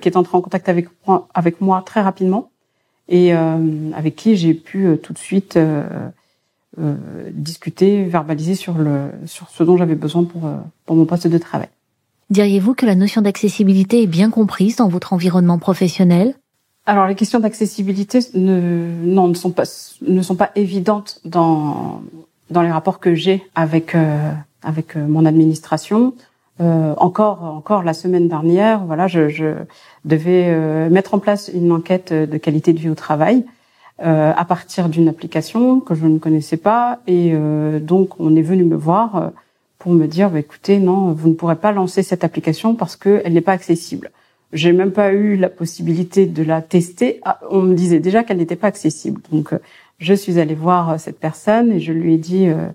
qui 0.00 0.08
est 0.08 0.16
entré 0.16 0.36
en 0.36 0.40
contact 0.40 0.68
avec 0.68 0.88
moi, 1.06 1.28
avec 1.32 1.60
moi 1.60 1.84
très 1.86 2.00
rapidement 2.00 2.50
et 3.08 3.32
avec 3.32 4.16
qui 4.16 4.34
j'ai 4.34 4.54
pu 4.54 4.98
tout 5.00 5.12
de 5.12 5.18
suite 5.18 5.56
discuter, 7.30 8.04
verbaliser 8.04 8.56
sur 8.56 8.78
le 8.78 9.10
sur 9.26 9.48
ce 9.50 9.62
dont 9.62 9.76
j'avais 9.76 9.94
besoin 9.94 10.24
pour 10.24 10.42
pour 10.86 10.96
mon 10.96 11.04
poste 11.04 11.28
de 11.28 11.38
travail. 11.38 11.68
Diriez-vous 12.30 12.74
que 12.74 12.86
la 12.86 12.94
notion 12.94 13.20
d'accessibilité 13.20 14.02
est 14.02 14.06
bien 14.06 14.30
comprise 14.30 14.76
dans 14.76 14.88
votre 14.88 15.12
environnement 15.12 15.58
professionnel? 15.58 16.34
Alors 16.86 17.06
les 17.06 17.14
questions 17.14 17.38
d'accessibilité 17.38 18.20
ne, 18.34 19.04
non, 19.04 19.28
ne 19.28 19.34
sont 19.34 19.52
pas 19.52 19.64
ne 20.00 20.22
sont 20.22 20.34
pas 20.34 20.50
évidentes 20.56 21.20
dans 21.24 22.02
dans 22.52 22.62
les 22.62 22.70
rapports 22.70 23.00
que 23.00 23.14
j'ai 23.14 23.42
avec 23.54 23.94
euh, 23.94 24.30
avec 24.62 24.96
euh, 24.96 25.06
mon 25.06 25.24
administration. 25.26 26.14
Euh, 26.60 26.94
encore 26.98 27.42
encore 27.44 27.82
la 27.82 27.94
semaine 27.94 28.28
dernière, 28.28 28.84
voilà, 28.84 29.08
je, 29.08 29.28
je 29.28 29.54
devais 30.04 30.44
euh, 30.48 30.90
mettre 30.90 31.14
en 31.14 31.18
place 31.18 31.50
une 31.52 31.72
enquête 31.72 32.12
de 32.12 32.36
qualité 32.36 32.72
de 32.72 32.78
vie 32.78 32.90
au 32.90 32.94
travail 32.94 33.44
euh, 34.04 34.32
à 34.36 34.44
partir 34.44 34.88
d'une 34.88 35.08
application 35.08 35.80
que 35.80 35.94
je 35.94 36.06
ne 36.06 36.18
connaissais 36.18 36.58
pas 36.58 37.00
et 37.06 37.34
donc 37.80 38.20
on 38.20 38.36
est 38.36 38.42
venu 38.42 38.64
me 38.64 38.76
voir 38.76 39.32
pour 39.82 39.92
me 39.92 40.06
dire, 40.06 40.30
bah, 40.30 40.38
écoutez, 40.38 40.78
non, 40.78 41.10
vous 41.10 41.28
ne 41.28 41.34
pourrez 41.34 41.56
pas 41.56 41.72
lancer 41.72 42.04
cette 42.04 42.22
application 42.22 42.76
parce 42.76 42.94
qu'elle 42.94 43.32
n'est 43.32 43.40
pas 43.40 43.52
accessible. 43.52 44.12
J'ai 44.52 44.72
même 44.72 44.92
pas 44.92 45.12
eu 45.12 45.36
la 45.36 45.48
possibilité 45.48 46.26
de 46.26 46.44
la 46.44 46.62
tester. 46.62 47.20
Ah, 47.24 47.40
on 47.50 47.62
me 47.62 47.74
disait 47.74 47.98
déjà 47.98 48.22
qu'elle 48.22 48.36
n'était 48.36 48.54
pas 48.54 48.68
accessible. 48.68 49.20
Donc, 49.32 49.52
euh, 49.52 49.58
je 50.02 50.14
suis 50.14 50.38
allée 50.38 50.54
voir 50.54 50.90
euh, 50.90 50.98
cette 50.98 51.18
personne 51.18 51.72
et 51.72 51.80
je 51.80 51.92
lui 51.92 52.14
ai 52.14 52.18
dit, 52.18 52.48
euh, 52.48 52.66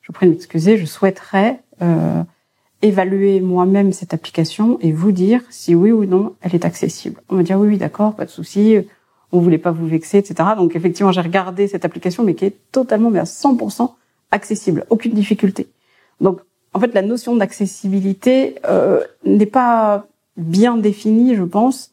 je 0.00 0.08
vous 0.08 0.12
prie 0.12 0.26
de 0.26 0.32
m'excuser, 0.32 0.78
je 0.78 0.86
souhaiterais 0.86 1.60
euh, 1.82 2.22
évaluer 2.80 3.40
moi-même 3.40 3.92
cette 3.92 4.14
application 4.14 4.78
et 4.80 4.92
vous 4.92 5.12
dire 5.12 5.42
si 5.50 5.74
oui 5.74 5.90
ou 5.90 6.04
non 6.04 6.34
elle 6.40 6.54
est 6.54 6.64
accessible. 6.64 7.20
On 7.28 7.34
me 7.34 7.42
dit, 7.42 7.52
ah 7.52 7.58
oui, 7.58 7.68
oui, 7.68 7.76
d'accord, 7.76 8.14
pas 8.14 8.24
de 8.24 8.30
souci. 8.30 8.76
On 9.32 9.40
voulait 9.40 9.58
pas 9.58 9.72
vous 9.72 9.86
vexer, 9.86 10.18
etc. 10.18 10.50
Donc, 10.56 10.76
effectivement, 10.76 11.10
j'ai 11.10 11.20
regardé 11.20 11.66
cette 11.66 11.84
application, 11.84 12.22
mais 12.22 12.34
qui 12.34 12.44
est 12.44 12.56
totalement, 12.70 13.10
mais 13.10 13.18
à 13.18 13.24
100% 13.24 13.90
accessible, 14.30 14.86
aucune 14.88 15.12
difficulté. 15.12 15.66
Donc, 16.20 16.40
en 16.72 16.78
fait, 16.78 16.94
la 16.94 17.02
notion 17.02 17.34
d'accessibilité 17.34 18.54
euh, 18.68 19.00
n'est 19.24 19.46
pas 19.46 20.06
bien 20.36 20.76
définie, 20.76 21.34
je 21.34 21.42
pense. 21.42 21.92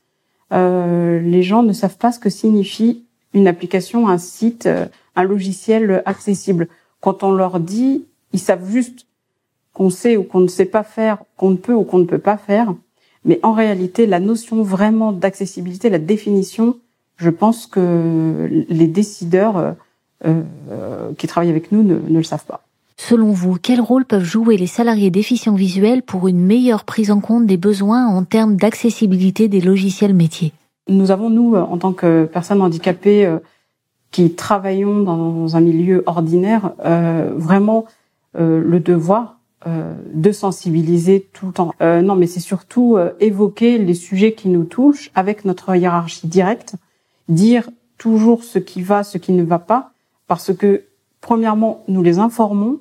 Euh, 0.51 1.19
les 1.19 1.41
gens 1.41 1.63
ne 1.63 1.73
savent 1.73 1.97
pas 1.97 2.11
ce 2.11 2.19
que 2.19 2.29
signifie 2.29 3.02
une 3.33 3.47
application, 3.47 4.07
un 4.07 4.17
site, 4.17 4.65
euh, 4.65 4.85
un 5.15 5.23
logiciel 5.23 6.01
accessible. 6.05 6.67
Quand 7.01 7.23
on 7.23 7.31
leur 7.31 7.59
dit, 7.59 8.05
ils 8.31 8.39
savent 8.39 8.69
juste 8.69 9.05
qu'on 9.73 9.89
sait 9.89 10.17
ou 10.17 10.23
qu'on 10.23 10.39
ne 10.39 10.47
sait 10.47 10.65
pas 10.65 10.83
faire, 10.83 11.17
qu'on 11.37 11.51
ne 11.51 11.55
peut 11.55 11.73
ou 11.73 11.83
qu'on 11.83 11.99
ne 11.99 12.05
peut 12.05 12.19
pas 12.19 12.37
faire. 12.37 12.73
Mais 13.25 13.39
en 13.43 13.53
réalité, 13.53 14.05
la 14.05 14.19
notion 14.19 14.63
vraiment 14.63 15.11
d'accessibilité, 15.11 15.89
la 15.89 15.99
définition, 15.99 16.77
je 17.17 17.29
pense 17.29 17.67
que 17.67 18.65
les 18.69 18.87
décideurs 18.87 19.75
euh, 20.25 20.41
qui 21.17 21.27
travaillent 21.27 21.49
avec 21.49 21.71
nous 21.71 21.83
ne, 21.83 21.95
ne 21.95 22.17
le 22.17 22.23
savent 22.23 22.45
pas. 22.45 22.63
Selon 22.97 23.31
vous, 23.31 23.57
quel 23.61 23.81
rôle 23.81 24.05
peuvent 24.05 24.23
jouer 24.23 24.55
les 24.55 24.67
salariés 24.67 25.09
déficients 25.09 25.55
visuels 25.55 26.03
pour 26.03 26.27
une 26.27 26.39
meilleure 26.39 26.85
prise 26.85 27.11
en 27.11 27.19
compte 27.19 27.45
des 27.45 27.57
besoins 27.57 28.07
en 28.07 28.23
termes 28.23 28.55
d'accessibilité 28.55 29.47
des 29.47 29.61
logiciels 29.61 30.13
métiers? 30.13 30.53
Nous 30.87 31.11
avons, 31.11 31.29
nous, 31.29 31.55
en 31.55 31.77
tant 31.77 31.93
que 31.93 32.25
personnes 32.25 32.61
handicapées 32.61 33.25
euh, 33.25 33.39
qui 34.11 34.33
travaillons 34.35 35.01
dans 35.01 35.55
un 35.55 35.61
milieu 35.61 36.03
ordinaire, 36.05 36.73
euh, 36.85 37.31
vraiment 37.35 37.85
euh, 38.37 38.61
le 38.63 38.79
devoir 38.79 39.39
euh, 39.65 39.93
de 40.13 40.31
sensibiliser 40.31 41.29
tout 41.33 41.47
le 41.47 41.53
temps. 41.53 41.73
Euh, 41.81 42.01
non, 42.01 42.15
mais 42.15 42.27
c'est 42.27 42.39
surtout 42.39 42.97
euh, 42.97 43.11
évoquer 43.19 43.77
les 43.77 43.93
sujets 43.93 44.33
qui 44.33 44.49
nous 44.49 44.65
touchent 44.65 45.09
avec 45.15 45.45
notre 45.45 45.75
hiérarchie 45.75 46.27
directe, 46.27 46.75
dire 47.29 47.69
toujours 47.97 48.43
ce 48.43 48.59
qui 48.59 48.81
va, 48.81 49.03
ce 49.03 49.17
qui 49.17 49.31
ne 49.31 49.43
va 49.43 49.59
pas, 49.59 49.91
parce 50.27 50.53
que 50.53 50.83
premièrement, 51.21 51.83
nous 51.87 52.03
les 52.03 52.19
informons 52.19 52.79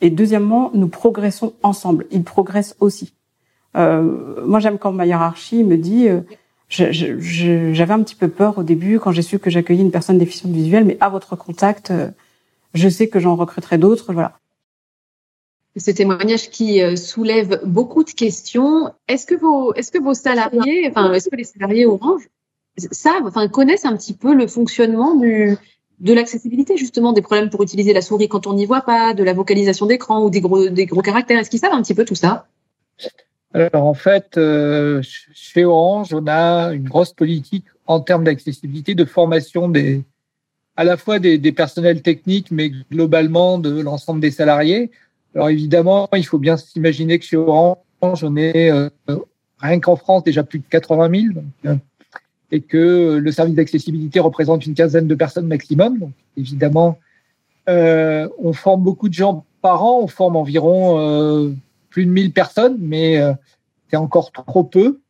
et 0.00 0.10
deuxièmement, 0.10 0.70
nous 0.74 0.88
progressons 0.88 1.52
ensemble. 1.62 2.06
Ils 2.10 2.24
progressent 2.24 2.76
aussi. 2.80 3.14
Euh, 3.76 4.44
moi, 4.44 4.58
j'aime 4.58 4.78
quand 4.78 4.92
ma 4.92 5.06
hiérarchie 5.06 5.62
me 5.64 5.76
dit, 5.76 6.08
euh, 6.08 6.20
j'avais 6.68 7.92
un 7.92 8.02
petit 8.02 8.14
peu 8.14 8.28
peur 8.28 8.58
au 8.58 8.62
début 8.62 8.98
quand 8.98 9.12
j'ai 9.12 9.22
su 9.22 9.38
que 9.38 9.50
j'accueillais 9.50 9.82
une 9.82 9.90
personne 9.90 10.18
déficiente 10.18 10.52
visuelle, 10.52 10.84
mais 10.84 10.96
à 11.00 11.08
votre 11.08 11.36
contact, 11.36 11.90
euh, 11.90 12.10
je 12.74 12.88
sais 12.88 13.08
que 13.08 13.20
j'en 13.20 13.36
recruterai 13.36 13.78
d'autres. 13.78 14.12
Voilà. 14.12 14.38
Ce 15.76 15.90
témoignage 15.90 16.50
qui 16.50 16.82
euh, 16.82 16.96
soulève 16.96 17.60
beaucoup 17.64 18.02
de 18.02 18.10
questions. 18.10 18.92
Est-ce 19.08 19.26
que 19.26 19.34
vos, 19.34 19.74
est-ce 19.74 19.92
que 19.92 19.98
vos 19.98 20.14
salariés, 20.14 20.88
enfin, 20.88 21.12
est-ce 21.12 21.28
que 21.28 21.36
les 21.36 21.44
salariés 21.44 21.86
Orange 21.86 22.28
savent, 22.78 23.26
enfin, 23.26 23.46
connaissent 23.48 23.84
un 23.84 23.96
petit 23.96 24.14
peu 24.14 24.34
le 24.34 24.46
fonctionnement 24.46 25.14
du, 25.14 25.56
de 26.00 26.12
l'accessibilité 26.12 26.76
justement 26.76 27.12
des 27.12 27.22
problèmes 27.22 27.50
pour 27.50 27.62
utiliser 27.62 27.92
la 27.92 28.02
souris 28.02 28.28
quand 28.28 28.46
on 28.46 28.54
n'y 28.54 28.66
voit 28.66 28.82
pas, 28.82 29.14
de 29.14 29.22
la 29.22 29.32
vocalisation 29.32 29.86
d'écran 29.86 30.24
ou 30.24 30.30
des 30.30 30.40
gros 30.40 30.68
des 30.68 30.86
gros 30.86 31.02
caractères? 31.02 31.38
Est-ce 31.38 31.50
qu'ils 31.50 31.60
savent 31.60 31.72
un 31.72 31.82
petit 31.82 31.94
peu 31.94 32.04
tout 32.04 32.14
ça? 32.14 32.48
Alors 33.56 33.86
en 33.86 33.94
fait, 33.94 34.36
euh, 34.36 35.00
chez 35.02 35.64
Orange, 35.64 36.12
on 36.12 36.26
a 36.26 36.74
une 36.74 36.88
grosse 36.88 37.14
politique 37.14 37.64
en 37.86 38.00
termes 38.00 38.24
d'accessibilité, 38.24 38.94
de 38.94 39.04
formation 39.04 39.68
des 39.68 40.04
à 40.78 40.84
la 40.84 40.98
fois 40.98 41.18
des, 41.18 41.38
des, 41.38 41.52
personnels 41.52 42.02
techniques, 42.02 42.50
mais 42.50 42.70
globalement 42.92 43.58
de 43.58 43.80
l'ensemble 43.80 44.20
des 44.20 44.30
salariés. 44.30 44.90
Alors 45.34 45.48
évidemment, 45.48 46.06
il 46.14 46.26
faut 46.26 46.38
bien 46.38 46.58
s'imaginer 46.58 47.18
que 47.18 47.24
chez 47.24 47.38
Orange, 47.38 47.78
on 48.02 48.36
est 48.36 48.70
euh, 48.70 48.90
rien 49.58 49.80
qu'en 49.80 49.96
France 49.96 50.22
déjà 50.22 50.42
plus 50.42 50.58
de 50.58 50.64
80 50.68 51.10
000. 51.18 51.34
Donc, 51.34 51.44
euh, 51.64 51.76
et 52.52 52.60
que 52.60 53.18
le 53.20 53.32
service 53.32 53.54
d'accessibilité 53.54 54.20
représente 54.20 54.66
une 54.66 54.74
quinzaine 54.74 55.08
de 55.08 55.14
personnes 55.14 55.46
maximum. 55.46 55.98
Donc, 55.98 56.12
évidemment, 56.36 56.98
euh, 57.68 58.28
on 58.38 58.52
forme 58.52 58.82
beaucoup 58.82 59.08
de 59.08 59.14
gens 59.14 59.44
par 59.62 59.82
an, 59.82 60.00
on 60.02 60.06
forme 60.06 60.36
environ 60.36 60.98
euh, 61.00 61.52
plus 61.96 62.04
de 62.04 62.10
1000 62.10 62.32
personnes, 62.32 62.76
mais 62.78 63.18
euh, 63.18 63.32
c'est 63.88 63.96
encore 63.96 64.30
trop 64.30 64.64
peu 64.64 65.00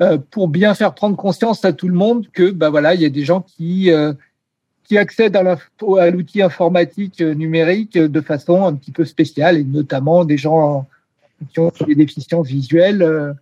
euh, 0.00 0.18
pour 0.32 0.48
bien 0.48 0.74
faire 0.74 0.94
prendre 0.94 1.16
conscience 1.16 1.64
à 1.64 1.72
tout 1.72 1.86
le 1.86 1.94
monde 1.94 2.26
que 2.32 2.50
bah 2.50 2.70
voilà, 2.70 2.96
il 2.96 3.00
y 3.00 3.04
a 3.04 3.08
des 3.08 3.22
gens 3.22 3.40
qui 3.40 3.92
euh, 3.92 4.12
qui 4.82 4.98
accèdent 4.98 5.36
à 5.36 6.10
l'outil 6.10 6.42
informatique 6.42 7.20
numérique 7.20 7.96
de 7.96 8.20
façon 8.20 8.66
un 8.66 8.74
petit 8.74 8.90
peu 8.90 9.04
spéciale 9.04 9.58
et 9.58 9.62
notamment 9.62 10.24
des 10.24 10.38
gens 10.38 10.88
qui 11.50 11.60
ont 11.60 11.70
des 11.86 11.94
déficiences 11.94 12.48
visuelles 12.48 13.36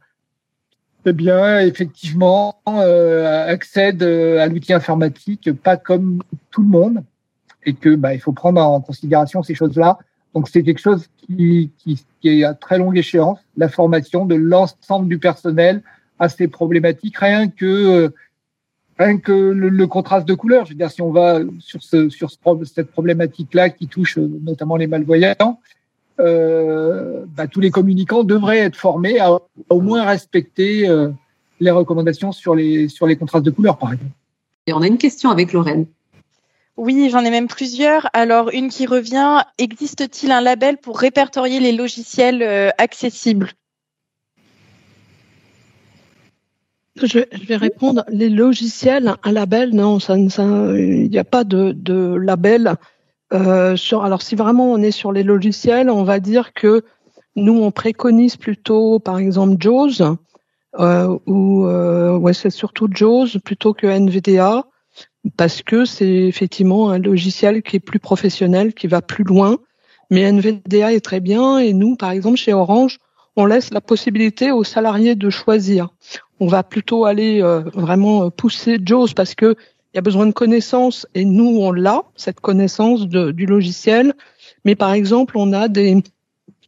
eh 1.07 1.13
bien, 1.15 1.61
effectivement, 1.61 2.61
euh, 2.69 3.49
accèdent 3.49 4.03
à 4.03 4.47
l'outil 4.49 4.75
informatique, 4.75 5.51
pas 5.55 5.79
comme 5.79 6.23
tout 6.51 6.61
le 6.61 6.69
monde, 6.69 7.03
et 7.65 7.73
que 7.73 7.95
bah, 7.95 8.13
il 8.13 8.21
faut 8.21 8.33
prendre 8.33 8.61
en 8.61 8.83
considération 8.83 9.43
ces 9.43 9.55
choses-là. 9.55 9.99
Donc, 10.35 10.49
c'est 10.49 10.63
quelque 10.63 10.81
chose 10.81 11.07
qui, 11.19 11.71
qui, 11.79 12.05
qui 12.21 12.29
est 12.29 12.45
à 12.45 12.55
très 12.55 12.79
longue 12.79 12.97
échéance, 12.97 13.39
la 13.57 13.69
formation 13.69 14.27
de 14.27 14.35
l'ensemble 14.35 15.09
du 15.09 15.19
personnel 15.19 15.83
à 16.19 16.29
ces 16.29 16.49
problématiques, 16.49 17.17
rien 17.19 17.49
que 17.49 18.13
rien 19.01 19.19
que 19.19 19.33
le, 19.33 19.71
le, 19.71 19.87
contraste 19.87 20.29
de 20.29 20.35
couleurs. 20.35 20.67
Je 20.67 20.71
veux 20.71 20.77
dire, 20.77 20.91
si 20.91 21.01
on 21.01 21.11
va 21.11 21.41
sur, 21.59 21.83
ce, 21.83 22.11
sur 22.11 22.31
ce, 22.31 22.37
cette 22.65 22.91
problématique-là 22.91 23.71
qui 23.71 23.89
touche 23.89 24.19
euh, 24.19 24.31
notamment 24.43 24.77
les 24.77 24.87
malvoyants, 24.87 25.59
euh, 26.21 27.25
bah, 27.35 27.47
tous 27.47 27.61
les 27.61 27.71
communicants 27.71 28.25
devraient 28.25 28.59
être 28.59 28.77
formés 28.77 29.19
à, 29.19 29.29
à 29.29 29.41
au 29.71 29.81
moins 29.81 30.05
respecter 30.05 30.87
euh, 30.87 31.09
les 31.61 31.71
recommandations 31.71 32.31
sur 32.31 32.55
les, 32.55 32.89
sur 32.89 33.07
les 33.07 33.17
contrastes 33.17 33.47
de 33.47 33.51
couleurs, 33.51 33.79
par 33.79 33.93
exemple. 33.95 34.13
Et 34.67 34.73
on 34.75 34.83
a 34.83 34.87
une 34.87 34.99
question 34.99 35.31
avec 35.31 35.53
Lorraine. 35.53 35.87
Oui, 36.81 37.11
j'en 37.11 37.21
ai 37.21 37.31
même 37.31 37.47
plusieurs. 37.47 38.09
Alors, 38.15 38.49
une 38.55 38.71
qui 38.71 38.87
revient, 38.87 39.43
existe-t-il 39.59 40.33
un 40.33 40.41
label 40.41 40.79
pour 40.79 40.99
répertorier 40.99 41.61
les 41.61 41.73
logiciels 41.73 42.43
euh, 42.43 42.71
accessibles? 42.79 43.51
Je, 46.97 47.19
vais 47.47 47.57
répondre. 47.57 48.03
Les 48.09 48.31
logiciels, 48.31 49.15
un 49.23 49.33
label, 49.33 49.75
non, 49.75 49.99
il 49.99 51.11
n'y 51.11 51.19
a 51.19 51.25
pas 51.25 51.45
de, 51.45 52.15
label 52.15 52.77
euh, 53.35 53.77
alors 54.03 54.23
si 54.23 54.35
vraiment 54.35 54.73
on 54.73 54.79
est 54.79 54.91
sur 54.91 55.13
les 55.13 55.23
logiciels, 55.23 55.91
on 55.91 56.03
va 56.03 56.19
dire 56.19 56.55
que 56.55 56.83
nous 57.37 57.61
on 57.61 57.71
préconise 57.71 58.37
plutôt 58.37 58.99
par 58.99 59.19
exemple 59.19 59.57
JAWS 59.61 60.17
euh, 60.79 61.19
ou 61.27 62.33
c'est 62.33 62.51
surtout 62.51 62.89
JAWS 62.91 63.39
plutôt 63.45 63.75
que 63.75 63.87
NVDA 63.87 64.65
parce 65.37 65.63
que 65.63 65.85
c'est 65.85 66.07
effectivement 66.07 66.91
un 66.91 66.99
logiciel 66.99 67.63
qui 67.63 67.77
est 67.77 67.81
plus 67.81 67.99
professionnel, 67.99 68.75
qui 68.75 68.87
va 68.87 69.03
plus 69.03 69.25
loin. 69.25 69.59
Mais 70.11 70.23
NVDA 70.23 70.93
est 70.93 71.05
très 71.05 71.21
bien 71.21 71.59
et 71.59 71.73
nous 71.73 71.97
par 71.97 72.11
exemple 72.11 72.37
chez 72.37 72.53
Orange 72.53 72.99
on 73.37 73.47
laisse 73.47 73.73
la 73.73 73.81
possibilité 73.81 74.51
aux 74.51 74.65
salariés 74.65 75.15
de 75.15 75.31
choisir. 75.31 75.89
On 76.41 76.47
va 76.47 76.63
plutôt 76.63 77.05
aller 77.05 77.43
euh, 77.43 77.61
vraiment 77.75 78.31
pousser 78.31 78.79
JAWS 78.85 79.15
parce 79.15 79.35
que 79.35 79.57
il 79.93 79.97
y 79.97 79.99
a 79.99 80.03
besoin 80.03 80.27
de 80.27 80.33
connaissances 80.33 81.07
et 81.15 81.25
nous 81.25 81.59
on 81.61 81.73
l'a 81.73 82.03
cette 82.17 82.41
connaissance 82.41 83.07
du 83.09 83.47
logiciel. 83.47 84.15
Mais 84.65 84.77
par 84.77 84.93
exemple, 84.93 85.37
on 85.37 85.53
a 85.53 85.69
des, 85.69 86.03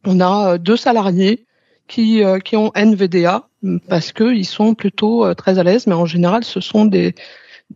on 0.05 0.19
a 0.19 0.57
deux 0.57 0.75
salariés 0.75 1.45
qui 1.87 2.23
euh, 2.23 2.39
qui 2.39 2.57
ont 2.57 2.71
NVDA 2.75 3.47
parce 3.87 4.11
que 4.11 4.33
ils 4.33 4.45
sont 4.45 4.73
plutôt 4.73 5.25
euh, 5.25 5.35
très 5.35 5.57
à 5.57 5.63
l'aise. 5.63 5.87
Mais 5.87 5.93
en 5.93 6.05
général, 6.05 6.43
ce 6.43 6.59
sont 6.59 6.85
des 6.85 7.15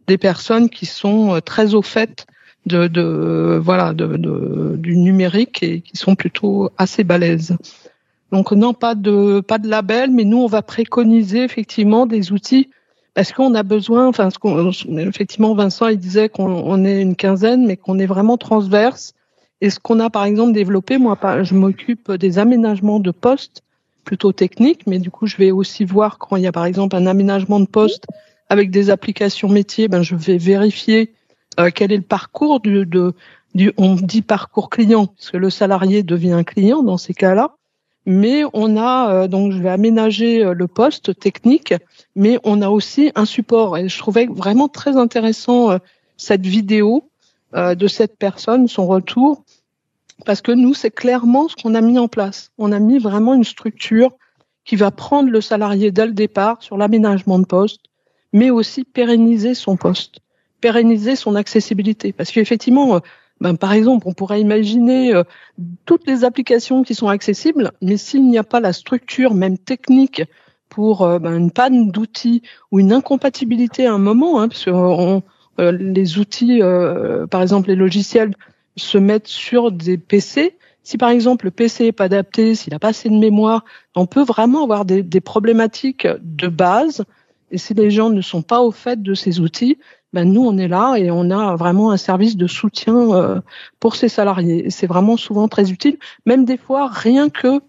des 0.08 0.18
personnes 0.18 0.70
qui 0.70 0.86
sont 0.86 1.36
euh, 1.36 1.40
très 1.40 1.74
au 1.74 1.82
fait 1.82 2.28
de, 2.66 2.88
de 2.88 3.60
voilà 3.62 3.94
de, 3.94 4.18
de, 4.18 4.76
du 4.78 4.98
numérique 4.98 5.64
et 5.64 5.82
qui 5.82 5.98
sont 5.98 6.16
plutôt 6.16 6.70
assez 6.78 7.04
balèzes. 7.04 7.58
Donc 8.32 8.52
non, 8.52 8.74
pas 8.74 8.94
de 8.96 9.40
pas 9.40 9.58
de 9.58 9.70
label, 9.70 10.12
mais 10.12 10.26
nous 10.26 10.40
on 10.40 10.48
va 10.48 10.62
préconiser 10.62 11.44
effectivement 11.44 12.06
des 12.06 12.32
outils 12.32 12.70
parce 13.14 13.32
qu'on 13.32 13.56
a 13.56 13.64
besoin. 13.64 14.08
Enfin, 14.08 14.30
ce 14.30 14.38
qu'on, 14.38 14.70
effectivement, 14.98 15.56
Vincent 15.56 15.88
il 15.88 15.98
disait 15.98 16.30
qu'on 16.30 16.46
on 16.46 16.84
est 16.86 17.02
une 17.02 17.16
quinzaine, 17.16 17.66
mais 17.66 17.78
qu'on 17.78 18.00
est 18.00 18.06
vraiment 18.06 18.38
transverse. 18.38 19.14
Et 19.60 19.72
ce 19.72 19.80
qu'on 19.80 20.00
a 20.00 20.10
par 20.10 20.26
exemple 20.26 20.52
développé, 20.52 20.98
moi, 21.00 21.18
je 21.42 21.56
m'occupe 21.56 22.12
des 22.12 22.38
aménagements 22.38 23.00
de 23.00 23.10
postes 23.12 23.64
plutôt 24.04 24.32
techniques, 24.32 24.86
mais 24.86 25.00
du 25.00 25.10
coup, 25.10 25.26
je 25.26 25.36
vais 25.38 25.52
aussi 25.52 25.84
voir 25.84 26.20
quand 26.20 26.36
il 26.36 26.44
y 26.44 26.48
a 26.48 26.52
par 26.52 26.66
exemple 26.66 26.96
un 26.96 27.08
aménagement 27.08 27.60
de 27.60 27.66
poste 27.66 28.06
avec 28.50 28.72
des 28.72 28.90
applications 28.90 29.50
métiers, 29.50 29.88
ben 29.88 30.02
je 30.02 30.16
vais 30.16 30.38
vérifier 30.38 31.14
euh, 31.60 31.70
quel 31.74 31.92
est 31.92 31.98
le 31.98 32.04
parcours 32.04 32.60
du, 32.60 32.86
de, 32.86 33.14
du, 33.56 33.74
on 33.78 33.96
dit 33.96 34.22
parcours 34.22 34.70
client, 34.70 35.08
parce 35.08 35.32
que 35.32 35.38
le 35.38 35.50
salarié 35.50 36.04
devient 36.04 36.34
un 36.34 36.44
client 36.44 36.84
dans 36.84 36.98
ces 36.98 37.14
cas-là 37.14 37.58
mais 38.08 38.44
on 38.54 38.78
a 38.78 39.12
euh, 39.12 39.28
donc 39.28 39.52
je 39.52 39.62
vais 39.62 39.70
aménager 39.70 40.44
euh, 40.44 40.54
le 40.54 40.68
poste 40.68 41.20
technique, 41.20 41.74
mais 42.16 42.40
on 42.46 42.62
a 42.62 42.70
aussi 42.70 43.12
un 43.16 43.26
support 43.26 43.78
et 43.78 43.90
je 43.90 43.98
trouvais 44.00 44.28
vraiment 44.28 44.70
très 44.70 44.96
intéressant 44.96 45.72
euh, 45.72 45.78
cette 46.16 46.46
vidéo 46.46 47.12
de 47.54 47.88
cette 47.88 48.18
personne, 48.18 48.68
son 48.68 48.86
retour, 48.86 49.44
parce 50.26 50.42
que 50.42 50.52
nous 50.52 50.74
c'est 50.74 50.92
clairement 50.92 51.48
ce 51.48 51.56
qu'on 51.56 51.76
a 51.76 51.82
mis 51.82 51.98
en 51.98 52.10
place. 52.10 52.52
On 52.58 52.74
a 52.74 52.80
mis 52.80 53.00
vraiment 53.00 53.34
une 53.34 53.46
structure 53.46 54.12
qui 54.66 54.76
va 54.76 54.92
prendre 54.92 55.30
le 55.30 55.40
salarié 55.40 55.90
dès 55.92 56.06
le 56.06 56.12
départ 56.12 56.62
sur 56.62 56.78
l'aménagement 56.78 57.40
de 57.40 57.46
poste, 57.46 57.80
mais 58.38 58.50
aussi 58.50 58.84
pérenniser 58.84 59.54
son 59.54 59.76
poste, 59.78 60.20
pérenniser 60.62 61.16
son 61.16 61.36
accessibilité, 61.36 62.14
parce 62.14 62.32
qu'effectivement 62.32 63.02
ben, 63.42 63.56
par 63.56 63.74
exemple, 63.74 64.08
on 64.08 64.14
pourrait 64.14 64.42
imaginer 64.42 65.14
euh, 65.14 65.24
toutes 65.86 66.08
les 66.08 66.24
applications 66.24 66.84
qui 66.84 66.96
sont 66.96 67.08
accessibles, 67.08 67.72
mais 67.82 67.98
s'il 67.98 68.28
n'y 68.28 68.38
a 68.38 68.44
pas 68.44 68.60
la 68.60 68.74
structure, 68.74 69.34
même 69.34 69.58
technique, 69.58 70.24
pour 70.70 71.04
euh, 71.04 71.20
ben, 71.20 71.38
une 71.38 71.52
panne 71.52 71.92
d'outils 71.92 72.42
ou 72.72 72.80
une 72.80 72.92
incompatibilité 72.92 73.86
à 73.86 73.94
un 73.94 74.00
moment, 74.00 74.42
hein, 74.42 74.48
parce 74.48 74.66
que 74.66 74.72
on, 74.72 75.22
euh, 75.60 75.72
les 75.72 76.18
outils, 76.20 76.62
par 77.32 77.42
exemple 77.42 77.70
les 77.70 77.76
logiciels, 77.76 78.36
se 78.76 78.98
mettent 78.98 79.28
sur 79.28 79.72
des 79.72 79.98
PC. 79.98 80.58
Si 80.84 80.98
par 80.98 81.10
exemple 81.10 81.46
le 81.46 81.52
PC 81.52 81.86
n'est 81.86 81.92
pas 81.92 82.06
adapté, 82.06 82.56
s'il 82.56 82.74
n'a 82.74 82.80
pas 82.80 82.90
assez 82.90 83.10
de 83.10 83.18
mémoire, 83.18 83.66
on 83.96 84.06
peut 84.06 84.24
vraiment 84.24 84.64
avoir 84.64 84.86
des, 84.86 85.04
des 85.04 85.22
problématiques 85.22 86.08
de 86.22 86.48
base. 86.48 87.04
Et 87.52 87.58
si 87.58 87.74
les 87.74 87.92
gens 87.92 88.10
ne 88.10 88.22
sont 88.22 88.42
pas 88.42 88.62
au 88.62 88.72
fait 88.72 89.02
de 89.02 89.14
ces 89.14 89.40
outils, 89.40 89.78
ben 90.14 90.32
nous 90.32 90.46
on 90.46 90.58
est 90.58 90.68
là 90.68 90.96
et 90.96 91.12
on 91.12 91.30
a 91.32 91.56
vraiment 91.56 91.92
un 91.92 91.98
service 91.98 92.38
de 92.38 92.48
soutien 92.48 93.12
euh, 93.14 93.42
pour 93.80 93.96
ces 93.96 94.10
salariés. 94.10 94.70
C'est 94.70 94.88
vraiment 94.88 95.18
souvent 95.18 95.48
très 95.48 95.72
utile, 95.72 95.98
même 96.26 96.46
des 96.46 96.58
fois 96.58 96.88
rien 96.88 97.30
que 97.30 97.62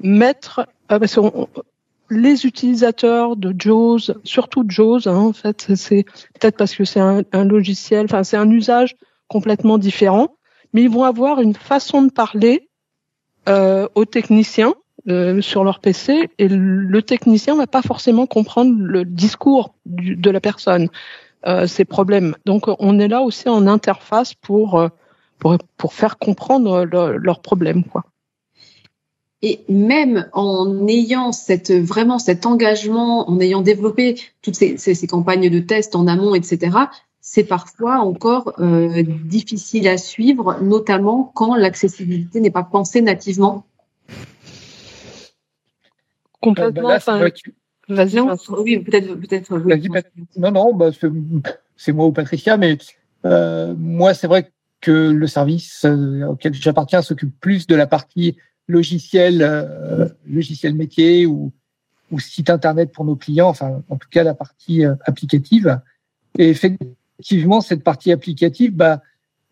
mettre 0.00 0.66
euh, 0.90 0.98
parce 0.98 1.14
que 1.14 1.20
les 2.10 2.44
utilisateurs 2.44 3.36
de 3.36 3.54
JAWS, 3.56 4.12
surtout 4.24 4.64
JAWS, 4.68 5.06
hein, 5.06 5.16
en 5.16 5.32
fait, 5.32 5.74
c'est 5.76 6.04
peut-être 6.38 6.56
parce 6.56 6.74
que 6.74 6.84
c'est 6.84 7.00
un, 7.00 7.22
un, 7.32 7.44
logiciel, 7.44 8.04
enfin 8.04 8.22
c'est 8.22 8.36
un 8.36 8.50
usage 8.50 8.96
complètement 9.28 9.78
différent, 9.78 10.36
mais 10.72 10.82
ils 10.82 10.90
vont 10.90 11.04
avoir 11.04 11.40
une 11.40 11.54
façon 11.54 12.02
de 12.02 12.10
parler 12.10 12.68
euh, 13.48 13.88
aux 13.94 14.04
techniciens 14.04 14.74
euh, 15.08 15.40
sur 15.40 15.64
leur 15.64 15.80
PC 15.80 16.30
et 16.38 16.48
le 16.48 17.02
technicien 17.02 17.56
va 17.56 17.66
pas 17.66 17.82
forcément 17.82 18.26
comprendre 18.26 18.74
le 18.78 19.04
discours 19.04 19.74
du, 19.84 20.16
de 20.16 20.30
la 20.30 20.40
personne. 20.40 20.88
Euh, 21.44 21.66
ces 21.66 21.84
problèmes. 21.84 22.36
Donc 22.46 22.66
on 22.78 23.00
est 23.00 23.08
là 23.08 23.20
aussi 23.20 23.48
en 23.48 23.66
interface 23.66 24.32
pour 24.32 24.78
euh, 24.78 24.88
pour, 25.40 25.58
pour 25.76 25.92
faire 25.92 26.16
comprendre 26.18 26.84
leurs 26.84 27.40
problèmes 27.40 27.82
quoi. 27.82 28.04
Et 29.44 29.62
même 29.68 30.28
en 30.34 30.86
ayant 30.86 31.32
cette 31.32 31.72
vraiment 31.72 32.20
cet 32.20 32.46
engagement, 32.46 33.28
en 33.28 33.40
ayant 33.40 33.60
développé 33.60 34.20
toutes 34.40 34.54
ces, 34.54 34.76
ces, 34.76 34.94
ces 34.94 35.08
campagnes 35.08 35.50
de 35.50 35.58
tests 35.58 35.96
en 35.96 36.06
amont, 36.06 36.36
etc., 36.36 36.78
c'est 37.20 37.42
parfois 37.42 37.98
encore 37.98 38.52
euh, 38.60 39.02
difficile 39.24 39.88
à 39.88 39.98
suivre, 39.98 40.58
notamment 40.62 41.32
quand 41.34 41.56
l'accessibilité 41.56 42.40
n'est 42.40 42.50
pas 42.50 42.62
pensée 42.62 43.00
nativement. 43.00 43.64
Complètement. 46.42 46.88
Bah 46.88 47.18
Vas-y, 47.88 48.20
oui, 48.20 48.78
peut-être, 48.78 49.14
peut-être. 49.14 49.58
Oui. 49.58 49.88
Non, 50.36 50.50
non, 50.50 50.74
bah, 50.74 50.90
c'est 51.76 51.92
moi 51.92 52.06
ou 52.06 52.12
Patricia, 52.12 52.56
mais 52.56 52.78
euh, 53.24 53.74
moi, 53.76 54.14
c'est 54.14 54.26
vrai 54.26 54.50
que 54.80 55.10
le 55.10 55.26
service 55.26 55.84
euh, 55.84 56.26
auquel 56.26 56.54
j'appartiens 56.54 57.02
s'occupe 57.02 57.32
plus 57.40 57.66
de 57.66 57.74
la 57.74 57.86
partie 57.86 58.36
logiciel, 58.68 59.42
euh, 59.42 60.08
logiciel 60.26 60.74
métier 60.74 61.26
ou, 61.26 61.52
ou 62.10 62.20
site 62.20 62.50
internet 62.50 62.92
pour 62.92 63.04
nos 63.04 63.16
clients, 63.16 63.48
enfin, 63.48 63.82
en 63.88 63.96
tout 63.96 64.08
cas, 64.10 64.22
la 64.22 64.34
partie 64.34 64.84
euh, 64.84 64.94
applicative. 65.04 65.80
Et 66.38 66.50
effectivement, 66.50 67.60
cette 67.60 67.82
partie 67.82 68.12
applicative, 68.12 68.74
bah, 68.74 69.02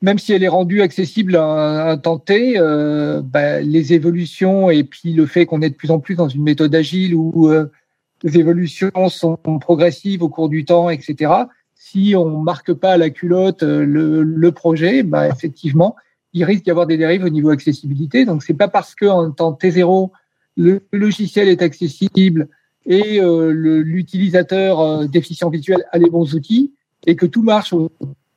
même 0.03 0.19
si 0.19 0.33
elle 0.33 0.43
est 0.43 0.49
rendue 0.49 0.83
accessible 0.83 1.37
à 1.37 1.91
un, 1.91 1.97
temps 1.99 2.19
T, 2.19 2.55
euh, 2.57 3.21
bah, 3.23 3.61
les 3.61 3.93
évolutions 3.93 4.71
et 4.71 4.85
puis 4.85 5.13
le 5.13 5.27
fait 5.27 5.47
qu'on 5.47 5.63
est 5.63 5.71
de 5.71 5.75
plus 5.75 5.91
en 5.91 6.01
plus 6.01 6.15
dans 6.15 6.29
une 6.29 6.43
méthode 6.43 6.75
agile 6.75 7.15
où 7.15 7.51
les 8.23 8.39
évolutions 8.39 9.09
sont 9.09 9.37
progressives 9.61 10.23
au 10.23 10.29
cours 10.29 10.49
du 10.49 10.65
temps, 10.65 10.91
etc. 10.91 11.33
Si 11.75 12.15
on 12.17 12.41
marque 12.41 12.73
pas 12.73 12.93
à 12.93 12.97
la 12.97 13.11
culotte 13.11 13.63
euh, 13.63 13.85
le, 13.85 14.53
projet, 14.53 15.03
bah 15.03 15.29
effectivement, 15.29 15.97
il 16.33 16.45
risque 16.45 16.65
d'y 16.65 16.71
avoir 16.71 16.87
des 16.87 16.97
dérives 16.97 17.25
au 17.25 17.31
niveau 17.31 17.51
accessibilité. 17.51 18.25
Donc 18.25 18.43
c'est 18.43 18.55
pas 18.55 18.69
parce 18.69 18.95
que 18.95 19.07
en 19.07 19.31
temps 19.31 19.53
T0 19.53 20.11
le 20.57 20.83
logiciel 20.93 21.49
est 21.49 21.63
accessible 21.63 22.49
et 22.85 23.21
euh, 23.21 23.51
l'utilisateur 23.53 24.81
euh, 24.81 25.07
déficient 25.07 25.49
visuel 25.49 25.85
a 25.93 25.99
les 25.99 26.11
bons 26.11 26.35
outils 26.35 26.73
et 27.07 27.17
que 27.17 27.27
tout 27.27 27.43
marche 27.43 27.73
au 27.73 27.91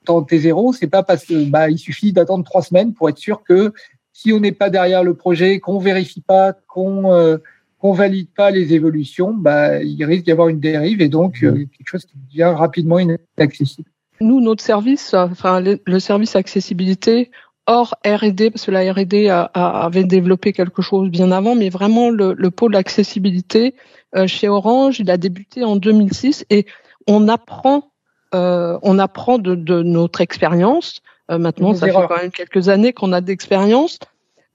temps 0.03 0.21
T0, 0.21 0.75
c'est 0.77 0.87
pas 0.87 1.03
parce 1.03 1.25
que 1.25 1.45
bah 1.45 1.69
il 1.69 1.77
suffit 1.77 2.13
d'attendre 2.13 2.43
trois 2.43 2.61
semaines 2.61 2.93
pour 2.93 3.09
être 3.09 3.17
sûr 3.17 3.43
que 3.43 3.73
si 4.11 4.31
on 4.31 4.39
n'est 4.39 4.51
pas 4.51 4.69
derrière 4.69 5.03
le 5.03 5.15
projet, 5.15 5.59
qu'on 5.59 5.79
vérifie 5.79 6.21
pas, 6.21 6.53
qu'on 6.53 7.11
euh, 7.11 7.37
qu'on 7.79 7.93
valide 7.93 8.29
pas 8.35 8.51
les 8.51 8.73
évolutions, 8.73 9.33
bah, 9.33 9.83
il 9.83 10.03
risque 10.05 10.23
d'y 10.23 10.31
avoir 10.31 10.47
une 10.47 10.61
dérive 10.61 11.01
et 11.01 11.09
donc 11.09 11.43
euh, 11.43 11.51
quelque 11.77 11.87
chose 11.87 12.05
qui 12.05 12.15
devient 12.29 12.53
rapidement 12.55 12.97
inaccessible. 12.99 13.89
Nous, 14.21 14.39
notre 14.39 14.63
service, 14.63 15.13
enfin 15.13 15.59
le, 15.59 15.99
service 15.99 16.37
accessibilité 16.37 17.29
hors 17.65 17.95
R&D, 18.05 18.51
parce 18.51 18.65
que 18.65 18.71
la 18.71 18.89
R&D 18.93 19.29
avait 19.53 20.05
développé 20.05 20.53
quelque 20.53 20.81
chose 20.81 21.09
bien 21.09 21.31
avant, 21.31 21.55
mais 21.55 21.69
vraiment 21.69 22.09
le, 22.09 22.33
le 22.37 22.51
pôle 22.51 22.75
accessibilité 22.75 23.75
euh, 24.15 24.27
chez 24.27 24.47
Orange, 24.47 24.99
il 24.99 25.09
a 25.09 25.17
débuté 25.17 25.63
en 25.63 25.75
2006 25.75 26.45
et 26.49 26.65
on 27.07 27.27
apprend, 27.27 27.91
euh, 28.33 28.77
on 28.81 28.99
apprend 28.99 29.37
de, 29.37 29.55
de 29.55 29.83
notre 29.83 30.21
expérience. 30.21 31.01
Euh, 31.31 31.37
maintenant, 31.37 31.73
ça 31.73 31.87
erreurs. 31.87 32.03
fait 32.03 32.15
quand 32.15 32.21
même 32.21 32.31
quelques 32.31 32.69
années 32.69 32.93
qu'on 32.93 33.13
a 33.13 33.21
d'expérience, 33.21 33.99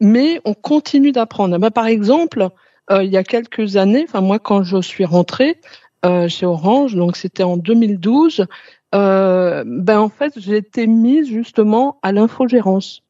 mais 0.00 0.40
on 0.44 0.54
continue 0.54 1.12
d'apprendre. 1.12 1.58
Bah, 1.58 1.70
par 1.70 1.86
exemple, 1.86 2.50
euh, 2.90 3.04
il 3.04 3.10
y 3.10 3.16
a 3.16 3.24
quelques 3.24 3.76
années, 3.76 4.04
enfin 4.08 4.20
moi 4.20 4.38
quand 4.38 4.62
je 4.62 4.80
suis 4.80 5.04
rentrée 5.04 5.60
euh, 6.06 6.28
chez 6.28 6.46
Orange, 6.46 6.94
donc 6.94 7.16
c'était 7.16 7.42
en 7.42 7.56
2012, 7.56 8.46
euh, 8.94 9.64
ben 9.66 10.00
en 10.00 10.08
fait 10.08 10.32
j'ai 10.36 10.56
été 10.56 10.86
mise 10.86 11.28
justement 11.28 11.98
à 12.02 12.12
l'infogérance. 12.12 13.02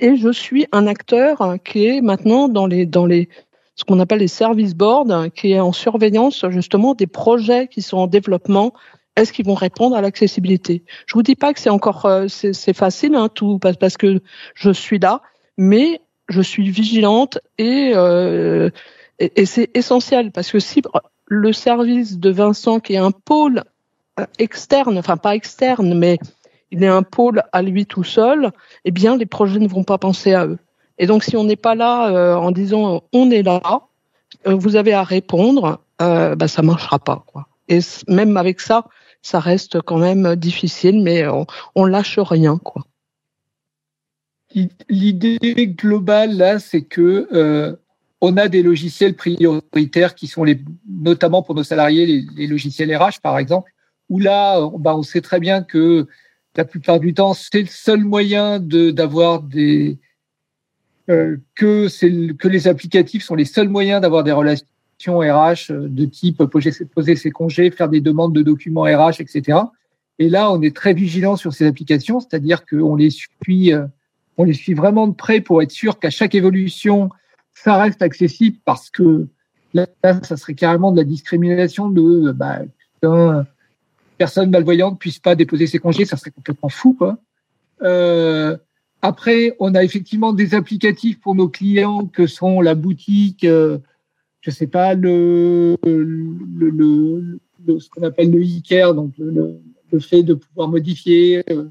Et 0.00 0.16
je 0.16 0.30
suis 0.30 0.66
un 0.72 0.86
acteur 0.86 1.56
qui 1.64 1.86
est 1.86 2.02
maintenant 2.02 2.48
dans 2.48 2.66
les 2.66 2.86
dans 2.86 3.06
les 3.06 3.28
ce 3.74 3.84
qu'on 3.84 3.98
appelle 3.98 4.18
les 4.18 4.28
service 4.28 4.74
boards, 4.74 5.32
qui 5.34 5.52
est 5.52 5.60
en 5.60 5.72
surveillance 5.72 6.44
justement 6.50 6.94
des 6.94 7.06
projets 7.06 7.66
qui 7.66 7.80
sont 7.80 7.96
en 7.96 8.06
développement. 8.06 8.74
Est-ce 9.20 9.34
qu'ils 9.34 9.44
vont 9.44 9.54
répondre 9.54 9.94
à 9.96 10.00
l'accessibilité? 10.00 10.82
Je 11.04 11.12
vous 11.12 11.22
dis 11.22 11.36
pas 11.36 11.52
que 11.52 11.60
c'est 11.60 11.68
encore 11.68 12.06
euh, 12.06 12.26
c'est 12.28 12.72
facile 12.72 13.14
hein, 13.14 13.28
tout 13.28 13.58
parce 13.58 13.98
que 13.98 14.22
je 14.54 14.70
suis 14.70 14.98
là, 14.98 15.20
mais 15.58 16.00
je 16.30 16.40
suis 16.40 16.70
vigilante 16.70 17.38
et 17.58 17.92
euh, 17.94 18.70
et, 19.18 19.44
c'est 19.44 19.68
essentiel 19.74 20.32
parce 20.32 20.50
que 20.50 20.58
si 20.58 20.82
le 21.26 21.52
service 21.52 22.18
de 22.18 22.30
Vincent, 22.30 22.80
qui 22.80 22.94
est 22.94 22.98
un 22.98 23.10
pôle 23.10 23.62
euh, 24.18 24.24
externe, 24.38 24.96
enfin 24.96 25.18
pas 25.18 25.34
externe, 25.34 25.98
mais 25.98 26.18
il 26.70 26.82
est 26.82 26.88
un 26.88 27.02
pôle 27.02 27.42
à 27.52 27.60
lui 27.60 27.84
tout 27.84 28.04
seul, 28.04 28.50
eh 28.86 28.90
bien 28.90 29.18
les 29.18 29.26
projets 29.26 29.60
ne 29.60 29.68
vont 29.68 29.84
pas 29.84 29.98
penser 29.98 30.32
à 30.32 30.46
eux. 30.46 30.58
Et 30.98 31.06
donc 31.06 31.24
si 31.24 31.36
on 31.36 31.44
n'est 31.44 31.56
pas 31.56 31.74
là 31.74 32.08
euh, 32.08 32.34
en 32.36 32.52
disant 32.52 33.02
on 33.12 33.30
est 33.30 33.42
là, 33.42 33.82
euh, 34.46 34.54
vous 34.54 34.76
avez 34.76 34.94
à 34.94 35.02
répondre, 35.02 35.80
euh, 36.00 36.34
bah, 36.36 36.48
ça 36.48 36.62
marchera 36.62 36.98
pas. 36.98 37.26
Et 37.68 37.80
même 38.08 38.36
avec 38.36 38.60
ça, 38.60 38.86
ça 39.22 39.40
reste 39.40 39.80
quand 39.82 39.98
même 39.98 40.36
difficile, 40.36 41.02
mais 41.02 41.26
on, 41.26 41.46
on 41.74 41.84
lâche 41.84 42.18
rien, 42.18 42.58
quoi. 42.58 42.84
L'idée 44.88 45.68
globale 45.68 46.36
là, 46.36 46.58
c'est 46.58 46.82
que 46.82 47.28
euh, 47.32 47.76
on 48.20 48.36
a 48.36 48.48
des 48.48 48.62
logiciels 48.62 49.14
prioritaires 49.14 50.16
qui 50.16 50.26
sont 50.26 50.42
les, 50.42 50.60
notamment 50.88 51.42
pour 51.42 51.54
nos 51.54 51.62
salariés, 51.62 52.26
les, 52.34 52.46
logiciels 52.48 52.94
RH 52.96 53.20
par 53.22 53.38
exemple, 53.38 53.70
où 54.08 54.18
là, 54.18 54.60
bah, 54.78 54.96
on 54.96 55.04
sait 55.04 55.20
très 55.20 55.38
bien 55.38 55.62
que 55.62 56.08
la 56.56 56.64
plupart 56.64 56.98
du 56.98 57.14
temps, 57.14 57.32
c'est 57.32 57.60
le 57.60 57.68
seul 57.68 58.00
moyen 58.00 58.58
d'avoir 58.58 59.42
des 59.42 59.98
euh, 61.08 61.36
que 61.54 61.86
que 62.32 62.48
les 62.48 62.66
applicatifs 62.66 63.24
sont 63.24 63.36
les 63.36 63.44
seuls 63.44 63.68
moyens 63.68 64.00
d'avoir 64.00 64.24
des 64.24 64.32
relations 64.32 64.66
RH 65.08 65.70
euh, 65.70 65.88
de 65.88 66.04
type 66.04 66.44
poser, 66.44 66.72
poser 66.94 67.16
ses 67.16 67.30
congés, 67.30 67.70
faire 67.70 67.88
des 67.88 68.00
demandes 68.00 68.34
de 68.34 68.42
documents 68.42 68.82
RH, 68.82 69.20
etc. 69.20 69.58
Et 70.18 70.28
là, 70.28 70.50
on 70.52 70.60
est 70.62 70.74
très 70.74 70.92
vigilant 70.92 71.36
sur 71.36 71.52
ces 71.52 71.66
applications, 71.66 72.20
c'est-à-dire 72.20 72.66
qu'on 72.66 72.94
les 72.96 73.10
suit, 73.10 73.72
euh, 73.72 73.86
on 74.36 74.44
les 74.44 74.52
suit 74.52 74.74
vraiment 74.74 75.06
de 75.06 75.14
près 75.14 75.40
pour 75.40 75.62
être 75.62 75.70
sûr 75.70 75.98
qu'à 75.98 76.10
chaque 76.10 76.34
évolution, 76.34 77.10
ça 77.54 77.76
reste 77.76 78.02
accessible 78.02 78.58
parce 78.64 78.90
que 78.90 79.26
là, 79.72 79.86
ça 80.22 80.36
serait 80.36 80.54
carrément 80.54 80.92
de 80.92 80.98
la 80.98 81.04
discrimination 81.04 81.88
de 81.88 82.32
bah, 82.32 82.60
personne 84.18 84.50
malvoyante 84.50 84.98
puisse 84.98 85.18
pas 85.18 85.34
déposer 85.34 85.66
ses 85.66 85.78
congés, 85.78 86.04
ça 86.04 86.16
serait 86.16 86.30
complètement 86.30 86.68
fou, 86.68 86.94
quoi. 86.94 87.18
Euh, 87.82 88.56
après, 89.02 89.56
on 89.58 89.74
a 89.74 89.82
effectivement 89.82 90.32
des 90.32 90.54
applicatifs 90.54 91.20
pour 91.20 91.34
nos 91.34 91.48
clients 91.48 92.06
que 92.06 92.26
sont 92.26 92.60
la 92.60 92.74
boutique, 92.74 93.44
euh, 93.44 93.78
je 94.40 94.50
sais 94.50 94.66
pas, 94.66 94.94
le, 94.94 95.76
le, 95.84 96.70
le, 97.66 97.78
ce 97.78 97.88
qu'on 97.90 98.02
appelle 98.02 98.30
le 98.30 98.40
e-care, 98.40 98.94
donc 98.94 99.12
le, 99.18 99.60
fait 99.98 100.22
de 100.22 100.34
pouvoir 100.34 100.68
modifier 100.68 101.42
euh, 101.50 101.64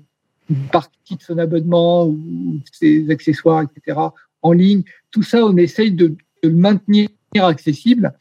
une 0.50 0.68
partie 0.72 1.16
de 1.16 1.22
son 1.22 1.38
abonnement 1.38 2.08
ou 2.08 2.60
ses 2.72 3.10
accessoires, 3.10 3.64
etc. 3.64 3.98
en 4.42 4.52
ligne. 4.52 4.84
Tout 5.10 5.24
ça, 5.24 5.46
on 5.46 5.56
essaye 5.58 5.92
de, 5.92 6.08
de 6.44 6.50
le 6.50 6.56
maintenir 6.56 7.10
accessible. 7.36 8.14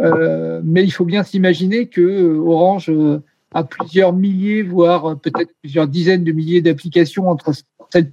Euh, 0.00 0.60
mais 0.64 0.82
il 0.84 0.90
faut 0.90 1.04
bien 1.04 1.22
s'imaginer 1.22 1.86
que 1.86 2.00
euh, 2.00 2.38
Orange 2.38 2.90
euh, 2.90 3.22
à 3.52 3.62
plusieurs 3.62 4.12
milliers, 4.12 4.62
voire 4.62 5.18
peut-être 5.20 5.52
plusieurs 5.62 5.86
dizaines 5.86 6.24
de 6.24 6.32
milliers 6.32 6.60
d'applications 6.62 7.28
entre 7.28 7.52
celles 7.90 8.12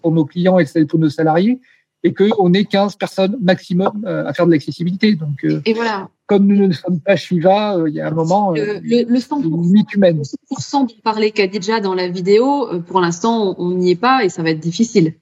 pour 0.00 0.12
nos 0.12 0.24
clients 0.24 0.58
et 0.58 0.64
celles 0.64 0.86
pour 0.86 0.98
nos 0.98 1.10
salariés, 1.10 1.60
et 2.02 2.14
qu'on 2.14 2.52
est 2.52 2.64
15 2.64 2.96
personnes 2.96 3.36
maximum 3.42 4.04
euh, 4.06 4.26
à 4.26 4.32
faire 4.32 4.46
de 4.46 4.52
l'accessibilité. 4.52 5.14
Donc, 5.14 5.44
euh, 5.44 5.60
et 5.64 5.74
voilà. 5.74 6.08
comme 6.26 6.46
nous 6.46 6.68
ne 6.68 6.72
sommes 6.72 7.00
pas 7.00 7.16
Shiva, 7.16 7.76
euh, 7.76 7.88
il 7.88 7.94
y 7.94 8.00
a 8.00 8.08
un 8.08 8.12
moment, 8.12 8.52
le, 8.52 8.80
le, 8.82 9.04
le 9.06 9.18
100%, 9.18 9.94
humaine. 9.94 10.18
Le 10.18 10.22
100% 10.22 10.88
dont 10.88 10.94
parlait 11.02 11.30
Khadija 11.30 11.80
dans 11.80 11.94
la 11.94 12.08
vidéo, 12.08 12.68
pour 12.86 13.00
l'instant, 13.00 13.54
on 13.58 13.72
n'y 13.72 13.90
est 13.90 13.96
pas 13.96 14.24
et 14.24 14.28
ça 14.28 14.42
va 14.42 14.50
être 14.50 14.60
difficile. 14.60 15.14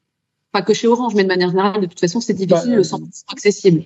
Pas 0.53 0.62
que 0.62 0.72
chez 0.72 0.87
Orange, 0.87 1.14
mais 1.14 1.24
de 1.24 1.29
manière 1.29 1.51
générale, 1.51 1.81
de 1.81 1.87
toute 1.87 2.01
façon, 2.01 2.20
c'est 2.20 2.35
difficile, 2.35 2.70
bah, 2.70 2.76
le 2.76 2.83
100% 2.83 3.24
accessible. 3.33 3.85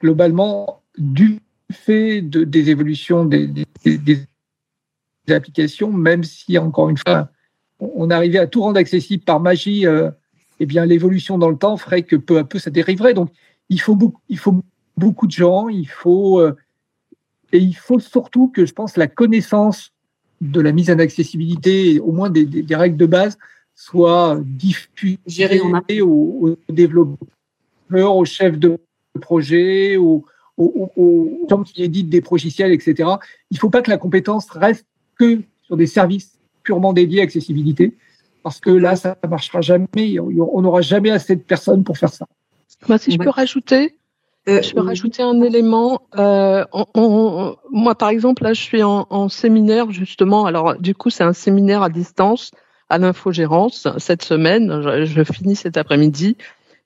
Globalement, 0.00 0.82
du 0.98 1.40
fait 1.72 2.20
de, 2.20 2.44
des 2.44 2.70
évolutions 2.70 3.24
des, 3.24 3.46
des, 3.46 3.98
des 3.98 4.26
applications, 5.28 5.92
même 5.92 6.24
si, 6.24 6.58
encore 6.58 6.90
une 6.90 6.96
fois, 6.96 7.30
on 7.80 8.10
arrivait 8.10 8.38
à 8.38 8.46
tout 8.46 8.62
rendre 8.62 8.78
accessible 8.78 9.24
par 9.24 9.40
magie, 9.40 9.86
euh, 9.86 10.10
eh 10.60 10.66
bien, 10.66 10.84
l'évolution 10.84 11.38
dans 11.38 11.48
le 11.48 11.56
temps 11.56 11.76
ferait 11.76 12.02
que 12.02 12.16
peu 12.16 12.38
à 12.38 12.44
peu, 12.44 12.58
ça 12.58 12.70
dériverait. 12.70 13.14
Donc, 13.14 13.30
il 13.70 13.80
faut 13.80 13.96
beaucoup, 13.96 14.20
il 14.28 14.38
faut 14.38 14.62
beaucoup 14.96 15.26
de 15.26 15.32
gens, 15.32 15.68
il 15.68 15.88
faut, 15.88 16.38
euh, 16.38 16.54
et 17.52 17.58
il 17.58 17.74
faut 17.74 17.98
surtout 17.98 18.48
que, 18.48 18.66
je 18.66 18.74
pense, 18.74 18.96
la 18.96 19.06
connaissance 19.06 19.92
de 20.40 20.60
la 20.60 20.72
mise 20.72 20.90
en 20.90 20.98
accessibilité, 20.98 21.98
au 21.98 22.12
moins 22.12 22.30
des, 22.30 22.44
des, 22.44 22.62
des 22.62 22.76
règles 22.76 22.98
de 22.98 23.06
base, 23.06 23.38
soit 23.74 24.38
diffusée 24.44 25.60
aux, 26.02 26.48
aux, 26.48 26.56
développeurs, 26.68 28.16
aux 28.16 28.24
chefs 28.26 28.58
de 28.58 28.78
projet, 29.20 29.96
aux, 29.96 30.24
aux, 30.58 30.90
aux 30.96 31.46
gens 31.48 31.62
qui 31.62 31.82
éditent 31.82 32.10
des 32.10 32.20
progiciels, 32.20 32.72
etc. 32.72 33.08
Il 33.50 33.54
ne 33.54 33.58
faut 33.58 33.70
pas 33.70 33.80
que 33.80 33.90
la 33.90 33.96
compétence 33.96 34.50
reste 34.50 34.86
que 35.18 35.40
sur 35.62 35.78
des 35.78 35.86
services 35.86 36.38
purement 36.62 36.92
dédiés 36.92 37.20
à 37.20 37.24
accessibilité, 37.24 37.94
parce 38.42 38.60
que 38.60 38.70
là, 38.70 38.96
ça 38.96 39.16
ne 39.22 39.28
marchera 39.28 39.60
jamais. 39.60 40.18
On 40.20 40.62
n'aura 40.62 40.80
jamais 40.80 41.10
assez 41.10 41.36
de 41.36 41.42
personnes 41.42 41.84
pour 41.84 41.98
faire 41.98 42.12
ça. 42.12 42.26
Bah, 42.88 42.98
si 42.98 43.10
je 43.10 43.18
peux 43.18 43.30
rajouter, 43.30 43.96
euh, 44.48 44.62
je 44.62 44.72
peux 44.72 44.80
rajouter 44.80 45.22
un 45.22 45.40
élément. 45.42 46.02
Euh, 46.18 46.64
on, 46.72 46.86
on, 46.94 47.56
moi, 47.70 47.94
par 47.94 48.08
exemple, 48.08 48.42
là, 48.42 48.52
je 48.52 48.60
suis 48.60 48.82
en, 48.82 49.06
en 49.10 49.28
séminaire 49.28 49.90
justement. 49.90 50.46
Alors, 50.46 50.76
du 50.76 50.94
coup, 50.94 51.10
c'est 51.10 51.24
un 51.24 51.32
séminaire 51.32 51.82
à 51.82 51.90
distance 51.90 52.52
à 52.88 52.98
l'infogérance 52.98 53.86
cette 53.98 54.22
semaine. 54.22 54.82
Je, 54.82 55.04
je 55.04 55.22
finis 55.24 55.56
cet 55.56 55.76
après-midi. 55.76 56.36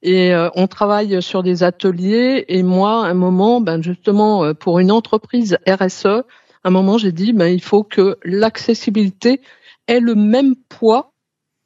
Et 0.05 0.35
euh, 0.35 0.51
on 0.55 0.67
travaille 0.67 1.23
sur 1.23 1.43
des 1.43 1.63
ateliers. 1.63 2.45
Et 2.49 2.63
moi, 2.63 3.07
à 3.07 3.09
un 3.09 3.15
moment, 3.15 3.63
ben 3.63 3.83
justement, 3.83 4.45
euh, 4.45 4.53
pour 4.53 4.79
une 4.79 4.93
entreprise 4.93 5.57
RSE, 5.67 6.07
à 6.07 6.25
un 6.65 6.71
moment, 6.71 6.99
j'ai 6.99 7.11
dit, 7.11 7.33
ben, 7.33 7.47
il 7.47 7.63
faut 7.63 7.85
que 7.85 8.19
l'accessibilité 8.23 9.41
ait 9.87 10.01
le 10.01 10.15
même 10.15 10.57
poids 10.69 11.14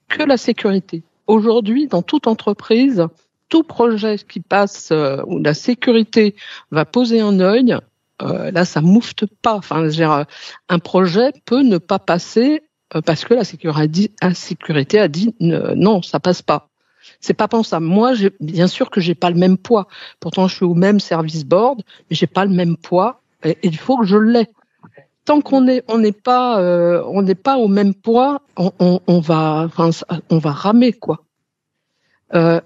que 0.09 0.22
la 0.22 0.36
sécurité. 0.36 1.02
Aujourd'hui, 1.26 1.86
dans 1.86 2.02
toute 2.02 2.26
entreprise, 2.26 3.06
tout 3.48 3.62
projet 3.62 4.16
qui 4.18 4.40
passe 4.40 4.90
euh, 4.92 5.22
où 5.26 5.38
la 5.38 5.54
sécurité 5.54 6.34
va 6.70 6.84
poser 6.84 7.20
un 7.20 7.40
œil, 7.40 7.76
euh, 8.22 8.50
là, 8.50 8.64
ça 8.64 8.80
moufte 8.80 9.26
pas. 9.26 9.54
Enfin, 9.54 9.86
dire, 9.86 10.26
un 10.68 10.78
projet 10.78 11.32
peut 11.44 11.62
ne 11.62 11.78
pas 11.78 11.98
passer 11.98 12.62
euh, 12.94 13.00
parce 13.02 13.24
que 13.24 13.34
la 13.34 13.44
sécurité, 13.44 14.98
a 14.98 15.09
dit 15.09 15.34
non, 15.40 16.02
ça 16.02 16.20
passe 16.20 16.42
pas. 16.42 16.68
C'est 17.20 17.34
pas 17.34 17.48
pensable. 17.48 17.86
Moi, 17.86 18.12
bien 18.40 18.66
sûr 18.66 18.90
que 18.90 19.00
j'ai 19.00 19.14
pas 19.14 19.30
le 19.30 19.36
même 19.36 19.56
poids. 19.56 19.88
Pourtant, 20.20 20.46
je 20.46 20.56
suis 20.56 20.64
au 20.64 20.74
même 20.74 21.00
service 21.00 21.44
board, 21.44 21.82
mais 22.11 22.16
j'ai 22.16 22.26
pas 22.26 22.44
le 22.44 22.52
même 22.52 22.76
poids 22.76 23.22
et, 23.44 23.50
et 23.50 23.59
il 23.62 23.76
faut 23.76 23.98
que 23.98 24.06
je 24.06 24.16
l'ai 24.16 24.46
tant 25.29 25.43
qu'on 25.43 25.68
est 25.68 25.85
on 25.89 25.99
n'est 25.99 26.20
pas 26.31 26.59
euh, 26.59 27.03
on 27.07 27.20
n'est 27.20 27.35
pas 27.35 27.59
au 27.59 27.68
même 27.68 27.93
poids, 27.93 28.41
on, 28.57 28.72
on, 28.79 29.01
on 29.07 29.20
va 29.20 29.66
enfin, 29.66 29.91
on 30.31 30.39
va 30.39 30.53
ramer 30.53 30.95
quoi. 30.95 31.22
Euh, 32.35 32.61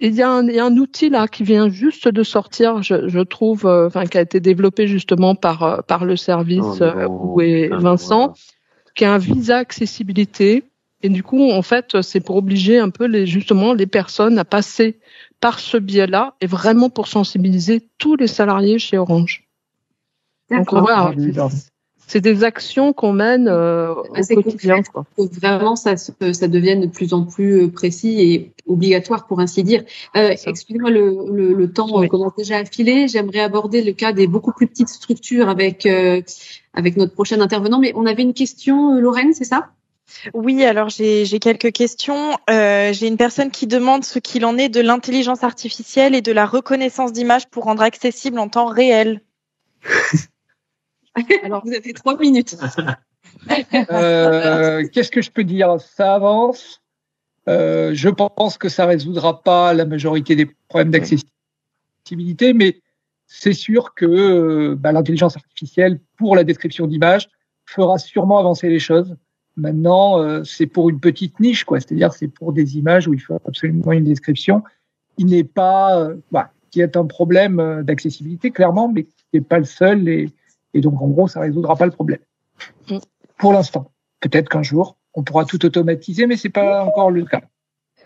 il 0.00 0.12
y, 0.16 0.22
a 0.22 0.28
un, 0.28 0.48
il 0.48 0.54
y 0.56 0.58
a 0.58 0.64
un 0.64 0.76
outil 0.76 1.10
là 1.10 1.28
qui 1.28 1.44
vient 1.44 1.68
juste 1.68 2.08
de 2.08 2.24
sortir, 2.24 2.82
je, 2.82 3.08
je 3.08 3.20
trouve, 3.20 3.66
euh, 3.66 3.86
enfin 3.86 4.06
qui 4.06 4.18
a 4.18 4.20
été 4.20 4.40
développé 4.40 4.88
justement 4.88 5.36
par 5.36 5.84
par 5.84 6.04
le 6.04 6.16
service 6.16 6.82
oh 6.82 7.34
où 7.34 7.40
est 7.40 7.68
Vincent, 7.68 8.34
qui 8.96 9.04
a 9.04 9.12
un 9.12 9.18
visa 9.18 9.58
accessibilité. 9.58 10.64
Et 11.04 11.10
du 11.10 11.22
coup, 11.22 11.52
en 11.52 11.62
fait, 11.62 12.02
c'est 12.02 12.18
pour 12.18 12.34
obliger 12.34 12.80
un 12.80 12.90
peu 12.90 13.06
les 13.06 13.24
justement 13.26 13.72
les 13.72 13.86
personnes 13.86 14.36
à 14.40 14.44
passer 14.44 14.98
par 15.38 15.60
ce 15.60 15.76
biais-là 15.76 16.34
et 16.40 16.48
vraiment 16.48 16.90
pour 16.90 17.06
sensibiliser 17.06 17.88
tous 17.98 18.16
les 18.16 18.26
salariés 18.26 18.80
chez 18.80 18.98
Orange. 18.98 19.44
Donc 20.50 20.72
voilà, 20.72 21.12
c'est 22.08 22.22
des 22.22 22.42
actions 22.42 22.92
qu'on 22.92 23.12
mène 23.12 23.48
euh, 23.48 23.94
au 23.94 24.42
quotidien. 24.42 24.82
Quoi. 24.82 25.04
Faut 25.14 25.28
vraiment, 25.28 25.76
ça, 25.76 25.96
ça 25.96 26.48
devienne 26.48 26.80
de 26.80 26.86
plus 26.86 27.12
en 27.12 27.24
plus 27.24 27.62
euh, 27.62 27.68
précis 27.68 28.20
et 28.20 28.52
obligatoire, 28.66 29.26
pour 29.26 29.40
ainsi 29.40 29.62
dire. 29.62 29.84
Euh, 30.16 30.30
Excusez-moi, 30.30 30.90
le, 30.90 31.16
le, 31.30 31.52
le, 31.52 31.72
temps 31.72 32.00
oui. 32.00 32.08
commence 32.08 32.34
déjà 32.36 32.56
à 32.56 32.64
filer. 32.64 33.08
J'aimerais 33.08 33.40
aborder 33.40 33.82
le 33.82 33.92
cas 33.92 34.12
des 34.12 34.26
beaucoup 34.26 34.52
plus 34.52 34.66
petites 34.66 34.88
structures 34.88 35.50
avec 35.50 35.84
euh, 35.84 36.22
avec 36.72 36.96
notre 36.96 37.12
prochain 37.12 37.40
intervenant. 37.40 37.78
Mais 37.78 37.92
on 37.94 38.06
avait 38.06 38.22
une 38.22 38.34
question, 38.34 38.96
euh, 38.96 39.00
Lorraine, 39.00 39.34
c'est 39.34 39.44
ça? 39.44 39.68
Oui, 40.32 40.64
alors 40.64 40.88
j'ai 40.88 41.26
quelques 41.38 41.72
questions. 41.72 42.38
Euh, 42.48 42.94
j'ai 42.94 43.06
une 43.06 43.18
personne 43.18 43.50
qui 43.50 43.66
demande 43.66 44.04
ce 44.04 44.18
qu'il 44.18 44.46
en 44.46 44.56
est 44.56 44.70
de 44.70 44.80
l'intelligence 44.80 45.44
artificielle 45.44 46.14
et 46.14 46.22
de 46.22 46.32
la 46.32 46.46
reconnaissance 46.46 47.12
d'images 47.12 47.46
pour 47.48 47.64
rendre 47.64 47.82
accessible 47.82 48.38
en 48.38 48.48
temps 48.48 48.66
réel. 48.66 49.20
Alors, 51.42 51.64
vous 51.64 51.72
avez 51.72 51.92
trois 51.92 52.18
minutes. 52.18 52.56
euh, 53.90 54.86
Qu'est-ce 54.92 55.10
que 55.10 55.22
je 55.22 55.30
peux 55.30 55.44
dire? 55.44 55.80
Ça 55.80 56.14
avance. 56.14 56.82
Euh, 57.48 57.92
je 57.94 58.08
pense 58.08 58.58
que 58.58 58.68
ça 58.68 58.86
résoudra 58.86 59.42
pas 59.42 59.72
la 59.72 59.86
majorité 59.86 60.36
des 60.36 60.46
problèmes 60.68 60.90
d'accessibilité, 60.90 62.52
mais 62.52 62.80
c'est 63.26 63.54
sûr 63.54 63.94
que 63.94 64.06
euh, 64.06 64.74
bah, 64.76 64.92
l'intelligence 64.92 65.36
artificielle 65.36 66.00
pour 66.16 66.36
la 66.36 66.44
description 66.44 66.86
d'images 66.86 67.28
fera 67.64 67.98
sûrement 67.98 68.38
avancer 68.38 68.68
les 68.68 68.78
choses. 68.78 69.16
Maintenant, 69.58 70.20
euh, 70.20 70.44
c'est 70.44 70.66
pour 70.66 70.88
une 70.88 71.00
petite 71.00 71.40
niche, 71.40 71.64
quoi. 71.64 71.80
C'est-à-dire, 71.80 72.12
c'est 72.12 72.28
pour 72.28 72.52
des 72.52 72.78
images 72.78 73.08
où 73.08 73.12
il 73.12 73.18
faut 73.18 73.40
absolument 73.44 73.90
une 73.90 74.04
description. 74.04 74.62
Il 75.18 75.26
n'est 75.26 75.42
pas, 75.42 76.00
euh, 76.00 76.14
bah, 76.30 76.52
qui 76.70 76.80
est 76.80 76.96
un 76.96 77.06
problème 77.06 77.58
euh, 77.58 77.82
d'accessibilité 77.82 78.52
clairement, 78.52 78.88
mais 78.88 79.02
qui 79.02 79.24
n'est 79.34 79.40
pas 79.40 79.58
le 79.58 79.64
seul. 79.64 80.08
Et, 80.08 80.30
et 80.74 80.80
donc, 80.80 81.00
en 81.00 81.08
gros, 81.08 81.28
ça 81.28 81.40
résoudra 81.40 81.76
pas 81.76 81.86
le 81.86 81.92
problème. 81.92 82.20
Pour 83.38 83.52
l'instant. 83.52 83.90
Peut-être 84.20 84.48
qu'un 84.48 84.64
jour, 84.64 84.96
on 85.14 85.22
pourra 85.22 85.44
tout 85.44 85.64
automatiser, 85.64 86.26
mais 86.26 86.36
c'est 86.36 86.48
pas 86.48 86.82
encore 86.82 87.10
le 87.10 87.24
cas. 87.24 87.42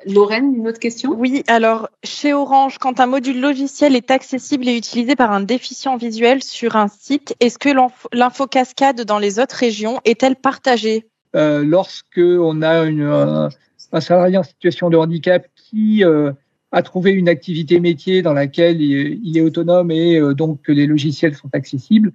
Lorraine, 0.07 0.55
une 0.55 0.69
autre 0.69 0.81
question? 0.81 1.15
Oui, 1.17 1.45
alors 1.47 1.89
chez 2.03 2.35
Orange, 2.35 2.79
quand 2.79 3.01
un 3.01 3.07
module 3.07 3.41
logiciel 3.41 3.95
est 3.95 4.11
accessible 4.11 4.69
et 4.69 4.77
utilisé 4.77 5.15
par 5.17 5.31
un 5.31 5.41
déficient 5.41 5.97
visuel 5.97 6.43
sur 6.43 6.77
un 6.77 6.89
site, 6.89 7.35
est-ce 7.41 7.59
que 7.59 7.69
l'info 8.13 8.47
cascade 8.47 9.03
dans 9.03 9.19
les 9.19 9.39
autres 9.39 9.57
régions? 9.57 10.01
Est-elle 10.05 10.37
partagée? 10.37 11.07
Euh, 11.37 11.65
Lorsque 11.65 12.19
on 12.19 12.63
a 12.63 12.83
une, 12.85 13.03
un, 13.03 13.49
un, 13.93 14.01
salarié 14.01 14.37
en 14.37 14.43
situation 14.43 14.91
de 14.91 14.97
handicap 14.97 15.47
qui 15.55 16.05
euh, 16.05 16.33
a 16.73 16.83
trouvé 16.83 17.13
une 17.13 17.29
activité 17.29 17.81
métier 17.81 18.23
dans 18.23 18.33
laquelle 18.33 18.83
il, 18.83 19.21
il 19.23 19.39
est 19.39 19.43
autonome 19.43 19.91
et 19.91 20.19
euh, 20.19 20.35
donc 20.35 20.63
que 20.63 20.73
les 20.73 20.87
logiciels 20.87 21.37
sont 21.37 21.51
accessibles, 21.53 22.13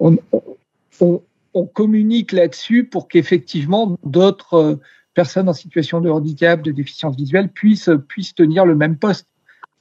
on, 0.00 0.16
on, 1.00 1.22
on 1.54 1.66
communique 1.66 2.32
là-dessus 2.32 2.84
pour 2.84 3.08
qu'effectivement 3.08 3.96
d'autres 4.04 4.54
euh, 4.54 4.80
personnes 5.14 5.48
en 5.48 5.52
situation 5.52 6.00
de 6.00 6.10
handicap, 6.10 6.62
de 6.62 6.72
déficience 6.72 7.16
visuelle 7.16 7.48
puissent 7.48 7.90
puissent 8.08 8.34
tenir 8.34 8.66
le 8.66 8.74
même 8.74 8.96
poste. 8.96 9.26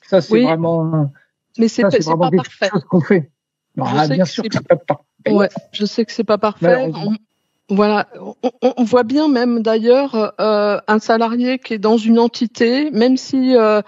Ça 0.01 0.21
c'est 0.21 0.33
Oui. 0.33 0.43
vraiment 0.43 1.11
Mais 1.57 1.67
c'est 1.67 1.89
c'est 1.89 2.03
vraiment 2.03 2.29
pas 2.29 2.37
parfait. 2.37 2.69
chose 2.71 2.83
qu'on 2.85 3.01
fait. 3.01 3.31
Je 3.77 3.83
Ah, 3.85 4.07
sais 4.07 4.15
bien 4.15 4.23
que 4.25 4.29
sûr 4.29 4.43
que 4.43 4.49
c'est 4.53 4.67
pas 4.67 4.75
parfait. 4.75 5.03
Ouais, 5.31 5.49
je 5.71 5.85
sais 5.85 6.05
que 6.05 6.11
c'est 6.11 6.23
pas 6.23 6.37
parfait. 6.37 6.91
On- 6.93 7.15
voilà, 7.71 8.07
on, 8.63 8.83
voit 8.83 9.03
bien 9.03 9.27
même 9.27 9.61
d'ailleurs 9.61 10.33
euh, 10.41 10.79
un 10.87 10.97
salarié 10.97 11.59
qui 11.59 11.75
est 11.75 11.77
dans 11.79 11.97
une 11.97 12.17
entité, 12.17 12.89
même 12.89 13.15
si, 13.15 13.55
euh, 13.55 13.83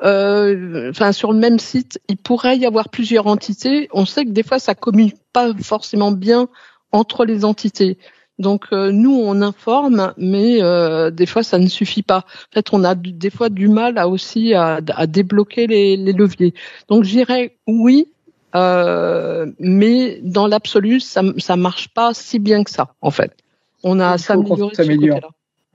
enfin 0.00 1.12
sur 1.12 1.32
le 1.32 1.38
même 1.38 1.58
site, 1.58 2.00
il 2.08 2.16
pourrait 2.16 2.58
y 2.58 2.66
avoir 2.66 2.88
plusieurs 2.88 3.26
entités. 3.26 3.88
On 3.92 4.06
sait 4.06 4.24
que 4.24 4.30
des 4.30 4.42
fois 4.42 4.58
ça 4.58 4.74
communique 4.74 5.16
pas 5.32 5.52
forcément 5.62 6.12
bien 6.12 6.48
entre 6.92 7.24
les 7.24 7.44
entités. 7.44 7.98
Donc 8.38 8.66
euh, 8.72 8.90
nous 8.92 9.14
on 9.14 9.40
informe, 9.40 10.12
mais 10.18 10.62
euh, 10.62 11.10
des 11.10 11.26
fois 11.26 11.42
ça 11.42 11.58
ne 11.58 11.68
suffit 11.68 12.02
pas. 12.02 12.18
En 12.50 12.54
fait, 12.54 12.68
on 12.72 12.84
a 12.84 12.94
des 12.94 13.30
fois 13.30 13.48
du 13.48 13.68
mal 13.68 13.96
à 13.96 14.08
aussi 14.08 14.52
à, 14.52 14.80
à 14.94 15.06
débloquer 15.06 15.66
les, 15.66 15.96
les 15.96 16.12
leviers. 16.12 16.52
Donc 16.88 17.04
j'irais 17.04 17.56
oui, 17.66 18.08
euh, 18.54 19.46
mais 19.58 20.20
dans 20.22 20.46
l'absolu, 20.46 21.00
ça 21.00 21.22
ça 21.38 21.56
marche 21.56 21.88
pas 21.88 22.12
si 22.12 22.38
bien 22.38 22.62
que 22.64 22.70
ça, 22.70 22.94
en 23.00 23.10
fait. 23.10 23.34
On 23.82 24.00
a 24.00 24.18
s'améliorer 24.18 25.20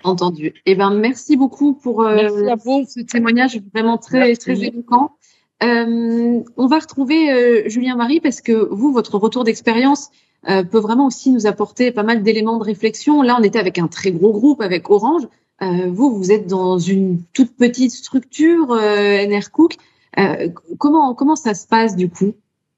Entendu. 0.04 0.54
Eh 0.66 0.76
ben, 0.76 0.94
merci 0.94 1.38
beaucoup 1.38 1.74
pour 1.74 2.02
euh, 2.02 2.16
Merci 2.16 2.50
à 2.50 2.56
vous. 2.56 2.86
ce 2.88 3.02
témoignage 3.02 3.60
vraiment 3.74 3.98
très 3.98 4.20
Merci. 4.20 4.38
très 4.38 4.64
éloquent. 4.64 5.12
Euh, 5.64 6.40
on 6.58 6.68
va 6.68 6.80
retrouver 6.80 7.32
euh, 7.32 7.70
Julien 7.70 7.96
Marie 7.96 8.20
parce 8.20 8.42
que 8.42 8.68
vous, 8.72 8.92
votre 8.92 9.18
retour 9.18 9.44
d'expérience 9.44 10.10
euh, 10.50 10.64
peut 10.64 10.80
vraiment 10.80 11.06
aussi 11.06 11.30
nous 11.30 11.46
apporter 11.46 11.92
pas 11.92 12.04
mal 12.04 12.24
d'éléments 12.24 12.58
de 12.58 12.64
réflexion. 12.64 13.22
Là, 13.22 13.38
on 13.40 13.44
était 13.44 13.60
avec 13.60 13.78
un 13.78 13.88
très 13.88 14.12
gros 14.12 14.32
groupe, 14.32 14.62
avec 14.62 14.90
Orange. 14.90 15.28
Euh, 15.62 15.92
vous, 15.92 16.16
vous 16.18 16.32
êtes 16.32 16.48
dans 16.48 16.80
une 16.80 17.22
toute 17.34 17.56
petite 17.56 17.92
structure, 17.92 18.72
euh, 18.72 19.26
NR 19.28 19.52
Cook. 19.52 19.78
Euh, 20.18 20.50
comment 20.80 21.14
comment 21.14 21.36
ça 21.36 21.54
se 21.54 21.68
passe 21.68 21.96
du 21.96 22.10
coup? 22.10 22.34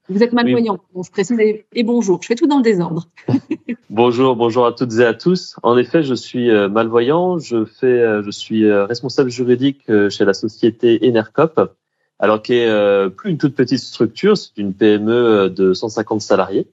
Vous 0.09 0.21
êtes 0.21 0.33
malvoyant, 0.33 0.79
bon, 0.93 1.01
je 1.01 1.09
précise, 1.11 1.39
et 1.39 1.83
bonjour. 1.83 2.21
Je 2.21 2.27
fais 2.27 2.35
tout 2.35 2.47
dans 2.47 2.57
le 2.57 2.63
désordre. 2.63 3.07
Bonjour, 3.95 4.35
bonjour 4.35 4.65
à 4.65 4.71
toutes 4.71 4.93
et 4.93 5.05
à 5.05 5.13
tous. 5.13 5.55
En 5.61 5.77
effet, 5.77 6.01
je 6.01 6.15
suis 6.15 6.49
euh, 6.49 6.67
malvoyant. 6.67 7.37
Je 7.37 7.57
euh, 7.83 8.31
suis 8.31 8.65
euh, 8.65 8.87
responsable 8.87 9.29
juridique 9.29 9.85
chez 10.09 10.25
la 10.25 10.33
société 10.33 10.99
Enercop, 11.03 11.77
alors 12.17 12.41
qui 12.41 12.53
est 12.53 13.09
plus 13.11 13.29
une 13.29 13.37
toute 13.37 13.53
petite 13.53 13.77
structure, 13.77 14.35
c'est 14.35 14.57
une 14.57 14.73
PME 14.73 15.51
de 15.51 15.75
150 15.75 16.21
salariés. 16.21 16.67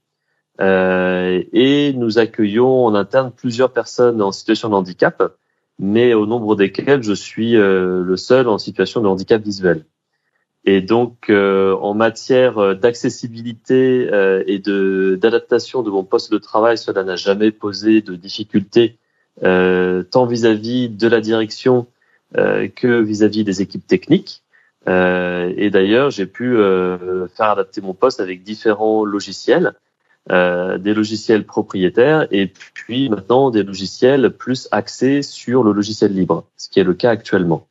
Et 0.61 1.93
nous 1.95 2.19
accueillons 2.19 2.87
en 2.87 2.95
interne 2.95 3.33
plusieurs 3.37 3.75
personnes 3.75 4.23
en 4.23 4.33
situation 4.33 4.71
de 4.71 4.75
handicap, 4.77 5.23
mais 5.79 6.15
au 6.15 6.25
nombre 6.25 6.57
desquelles 6.57 7.03
je 7.03 7.13
suis 7.13 7.53
le 7.53 8.17
seul 8.17 8.49
en 8.49 8.57
situation 8.57 9.03
de 9.03 9.09
handicap 9.09 9.43
visuel. 9.43 9.85
Et 10.67 10.83
donc, 10.83 11.31
euh, 11.31 11.75
en 11.77 11.95
matière 11.95 12.59
euh, 12.59 12.75
d'accessibilité 12.75 14.09
euh, 14.13 14.45
et 14.47 14.59
de 14.59 15.19
d'adaptation 15.21 15.83
de 15.83 15.91
mon 15.91 16.05
poste 16.05 16.31
de 16.31 16.39
travail, 16.39 16.77
cela 16.77 17.03
n'a 17.03 17.17
jamais 17.17 17.51
posé 17.51 18.03
de 18.03 18.15
difficulté, 18.15 18.99
euh, 19.43 20.03
tant 20.03 20.27
vis-à-vis 20.27 20.89
de 20.91 21.09
la 21.09 21.21
direction 21.21 21.87
que 22.33 23.01
vis-à-vis 23.01 23.43
des 23.43 23.61
équipes 23.61 23.85
techniques. 23.85 24.45
Et 24.87 25.71
d'ailleurs, 25.71 26.11
j'ai 26.11 26.27
pu 26.27 26.55
faire 26.55 27.51
adapter 27.51 27.81
mon 27.81 27.93
poste 27.93 28.21
avec 28.21 28.45
différents 28.45 29.05
logiciels, 29.05 29.73
des 30.29 30.95
logiciels 30.95 31.45
propriétaires 31.45 32.29
et 32.31 32.47
puis 32.47 33.09
maintenant 33.09 33.51
des 33.51 33.65
logiciels 33.65 34.31
plus 34.31 34.69
axés 34.71 35.23
sur 35.23 35.65
le 35.65 35.73
logiciel 35.73 36.15
libre, 36.15 36.45
ce 36.57 36.69
qui 36.69 36.79
est 36.79 36.85
le 36.85 36.95
cas 36.95 37.11
actuellement. 37.11 37.67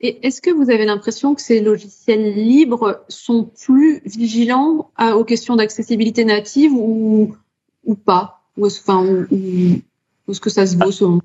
Et 0.00 0.26
est-ce 0.26 0.40
que 0.40 0.50
vous 0.50 0.70
avez 0.70 0.84
l'impression 0.84 1.34
que 1.34 1.42
ces 1.42 1.60
logiciels 1.60 2.34
libres 2.34 3.00
sont 3.08 3.44
plus 3.44 4.00
vigilants 4.04 4.90
à- 4.96 5.16
aux 5.16 5.24
questions 5.24 5.56
d'accessibilité 5.56 6.24
native 6.24 6.72
ou, 6.72 7.36
ou 7.84 7.94
pas? 7.96 8.42
Ou 8.56 8.66
est-ce 8.66 10.40
que 10.40 10.50
ça 10.50 10.66
se 10.66 10.76
vaut 10.76 10.92
selon 10.92 11.20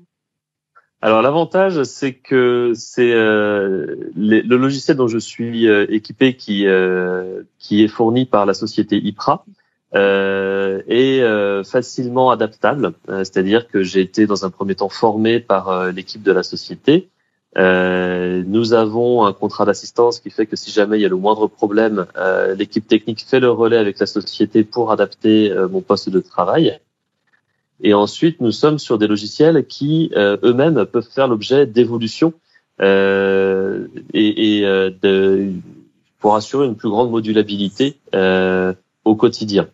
Alors 1.00 1.22
l'avantage, 1.22 1.82
c'est 1.84 2.14
que 2.14 2.72
c'est 2.74 3.12
euh, 3.12 3.96
le 4.16 4.56
logiciel 4.56 4.96
dont 4.96 5.08
je 5.08 5.18
suis 5.18 5.68
euh, 5.68 5.86
équipé, 5.88 6.36
qui 6.36 6.66
euh, 6.66 7.42
qui 7.58 7.82
est 7.84 7.88
fourni 7.88 8.24
par 8.24 8.46
la 8.46 8.54
société 8.54 8.96
IPRA, 8.96 9.44
euh, 9.94 10.82
est 10.88 11.20
euh, 11.20 11.62
facilement 11.64 12.30
adaptable. 12.30 12.94
Euh, 13.08 13.18
C'est-à-dire 13.18 13.68
que 13.68 13.82
j'ai 13.82 14.00
été 14.00 14.26
dans 14.26 14.44
un 14.44 14.50
premier 14.50 14.74
temps 14.74 14.88
formé 14.88 15.38
par 15.40 15.68
euh, 15.68 15.92
l'équipe 15.92 16.22
de 16.22 16.32
la 16.32 16.42
société. 16.42 17.08
Euh, 17.56 18.42
nous 18.46 18.72
avons 18.72 19.24
un 19.24 19.32
contrat 19.32 19.64
d'assistance 19.64 20.18
qui 20.18 20.30
fait 20.30 20.46
que 20.46 20.56
si 20.56 20.70
jamais 20.70 20.98
il 20.98 21.02
y 21.02 21.04
a 21.04 21.08
le 21.08 21.16
moindre 21.16 21.46
problème, 21.46 22.06
euh, 22.16 22.54
l'équipe 22.54 22.86
technique 22.86 23.24
fait 23.24 23.40
le 23.40 23.50
relais 23.50 23.76
avec 23.76 23.98
la 23.98 24.06
société 24.06 24.64
pour 24.64 24.90
adapter 24.90 25.52
euh, 25.52 25.68
mon 25.68 25.80
poste 25.80 26.10
de 26.10 26.20
travail. 26.20 26.78
Et 27.80 27.94
ensuite, 27.94 28.40
nous 28.40 28.52
sommes 28.52 28.78
sur 28.78 28.98
des 28.98 29.06
logiciels 29.06 29.66
qui 29.66 30.10
euh, 30.16 30.36
eux-mêmes 30.42 30.84
peuvent 30.86 31.08
faire 31.08 31.28
l'objet 31.28 31.66
d'évolutions 31.66 32.32
euh, 32.80 33.86
et, 34.12 34.58
et 34.58 34.62
de, 35.02 35.52
pour 36.18 36.34
assurer 36.34 36.66
une 36.66 36.76
plus 36.76 36.88
grande 36.88 37.10
modulabilité 37.10 37.98
au 39.04 39.14
quotidien. 39.14 39.68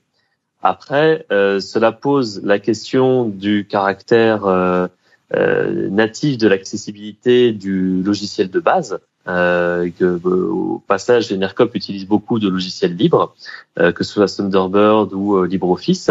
Après, 0.62 1.24
cela 1.30 1.92
pose 1.92 2.42
la 2.44 2.58
question 2.58 3.26
du 3.26 3.66
caractère 3.66 4.90
natif 5.32 6.38
de 6.38 6.48
l'accessibilité 6.48 7.52
du 7.52 8.02
logiciel 8.02 8.50
de 8.50 8.60
base. 8.60 8.98
Euh, 9.28 9.90
que, 9.98 10.04
euh, 10.04 10.50
au 10.50 10.82
passage, 10.86 11.30
Enercop 11.30 11.74
utilise 11.74 12.06
beaucoup 12.06 12.38
de 12.38 12.48
logiciels 12.48 12.96
libres, 12.96 13.34
euh, 13.78 13.92
que 13.92 14.02
ce 14.02 14.14
soit 14.14 14.34
Thunderbird 14.34 15.12
ou 15.12 15.36
euh, 15.36 15.46
LibreOffice. 15.46 16.10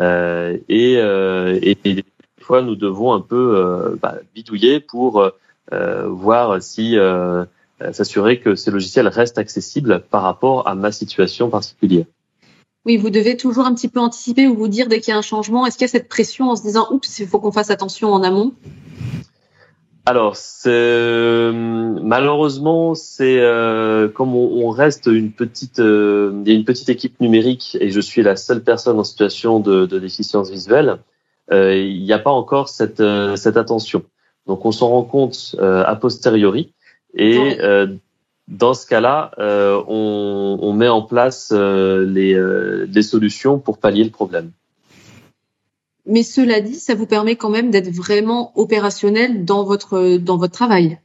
Euh, 0.00 0.56
et, 0.68 0.96
euh, 0.96 1.60
des 1.60 2.04
fois, 2.40 2.62
nous 2.62 2.74
devons 2.74 3.12
un 3.12 3.20
peu 3.20 3.56
euh, 3.56 3.96
bah, 4.02 4.16
bidouiller 4.34 4.80
pour 4.80 5.30
euh, 5.72 6.08
voir 6.08 6.62
si 6.62 6.96
euh, 6.96 7.44
s'assurer 7.92 8.40
que 8.40 8.54
ces 8.54 8.70
logiciels 8.70 9.08
restent 9.08 9.38
accessibles 9.38 10.02
par 10.10 10.22
rapport 10.22 10.66
à 10.66 10.74
ma 10.74 10.90
situation 10.90 11.50
particulière. 11.50 12.06
Oui, 12.86 12.96
vous 12.96 13.10
devez 13.10 13.36
toujours 13.36 13.66
un 13.66 13.74
petit 13.74 13.88
peu 13.88 14.00
anticiper 14.00 14.46
ou 14.46 14.54
vous 14.54 14.68
dire 14.68 14.88
dès 14.88 15.00
qu'il 15.00 15.12
y 15.12 15.14
a 15.14 15.18
un 15.18 15.22
changement. 15.22 15.66
Est-ce 15.66 15.76
qu'il 15.76 15.84
y 15.84 15.90
a 15.90 15.92
cette 15.92 16.08
pression 16.08 16.50
en 16.50 16.56
se 16.56 16.62
disant 16.62 16.88
oups, 16.90 17.18
il 17.18 17.26
faut 17.26 17.38
qu'on 17.38 17.52
fasse 17.52 17.70
attention 17.70 18.12
en 18.12 18.22
amont? 18.22 18.54
Alors, 20.06 20.36
c'est 20.36 21.50
malheureusement, 21.52 22.94
c'est 22.94 23.40
euh, 23.40 24.08
comme 24.08 24.34
on, 24.34 24.66
on, 24.66 24.70
reste 24.70 25.04
une 25.04 25.32
petite, 25.32 25.80
euh, 25.80 26.32
il 26.46 26.50
y 26.50 26.54
a 26.54 26.58
une 26.58 26.64
petite 26.64 26.88
équipe 26.88 27.20
numérique 27.20 27.76
et 27.78 27.90
je 27.90 28.00
suis 28.00 28.22
la 28.22 28.36
seule 28.36 28.64
personne 28.64 28.98
en 28.98 29.04
situation 29.04 29.60
de, 29.60 29.84
de 29.84 29.98
déficience 29.98 30.50
visuelle. 30.50 30.98
Euh, 31.52 31.76
il 31.76 32.02
n'y 32.02 32.12
a 32.14 32.18
pas 32.18 32.30
encore 32.30 32.70
cette 32.70 33.00
euh, 33.00 33.36
cette 33.36 33.58
attention. 33.58 34.02
Donc, 34.46 34.64
on 34.64 34.72
s'en 34.72 34.88
rend 34.88 35.02
compte 35.02 35.56
a 35.60 35.94
posteriori 35.96 36.72
et 37.14 37.58
euh, 37.60 37.86
dans 38.48 38.72
ce 38.72 38.86
cas-là, 38.86 39.30
euh, 39.38 39.80
on, 39.86 40.58
on, 40.60 40.72
met 40.72 40.88
en 40.88 41.02
place 41.02 41.52
euh, 41.52 42.04
les, 42.04 42.34
euh, 42.34 42.86
des 42.86 43.02
solutions 43.02 43.58
pour 43.58 43.78
pallier 43.78 44.04
le 44.04 44.10
problème. 44.10 44.50
Mais 46.06 46.22
cela 46.22 46.60
dit, 46.60 46.76
ça 46.76 46.94
vous 46.94 47.06
permet 47.06 47.36
quand 47.36 47.50
même 47.50 47.70
d'être 47.70 47.90
vraiment 47.90 48.52
opérationnel 48.58 49.44
dans 49.44 49.64
votre 49.64 50.16
dans 50.16 50.38
votre 50.38 50.54
travail. 50.54 50.98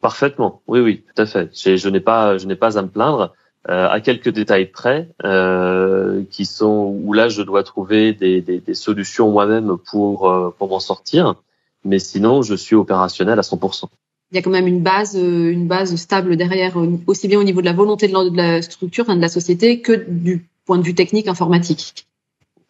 Parfaitement, 0.00 0.62
oui, 0.66 0.80
oui, 0.80 1.04
tout 1.14 1.22
à 1.22 1.26
fait. 1.26 1.50
Je 1.54 1.88
n'ai 1.88 2.00
pas 2.00 2.36
je 2.38 2.46
n'ai 2.46 2.56
pas 2.56 2.76
à 2.76 2.82
me 2.82 2.88
plaindre. 2.88 3.32
Euh, 3.68 3.88
à 3.88 4.00
quelques 4.00 4.30
détails 4.30 4.66
près, 4.66 5.08
euh, 5.22 6.24
qui 6.32 6.46
sont 6.46 6.98
où 7.00 7.12
là 7.12 7.28
je 7.28 7.42
dois 7.42 7.62
trouver 7.62 8.12
des, 8.12 8.40
des, 8.40 8.58
des 8.58 8.74
solutions 8.74 9.30
moi-même 9.30 9.76
pour 9.88 10.28
euh, 10.28 10.52
pour 10.58 10.68
m'en 10.68 10.80
sortir, 10.80 11.36
mais 11.84 12.00
sinon 12.00 12.42
je 12.42 12.56
suis 12.56 12.74
opérationnel 12.74 13.38
à 13.38 13.42
100% 13.42 13.84
il 14.32 14.36
y 14.36 14.38
a 14.38 14.42
quand 14.42 14.50
même 14.50 14.66
une 14.66 14.80
base, 14.80 15.14
une 15.14 15.68
base 15.68 15.94
stable 15.96 16.36
derrière, 16.36 16.74
aussi 17.06 17.28
bien 17.28 17.38
au 17.38 17.44
niveau 17.44 17.60
de 17.60 17.66
la 17.66 17.74
volonté 17.74 18.08
de 18.08 18.14
la, 18.14 18.30
de 18.30 18.36
la 18.36 18.62
structure, 18.62 19.04
de 19.04 19.20
la 19.20 19.28
société, 19.28 19.80
que 19.80 19.92
du 20.08 20.48
point 20.64 20.78
de 20.78 20.82
vue 20.82 20.94
technique 20.94 21.28
informatique. 21.28 22.06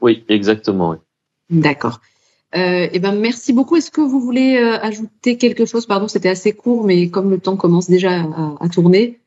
Oui, 0.00 0.24
exactement. 0.28 0.90
Oui. 0.90 0.96
D'accord. 1.50 2.00
Euh, 2.56 2.88
eh 2.92 2.98
ben, 2.98 3.12
merci 3.12 3.52
beaucoup. 3.52 3.76
Est-ce 3.76 3.92
que 3.92 4.00
vous 4.00 4.20
voulez 4.20 4.56
euh, 4.56 4.78
ajouter 4.82 5.38
quelque 5.38 5.64
chose? 5.64 5.86
Pardon, 5.86 6.08
c'était 6.08 6.28
assez 6.28 6.52
court, 6.52 6.84
mais 6.84 7.08
comme 7.08 7.30
le 7.30 7.38
temps 7.38 7.56
commence 7.56 7.88
déjà 7.88 8.22
à, 8.22 8.56
à 8.60 8.68
tourner. 8.68 9.20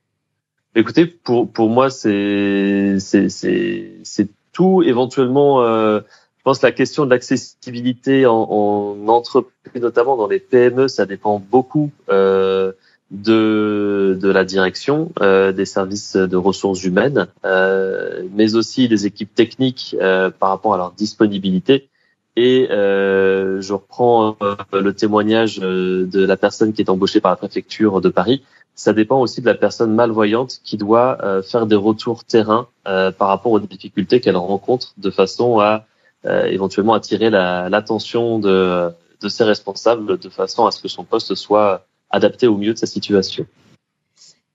Écoutez, 0.75 1.05
pour 1.05 1.49
pour 1.49 1.69
moi, 1.69 1.89
c'est 1.89 2.97
c'est 2.99 3.29
c'est 3.29 4.27
tout. 4.51 4.83
Éventuellement, 4.83 5.61
euh, 5.61 6.01
pense 6.45 6.59
que 6.59 6.67
la 6.67 6.71
question 6.71 7.05
de 7.05 7.09
l'accessibilité 7.09 8.27
en, 8.27 8.35
en, 8.35 9.07
entreprise, 9.07 9.81
notamment 9.81 10.15
dans 10.15 10.27
les 10.27 10.39
PME, 10.39 10.87
ça 10.87 11.05
dépend 11.05 11.39
beaucoup 11.39 11.91
euh, 12.09 12.71
de 13.09 14.17
de 14.21 14.29
la 14.29 14.45
direction, 14.45 15.11
euh, 15.21 15.51
des 15.51 15.65
services 15.65 16.15
de 16.15 16.37
ressources 16.37 16.83
humaines, 16.83 17.27
euh, 17.45 18.23
mais 18.33 18.55
aussi 18.55 18.87
des 18.87 19.07
équipes 19.07 19.33
techniques 19.33 19.95
euh, 19.99 20.29
par 20.29 20.49
rapport 20.49 20.75
à 20.75 20.77
leur 20.77 20.91
disponibilité. 20.91 21.89
Et 22.35 22.67
euh, 22.69 23.59
je 23.61 23.73
reprends 23.73 24.37
euh, 24.43 24.55
le 24.73 24.93
témoignage 24.93 25.57
de 25.57 26.25
la 26.25 26.37
personne 26.37 26.73
qui 26.73 26.81
est 26.81 26.89
embauchée 26.89 27.21
par 27.21 27.31
la 27.31 27.37
préfecture 27.37 28.01
de 28.01 28.09
Paris. 28.09 28.43
Ça 28.75 28.93
dépend 28.93 29.19
aussi 29.19 29.41
de 29.41 29.47
la 29.47 29.55
personne 29.55 29.95
malvoyante 29.95 30.59
qui 30.63 30.77
doit 30.77 31.17
faire 31.43 31.65
des 31.65 31.77
retours 31.77 32.25
terrain 32.25 32.67
par 32.83 33.29
rapport 33.29 33.53
aux 33.53 33.59
difficultés 33.61 34.19
qu'elle 34.19 34.35
rencontre 34.35 34.93
de 34.97 35.09
façon 35.09 35.59
à 35.59 35.85
éventuellement 36.25 36.93
attirer 36.93 37.29
l'attention 37.29 38.39
de, 38.39 38.89
de 39.21 39.29
ses 39.29 39.43
responsables 39.43 40.17
de 40.17 40.29
façon 40.29 40.65
à 40.65 40.71
ce 40.71 40.81
que 40.81 40.87
son 40.87 41.03
poste 41.03 41.35
soit 41.35 41.85
adapté 42.09 42.47
au 42.47 42.57
mieux 42.57 42.73
de 42.73 42.77
sa 42.77 42.87
situation. 42.87 43.45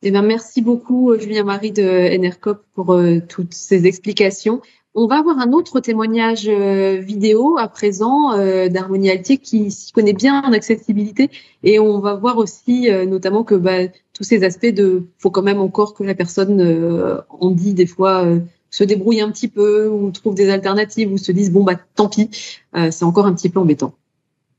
Eh 0.02 0.10
bien, 0.10 0.22
merci 0.22 0.62
beaucoup, 0.62 1.14
Julien 1.18 1.44
Marie 1.44 1.72
de 1.72 2.16
NRCOP, 2.16 2.64
pour 2.74 2.98
toutes 3.28 3.52
ces 3.52 3.86
explications. 3.86 4.62
On 4.94 5.06
va 5.06 5.18
avoir 5.18 5.38
un 5.38 5.52
autre 5.52 5.78
témoignage 5.78 6.48
euh, 6.48 6.96
vidéo 6.96 7.56
à 7.58 7.68
présent 7.68 8.32
euh, 8.32 8.68
d'Harmonie 8.68 9.10
Altier 9.10 9.38
qui 9.38 9.70
s'y 9.70 9.92
connaît 9.92 10.12
bien 10.12 10.42
en 10.42 10.52
accessibilité 10.52 11.30
et 11.62 11.78
on 11.78 12.00
va 12.00 12.14
voir 12.14 12.38
aussi 12.38 12.90
euh, 12.90 13.06
notamment 13.06 13.44
que 13.44 13.54
bah, 13.54 13.86
tous 14.12 14.24
ces 14.24 14.42
aspects 14.42 14.66
de 14.66 15.04
faut 15.18 15.30
quand 15.30 15.42
même 15.42 15.60
encore 15.60 15.94
que 15.94 16.02
la 16.02 16.16
personne 16.16 17.22
en 17.28 17.50
dit 17.52 17.72
des 17.72 17.86
fois 17.86 18.26
se 18.70 18.84
débrouille 18.84 19.20
un 19.20 19.30
petit 19.30 19.48
peu 19.48 19.88
ou 19.88 20.10
trouve 20.10 20.34
des 20.34 20.50
alternatives 20.50 21.12
ou 21.12 21.18
se 21.18 21.32
dise 21.32 21.50
bon 21.50 21.64
bah 21.64 21.74
tant 21.94 22.08
pis 22.08 22.30
c'est 22.74 23.04
encore 23.04 23.26
un 23.26 23.34
petit 23.34 23.48
peu 23.48 23.58
embêtant. 23.58 23.94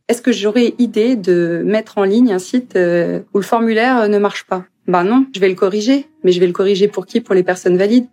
Est-ce 0.07 0.21
que 0.21 0.31
j'aurais 0.31 0.73
idée 0.77 1.15
de 1.15 1.63
mettre 1.65 1.97
en 1.97 2.03
ligne 2.03 2.33
un 2.33 2.39
site 2.39 2.73
où 2.75 3.37
le 3.37 3.43
formulaire 3.43 4.09
ne 4.09 4.17
marche 4.17 4.45
pas? 4.45 4.65
Ben 4.87 5.03
non, 5.03 5.25
je 5.33 5.39
vais 5.39 5.47
le 5.47 5.55
corriger, 5.55 6.07
mais 6.23 6.31
je 6.31 6.39
vais 6.39 6.47
le 6.47 6.53
corriger 6.53 6.87
pour 6.87 7.05
qui? 7.05 7.21
Pour 7.21 7.35
les 7.35 7.43
personnes 7.43 7.77
valides. 7.77 8.07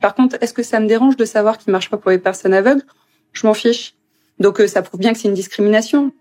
Par 0.00 0.14
contre, 0.14 0.36
est-ce 0.40 0.52
que 0.52 0.62
ça 0.62 0.80
me 0.80 0.86
dérange 0.86 1.16
de 1.16 1.24
savoir 1.24 1.58
qu'il 1.58 1.70
marche 1.72 1.90
pas 1.90 1.96
pour 1.96 2.10
les 2.10 2.18
personnes 2.18 2.54
aveugles? 2.54 2.82
Je 3.32 3.46
m'en 3.46 3.54
fiche. 3.54 3.94
Donc 4.38 4.60
euh, 4.60 4.66
ça 4.66 4.82
prouve 4.82 5.00
bien 5.00 5.12
que 5.12 5.18
c'est 5.18 5.28
une 5.28 5.34
discrimination. 5.34 6.12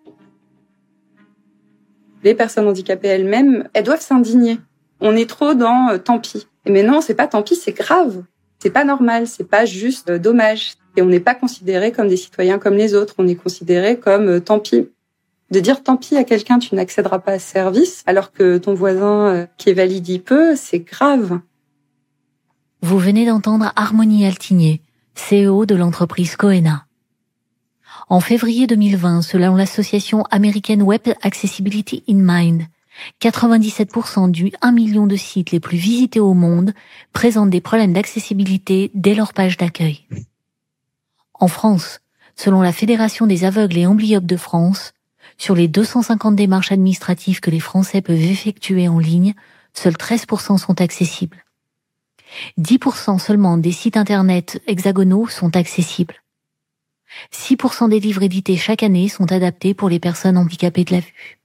Les 2.23 2.35
personnes 2.35 2.67
handicapées 2.67 3.07
elles-mêmes, 3.07 3.67
elles 3.73 3.83
doivent 3.83 4.01
s'indigner. 4.01 4.59
On 4.99 5.15
est 5.15 5.29
trop 5.29 5.53
dans 5.53 5.89
euh, 5.89 5.97
tant 5.97 6.19
pis. 6.19 6.47
Mais 6.67 6.83
non, 6.83 7.01
c'est 7.01 7.15
pas 7.15 7.27
tant 7.27 7.41
pis, 7.41 7.55
c'est 7.55 7.73
grave. 7.73 8.23
C'est 8.59 8.69
pas 8.69 8.83
normal, 8.83 9.27
c'est 9.27 9.47
pas 9.47 9.65
juste 9.65 10.09
euh, 10.09 10.19
dommage. 10.19 10.75
Et 10.97 11.01
on 11.01 11.07
n'est 11.07 11.19
pas 11.19 11.35
considéré 11.35 11.91
comme 11.91 12.07
des 12.07 12.17
citoyens 12.17 12.57
comme 12.57 12.75
les 12.75 12.93
autres, 12.93 13.15
on 13.17 13.27
est 13.27 13.35
considéré 13.35 13.99
comme 13.99 14.39
tant 14.39 14.59
pis. 14.59 14.89
De 15.51 15.59
dire 15.59 15.83
tant 15.83 15.97
pis 15.97 16.15
à 16.15 16.23
quelqu'un, 16.23 16.57
tu 16.57 16.73
n'accéderas 16.73 17.19
pas 17.19 17.33
à 17.33 17.39
ce 17.39 17.51
service, 17.51 18.01
alors 18.05 18.31
que 18.31 18.57
ton 18.57 18.73
voisin 18.73 19.45
qui 19.57 19.69
est 19.69 19.73
valide 19.73 20.07
y 20.07 20.19
peut, 20.19 20.55
c'est 20.55 20.79
grave. 20.79 21.39
Vous 22.81 22.97
venez 22.97 23.25
d'entendre 23.25 23.73
Harmonie 23.75 24.25
Altigné, 24.25 24.81
CEO 25.15 25.65
de 25.65 25.75
l'entreprise 25.75 26.35
Coena. 26.35 26.85
En 28.09 28.19
février 28.19 28.67
2020, 28.67 29.23
selon 29.23 29.55
l'association 29.55 30.23
américaine 30.29 30.83
Web 30.83 31.01
Accessibility 31.23 32.03
in 32.07 32.17
Mind, 32.19 32.67
97% 33.21 34.31
du 34.31 34.51
1 34.61 34.71
million 34.71 35.07
de 35.07 35.15
sites 35.15 35.51
les 35.51 35.59
plus 35.59 35.77
visités 35.77 36.19
au 36.19 36.33
monde 36.33 36.73
présentent 37.13 37.49
des 37.49 37.61
problèmes 37.61 37.93
d'accessibilité 37.93 38.91
dès 38.93 39.15
leur 39.15 39.33
page 39.33 39.57
d'accueil. 39.57 40.05
En 41.33 41.47
France, 41.47 42.01
selon 42.35 42.61
la 42.61 42.71
Fédération 42.71 43.27
des 43.27 43.43
aveugles 43.43 43.77
et 43.77 43.85
amblyopes 43.85 44.25
de 44.25 44.37
France, 44.37 44.93
sur 45.37 45.55
les 45.55 45.67
250 45.67 46.35
démarches 46.35 46.71
administratives 46.71 47.41
que 47.41 47.51
les 47.51 47.59
Français 47.59 48.01
peuvent 48.01 48.21
effectuer 48.21 48.87
en 48.87 48.99
ligne, 48.99 49.33
seuls 49.73 49.93
13% 49.93 50.57
sont 50.57 50.81
accessibles. 50.81 51.43
10% 52.57 53.19
seulement 53.19 53.57
des 53.57 53.71
sites 53.71 53.97
Internet 53.97 54.61
hexagonaux 54.67 55.27
sont 55.27 55.55
accessibles. 55.55 56.15
6% 57.31 57.89
des 57.89 57.99
livres 57.99 58.23
édités 58.23 58.57
chaque 58.57 58.83
année 58.83 59.07
sont 59.07 59.31
adaptés 59.31 59.73
pour 59.73 59.89
les 59.89 59.99
personnes 59.99 60.37
handicapées 60.37 60.83
de 60.83 60.93
la 60.93 60.99
vue. 60.99 61.39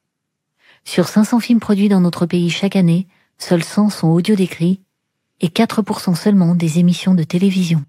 Sur 0.85 1.09
500 1.09 1.41
films 1.41 1.61
produits 1.61 1.89
dans 1.89 2.01
notre 2.01 2.27
pays 2.27 2.51
chaque 2.51 2.77
année, 2.77 3.07
seuls 3.39 3.65
100 3.65 3.91
sont 3.91 4.09
audio 4.09 4.35
décrits 4.35 4.81
et 5.41 5.49
4% 5.49 6.15
seulement 6.15 6.55
des 6.55 6.79
émissions 6.79 7.15
de 7.15 7.23
télévision. 7.23 7.85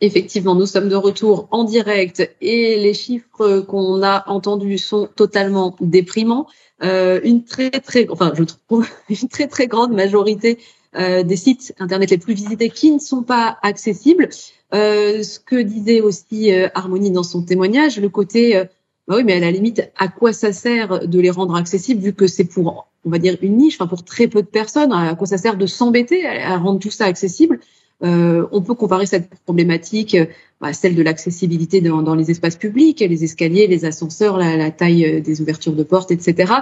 Effectivement, 0.00 0.56
nous 0.56 0.66
sommes 0.66 0.88
de 0.88 0.96
retour 0.96 1.46
en 1.52 1.62
direct 1.62 2.28
et 2.40 2.76
les 2.76 2.92
chiffres 2.92 3.60
qu'on 3.60 4.02
a 4.02 4.28
entendus 4.28 4.78
sont 4.78 5.08
totalement 5.14 5.76
déprimants. 5.80 6.48
Euh, 6.82 7.20
une 7.22 7.44
très 7.44 7.70
très, 7.70 8.08
enfin 8.10 8.32
je 8.36 8.42
trouve 8.42 8.88
une 9.08 9.28
très 9.28 9.46
très 9.46 9.68
grande 9.68 9.92
majorité 9.92 10.58
euh, 10.96 11.22
des 11.22 11.36
sites 11.36 11.72
internet 11.78 12.10
les 12.10 12.18
plus 12.18 12.34
visités 12.34 12.68
qui 12.68 12.90
ne 12.90 12.98
sont 12.98 13.22
pas 13.22 13.58
accessibles. 13.62 14.28
Euh, 14.74 15.22
ce 15.22 15.38
que 15.38 15.62
disait 15.62 16.00
aussi 16.00 16.50
Harmonie 16.74 17.12
dans 17.12 17.22
son 17.22 17.42
témoignage, 17.44 18.00
le 18.00 18.08
côté, 18.08 18.60
bah 19.08 19.16
oui, 19.16 19.24
mais 19.24 19.34
à 19.34 19.40
la 19.40 19.50
limite, 19.50 19.90
à 19.98 20.08
quoi 20.08 20.32
ça 20.32 20.52
sert 20.52 21.08
de 21.08 21.20
les 21.20 21.30
rendre 21.30 21.56
accessibles 21.56 22.00
vu 22.00 22.12
que 22.12 22.28
c'est 22.28 22.44
pour, 22.44 22.88
on 23.04 23.10
va 23.10 23.18
dire, 23.18 23.36
une 23.42 23.56
niche, 23.56 23.74
enfin 23.74 23.88
pour 23.88 24.04
très 24.04 24.28
peu 24.28 24.42
de 24.42 24.46
personnes, 24.46 24.92
à 24.92 25.14
quoi 25.16 25.26
ça 25.26 25.38
sert 25.38 25.56
de 25.56 25.66
s'embêter 25.66 26.24
à 26.26 26.56
rendre 26.56 26.78
tout 26.78 26.90
ça 26.90 27.06
accessible? 27.06 27.58
Euh, 28.04 28.46
on 28.50 28.62
peut 28.62 28.74
comparer 28.74 29.06
cette 29.06 29.28
problématique 29.44 30.14
à 30.16 30.26
bah, 30.60 30.72
celle 30.72 30.94
de 30.94 31.02
l'accessibilité 31.02 31.80
dans, 31.80 32.14
les 32.14 32.30
espaces 32.30 32.56
publics, 32.56 33.00
les 33.00 33.24
escaliers, 33.24 33.66
les 33.66 33.84
ascenseurs, 33.84 34.38
la, 34.38 34.70
taille 34.70 35.04
euh, 35.04 35.20
des 35.20 35.40
ouvertures 35.40 35.74
de 35.74 35.82
portes, 35.84 36.10
etc. 36.10 36.52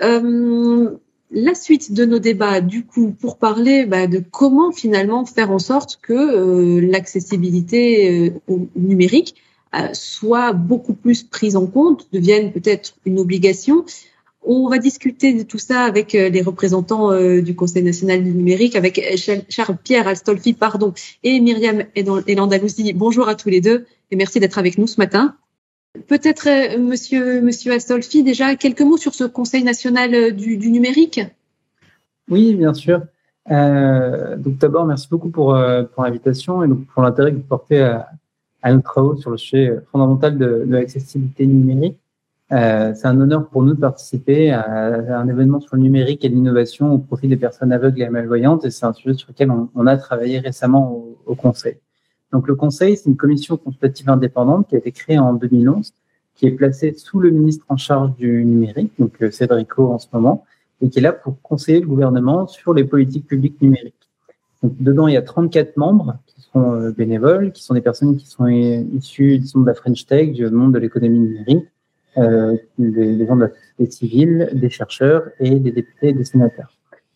Euh, 0.00 0.90
la 1.30 1.54
suite 1.54 1.92
de 1.92 2.04
nos 2.04 2.18
débats, 2.18 2.60
du 2.60 2.84
coup, 2.84 3.14
pour 3.20 3.38
parler 3.38 3.86
bah, 3.86 4.06
de 4.06 4.22
comment 4.30 4.72
finalement 4.72 5.24
faire 5.24 5.50
en 5.50 5.58
sorte 5.58 5.98
que 6.02 6.78
l'accessibilité 6.80 8.32
numérique 8.76 9.36
soit 9.92 10.52
beaucoup 10.52 10.94
plus 10.94 11.22
prise 11.22 11.56
en 11.56 11.66
compte, 11.66 12.06
devienne 12.12 12.52
peut-être 12.52 12.94
une 13.04 13.18
obligation. 13.18 13.84
On 14.44 14.68
va 14.68 14.78
discuter 14.78 15.34
de 15.34 15.44
tout 15.44 15.58
ça 15.58 15.82
avec 15.82 16.14
euh, 16.14 16.28
les 16.28 16.42
représentants 16.42 17.12
euh, 17.12 17.40
du 17.40 17.54
Conseil 17.54 17.84
national 17.84 18.24
du 18.24 18.32
numérique, 18.32 18.74
avec 18.74 19.00
Charles-Pierre 19.48 20.08
Astolfi, 20.08 20.52
pardon, 20.52 20.92
et 21.22 21.38
Myriam 21.40 21.84
Elandaloussi. 21.94 22.92
Bonjour 22.92 23.28
à 23.28 23.36
tous 23.36 23.50
les 23.50 23.60
deux 23.60 23.86
et 24.10 24.16
merci 24.16 24.40
d'être 24.40 24.58
avec 24.58 24.78
nous 24.78 24.88
ce 24.88 25.00
matin. 25.00 25.36
Peut-être, 26.08 26.48
euh, 26.48 26.78
monsieur, 26.78 27.40
monsieur 27.40 27.72
Astolfi, 27.72 28.24
déjà 28.24 28.56
quelques 28.56 28.80
mots 28.80 28.96
sur 28.96 29.14
ce 29.14 29.24
Conseil 29.24 29.62
national 29.62 30.32
du, 30.34 30.56
numérique 30.56 31.20
Oui, 32.28 32.56
bien 32.56 32.74
sûr. 32.74 33.02
Euh, 33.50 34.36
donc 34.36 34.58
d'abord, 34.58 34.86
merci 34.86 35.06
beaucoup 35.08 35.30
pour, 35.30 35.56
pour 35.94 36.02
l'invitation 36.02 36.64
et 36.64 36.68
donc 36.68 36.86
pour 36.86 37.02
l'intérêt 37.02 37.30
que 37.30 37.36
vous 37.36 37.42
portez 37.42 37.80
à, 37.80 38.08
à, 38.62 38.72
nos 38.72 38.80
travaux 38.80 39.16
sur 39.16 39.30
le 39.30 39.36
sujet 39.36 39.78
fondamental 39.90 40.38
de, 40.38 40.64
l'accessibilité 40.66 41.46
numérique. 41.46 41.98
Euh, 42.52 42.92
c'est 42.94 43.06
un 43.06 43.18
honneur 43.20 43.48
pour 43.48 43.62
nous 43.62 43.74
de 43.74 43.80
participer 43.80 44.50
à, 44.50 45.18
un 45.18 45.28
événement 45.28 45.60
sur 45.60 45.76
le 45.76 45.82
numérique 45.82 46.24
et 46.24 46.28
l'innovation 46.28 46.92
au 46.92 46.98
profit 46.98 47.28
des 47.28 47.36
personnes 47.36 47.72
aveugles 47.72 48.02
et 48.02 48.08
malvoyantes, 48.08 48.64
et 48.64 48.70
c'est 48.70 48.84
un 48.84 48.92
sujet 48.92 49.14
sur 49.14 49.30
lequel 49.30 49.50
on, 49.50 49.86
a 49.86 49.96
travaillé 49.96 50.38
récemment 50.38 50.92
au, 50.92 51.18
au, 51.26 51.34
Conseil. 51.34 51.78
Donc 52.30 52.48
le 52.48 52.54
Conseil, 52.54 52.96
c'est 52.96 53.08
une 53.08 53.16
commission 53.16 53.56
consultative 53.56 54.10
indépendante 54.10 54.68
qui 54.68 54.74
a 54.74 54.78
été 54.78 54.92
créée 54.92 55.18
en 55.18 55.32
2011, 55.32 55.92
qui 56.34 56.46
est 56.46 56.50
placée 56.50 56.92
sous 56.92 57.20
le 57.20 57.30
ministre 57.30 57.64
en 57.68 57.76
charge 57.76 58.14
du 58.16 58.44
numérique, 58.44 58.92
donc 58.98 59.22
euh, 59.22 59.30
Cédrico 59.30 59.90
en 59.90 59.98
ce 59.98 60.08
moment, 60.12 60.44
et 60.82 60.90
qui 60.90 60.98
est 60.98 61.02
là 61.02 61.12
pour 61.12 61.40
conseiller 61.40 61.80
le 61.80 61.86
gouvernement 61.86 62.46
sur 62.46 62.74
les 62.74 62.84
politiques 62.84 63.26
publiques 63.26 63.60
numériques. 63.62 63.94
Donc 64.62 64.74
dedans, 64.78 65.08
il 65.08 65.14
y 65.14 65.16
a 65.16 65.22
34 65.22 65.76
membres 65.76 66.18
qui 66.52 66.58
sont 66.58 66.72
euh, 66.74 66.92
bénévoles, 66.92 67.52
qui 67.52 67.62
sont 67.62 67.74
des 67.74 67.80
personnes 67.80 68.16
qui 68.16 68.26
sont 68.26 68.46
issues 68.46 69.38
disons, 69.38 69.60
de 69.60 69.66
la 69.66 69.74
French 69.74 70.06
Tech, 70.06 70.32
du 70.32 70.48
monde 70.50 70.74
de 70.74 70.78
l'économie 70.78 71.18
numérique, 71.18 71.66
euh, 72.18 72.58
des, 72.78 73.26
gens 73.26 73.36
de 73.36 73.42
la 73.42 73.48
société 73.48 73.90
civile, 73.90 74.50
des 74.52 74.68
chercheurs 74.68 75.30
et 75.40 75.58
des 75.58 75.72
députés 75.72 76.08
et 76.08 76.12
des 76.12 76.24
sénateurs. 76.24 76.70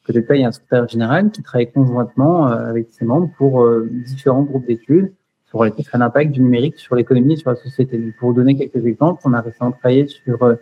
De 0.09 0.25
il 0.31 0.41
y 0.41 0.45
a 0.45 0.49
un 0.49 0.53
secrétaire 0.53 0.89
général 0.89 1.31
qui 1.33 1.43
travaille 1.43 1.71
conjointement 1.71 2.49
euh, 2.49 2.71
avec 2.71 2.89
ses 2.93 3.05
membres 3.05 3.29
pour 3.37 3.63
euh, 3.63 3.91
différents 4.07 4.45
groupes 4.45 4.65
d'études 4.67 5.13
sur 5.45 5.65
l'impact 5.65 6.31
du 6.31 6.41
numérique 6.41 6.79
sur 6.79 6.95
l'économie 6.95 7.35
et 7.35 7.37
sur 7.37 7.51
la 7.51 7.57
société. 7.57 7.99
pour 8.19 8.31
vous 8.31 8.37
donner 8.37 8.57
quelques 8.57 8.87
exemples, 8.87 9.21
on 9.25 9.35
a 9.35 9.41
récemment 9.41 9.73
travaillé 9.73 10.07
sur 10.07 10.57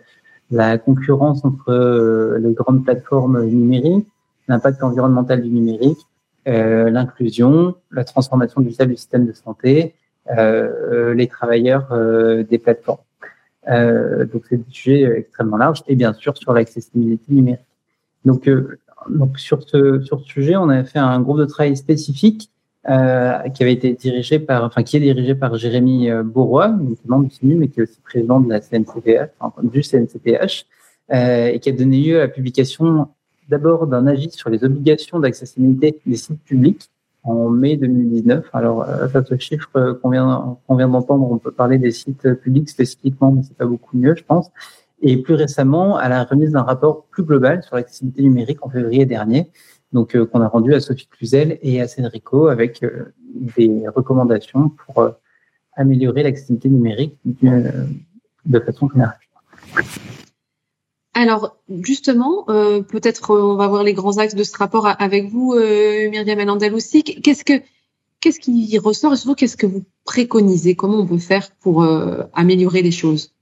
la 0.51 0.77
concurrence 0.77 1.45
entre 1.45 2.37
les 2.37 2.53
grandes 2.53 2.83
plateformes 2.83 3.45
numériques, 3.45 4.07
l'impact 4.47 4.83
environnemental 4.83 5.41
du 5.41 5.49
numérique, 5.49 5.99
l'inclusion, 6.45 7.75
la 7.91 8.03
transformation 8.03 8.61
digitale 8.61 8.89
du 8.89 8.97
système 8.97 9.25
de 9.25 9.33
santé 9.33 9.95
les 10.29 11.27
travailleurs 11.27 11.87
des 12.49 12.57
plateformes. 12.57 12.99
donc 13.67 14.43
c'est 14.49 14.57
des 14.57 14.71
sujets 14.71 15.03
extrêmement 15.17 15.57
larges 15.57 15.83
et 15.87 15.95
bien 15.95 16.13
sûr 16.13 16.37
sur 16.37 16.53
l'accessibilité 16.53 17.25
numérique. 17.29 17.61
Donc, 18.25 18.49
donc 19.09 19.39
sur 19.39 19.67
ce 19.67 20.01
sur 20.01 20.19
ce 20.21 20.25
sujet, 20.25 20.55
on 20.55 20.69
a 20.69 20.83
fait 20.83 20.99
un 20.99 21.19
groupe 21.19 21.39
de 21.39 21.45
travail 21.45 21.75
spécifique 21.75 22.49
euh, 22.87 23.49
qui 23.49 23.63
avait 23.63 23.73
été 23.73 23.93
dirigé 23.93 24.37
par, 24.37 24.63
enfin, 24.63 24.83
qui 24.83 24.97
est 24.97 24.99
dirigé 24.99 25.33
par 25.33 25.57
Jérémy 25.57 26.11
euh, 26.11 26.21
Bourrois, 26.21 26.67
membre 27.07 27.27
du 27.27 27.35
CNU, 27.35 27.55
mais 27.55 27.67
qui 27.67 27.79
est 27.79 27.83
aussi 27.83 27.99
président 28.01 28.39
de 28.39 28.47
la 28.47 28.61
CNCPH, 28.61 29.31
du 29.63 29.81
CNCPH, 29.81 30.67
euh, 31.11 31.47
et 31.47 31.59
qui 31.59 31.69
a 31.69 31.71
donné 31.71 31.99
lieu 31.99 32.17
à 32.17 32.21
la 32.21 32.27
publication 32.27 33.07
d'abord 33.49 33.87
d'un 33.87 34.07
avis 34.07 34.31
sur 34.31 34.49
les 34.49 34.63
obligations 34.63 35.19
d'accessibilité 35.19 35.99
des 36.05 36.15
sites 36.15 36.41
publics 36.43 36.89
en 37.23 37.49
mai 37.49 37.75
2019. 37.77 38.45
Alors, 38.53 38.83
euh, 38.83 39.07
ça, 39.09 39.23
ce 39.23 39.37
chiffre 39.37 39.99
qu'on 40.01 40.09
vient, 40.09 40.57
qu'on 40.67 40.75
vient 40.75 40.87
d'entendre, 40.87 41.29
on 41.31 41.37
peut 41.37 41.51
parler 41.51 41.77
des 41.77 41.91
sites 41.91 42.33
publics 42.35 42.69
spécifiquement, 42.69 43.31
mais 43.31 43.41
c'est 43.43 43.57
pas 43.57 43.65
beaucoup 43.65 43.97
mieux, 43.97 44.15
je 44.15 44.23
pense. 44.23 44.51
Et 45.01 45.17
plus 45.17 45.33
récemment, 45.33 45.97
à 45.97 46.07
la 46.07 46.23
remise 46.23 46.51
d'un 46.51 46.61
rapport 46.61 47.05
plus 47.05 47.23
global 47.23 47.63
sur 47.63 47.75
l'accessibilité 47.75 48.21
numérique 48.23 48.65
en 48.65 48.69
février 48.69 49.05
dernier, 49.05 49.49
donc 49.91 50.15
euh, 50.15 50.25
qu'on 50.25 50.41
a 50.41 50.47
rendu 50.47 50.73
à 50.73 50.79
Sophie 50.79 51.07
Cluzel 51.07 51.57
et 51.61 51.81
à 51.81 51.87
Cédrico 51.87 52.47
avec 52.47 52.83
euh, 52.83 53.13
des 53.57 53.83
recommandations 53.93 54.69
pour 54.69 55.09
améliorer 55.75 56.23
l'accessibilité 56.23 56.69
numérique 56.69 57.17
de 58.45 58.59
façon 58.59 58.89
générale. 58.89 59.17
Alors 61.25 61.57
justement, 61.81 62.45
peut-être 62.45 63.33
on 63.33 63.55
va 63.55 63.67
voir 63.67 63.83
les 63.83 63.93
grands 63.93 64.17
axes 64.17 64.35
de 64.35 64.43
ce 64.43 64.55
rapport 64.57 64.87
avec 64.99 65.29
vous, 65.29 65.55
Myriam 65.55 66.39
Alandel 66.39 66.73
aussi. 66.73 67.03
Qu'est-ce 67.03 67.43
que 67.43 67.53
qu'est-ce 68.19 68.39
qui 68.39 68.77
ressort 68.77 69.13
et 69.13 69.17
surtout 69.17 69.35
qu'est-ce 69.35 69.57
que 69.57 69.65
vous 69.65 69.83
préconisez? 70.03 70.75
Comment 70.75 70.99
on 70.99 71.07
peut 71.07 71.17
faire 71.17 71.49
pour 71.61 71.83
améliorer 72.33 72.81
les 72.83 72.91
choses? 72.91 73.35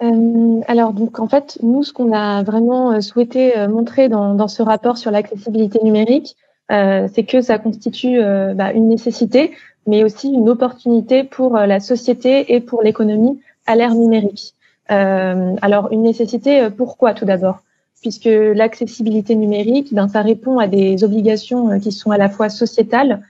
Euh, 0.00 0.60
alors 0.68 0.92
donc 0.92 1.18
en 1.18 1.26
fait 1.26 1.58
nous 1.60 1.82
ce 1.82 1.92
qu'on 1.92 2.12
a 2.12 2.44
vraiment 2.44 2.92
euh, 2.92 3.00
souhaité 3.00 3.58
euh, 3.58 3.66
montrer 3.66 4.08
dans, 4.08 4.46
ce 4.46 4.62
rapport 4.62 4.96
sur 4.96 5.10
l'accessibilité 5.10 5.80
numérique, 5.82 6.36
euh, 6.70 7.08
c'est 7.12 7.24
que 7.24 7.40
ça 7.40 7.58
constitue 7.58 8.20
euh, 8.20 8.54
bah, 8.54 8.72
une 8.72 8.88
nécessité, 8.88 9.52
mais 9.88 10.04
aussi 10.04 10.28
une 10.28 10.48
opportunité 10.48 11.24
pour 11.24 11.54
la 11.54 11.80
société 11.80 12.54
et 12.54 12.60
pour 12.60 12.82
l'économie 12.82 13.40
à 13.66 13.74
l'ère 13.74 13.94
numérique. 13.94 14.54
Alors 14.88 15.92
une 15.92 16.02
nécessité 16.02 16.68
pourquoi 16.70 17.14
tout 17.14 17.24
d'abord? 17.24 17.60
Puisque 18.00 18.28
l'accessibilité 18.30 19.34
numérique, 19.34 19.92
ben, 19.92 20.08
ça 20.08 20.22
répond 20.22 20.58
à 20.58 20.68
des 20.68 21.02
obligations 21.04 21.78
qui 21.80 21.92
sont 21.92 22.10
à 22.10 22.16
la 22.16 22.28
fois 22.28 22.48
sociétales 22.48 23.22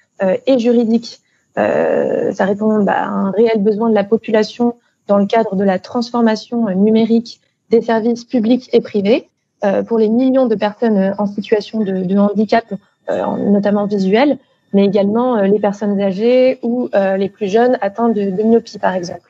et 0.46 0.58
juridiques. 0.58 1.20
ça 1.56 2.44
répond 2.44 2.82
bah, 2.84 2.92
à 2.92 3.08
un 3.08 3.30
réel 3.30 3.62
besoin 3.62 3.88
de 3.88 3.94
la 3.94 4.04
population 4.04 4.74
dans 5.08 5.18
le 5.18 5.26
cadre 5.26 5.56
de 5.56 5.64
la 5.64 5.78
transformation 5.78 6.68
numérique 6.76 7.40
des 7.70 7.82
services 7.82 8.24
publics 8.24 8.68
et 8.72 8.80
privés 8.80 9.28
euh, 9.64 9.82
pour 9.82 9.98
les 9.98 10.08
millions 10.08 10.46
de 10.46 10.54
personnes 10.54 11.14
en 11.18 11.26
situation 11.26 11.80
de, 11.80 12.04
de 12.04 12.16
handicap, 12.16 12.64
euh, 13.10 13.36
notamment 13.50 13.86
visuel, 13.86 14.38
mais 14.72 14.84
également 14.84 15.36
euh, 15.36 15.46
les 15.46 15.58
personnes 15.58 16.00
âgées 16.00 16.58
ou 16.62 16.88
euh, 16.94 17.16
les 17.16 17.28
plus 17.28 17.48
jeunes 17.48 17.76
atteints 17.80 18.10
de, 18.10 18.30
de, 18.30 18.42
myopie, 18.42 18.78
par 18.78 18.94
exemple. 18.94 19.27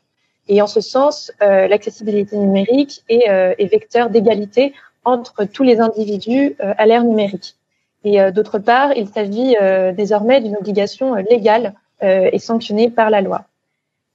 Et 0.48 0.62
en 0.62 0.66
ce 0.66 0.80
sens, 0.80 1.32
euh, 1.42 1.68
l'accessibilité 1.68 2.36
numérique 2.36 3.04
est, 3.08 3.28
est 3.28 3.70
vecteur 3.70 4.10
d'égalité 4.10 4.72
entre 5.04 5.44
tous 5.44 5.62
les 5.62 5.80
individus 5.80 6.56
à 6.58 6.84
l'ère 6.86 7.04
numérique. 7.04 7.56
Et 8.04 8.18
d'autre 8.32 8.58
part, 8.58 8.92
il 8.94 9.08
s'agit 9.08 9.56
désormais 9.94 10.40
d'une 10.40 10.56
obligation 10.56 11.14
légale 11.14 11.74
et 12.02 12.38
sanctionnée 12.38 12.90
par 12.90 13.08
la 13.08 13.22
loi. 13.22 13.46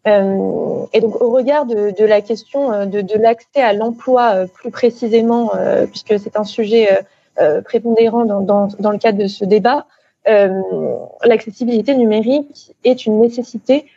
Euh, 0.07 0.85
et 0.91 0.99
donc, 0.99 1.21
au 1.21 1.31
regard 1.31 1.65
de, 1.65 2.05
la 2.05 2.21
question 2.21 2.71
euh, 2.71 2.85
de, 2.85 3.17
l'accès 3.17 3.61
à 3.61 3.73
l'emploi 3.73 4.35
euh, 4.35 4.47
plus 4.47 4.69
précisément, 4.69 5.51
euh, 5.55 5.85
puisque 5.85 6.19
c'est 6.19 6.37
un 6.37 6.43
sujet 6.43 6.89
prépondérant 7.65 8.25
dans, 8.25 8.91
le 8.91 8.97
cadre 8.99 9.17
de 9.17 9.25
ce 9.25 9.43
débat, 9.43 9.87
l'accessibilité 10.27 11.95
numérique 11.95 12.75
est 12.83 13.07
une 13.07 13.19
nécessité 13.19 13.87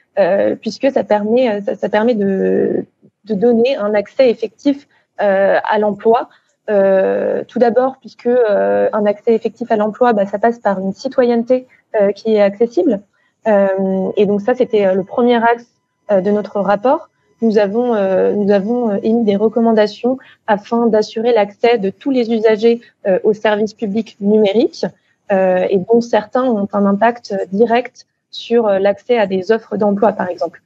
puisque 0.60 0.90
ça 0.90 1.04
permet, 1.04 1.60
ça, 1.62 1.74
ça 1.74 1.88
permet 1.88 2.14
de, 2.14 2.84
de, 3.24 3.34
donner 3.34 3.76
un 3.76 3.94
accès 3.94 4.30
effectif 4.30 4.88
à 5.18 5.78
l'emploi. 5.78 6.28
tout 6.66 7.58
d'abord, 7.58 7.96
puisque 8.00 8.28
un 8.28 9.06
accès 9.06 9.34
effectif 9.34 9.70
à 9.70 9.76
l'emploi, 9.76 10.12
bah, 10.12 10.26
ça 10.26 10.38
passe 10.38 10.58
par 10.58 10.78
une 10.80 10.92
citoyenneté 10.92 11.66
qui 12.14 12.34
est 12.34 12.40
accessible. 12.40 13.00
et 13.46 14.26
donc 14.26 14.40
ça, 14.40 14.54
c'était 14.54 14.94
le 14.94 15.04
premier 15.04 15.36
axe 15.36 15.66
euh, 16.12 16.20
de 16.20 16.30
notre 16.30 16.60
rapport, 16.60 17.08
nous 17.42 17.58
avons, 17.58 17.94
euh, 17.94 18.32
nous 18.32 18.52
avons 18.52 18.90
euh, 18.90 18.98
émis 19.02 19.24
des 19.24 19.34
recommandations 19.34 20.18
afin 20.46 20.86
d'assurer 20.86 21.32
l'accès 21.32 21.78
de 21.78 21.90
tous 21.90 22.10
les 22.10 22.32
usagers 22.32 22.80
aux 23.24 23.32
services 23.32 23.74
publics 23.74 24.16
numériques 24.20 24.86
et 25.30 25.78
dont 25.78 26.00
certains 26.00 26.44
ont 26.44 26.68
un 26.72 26.86
impact 26.86 27.34
direct 27.52 28.06
sur 28.37 28.68
l'accès 28.68 29.18
à 29.18 29.26
des 29.26 29.53
offres 29.53 29.76
d'emploi, 29.76 30.12
par 30.12 30.28
exemple. 30.28 30.62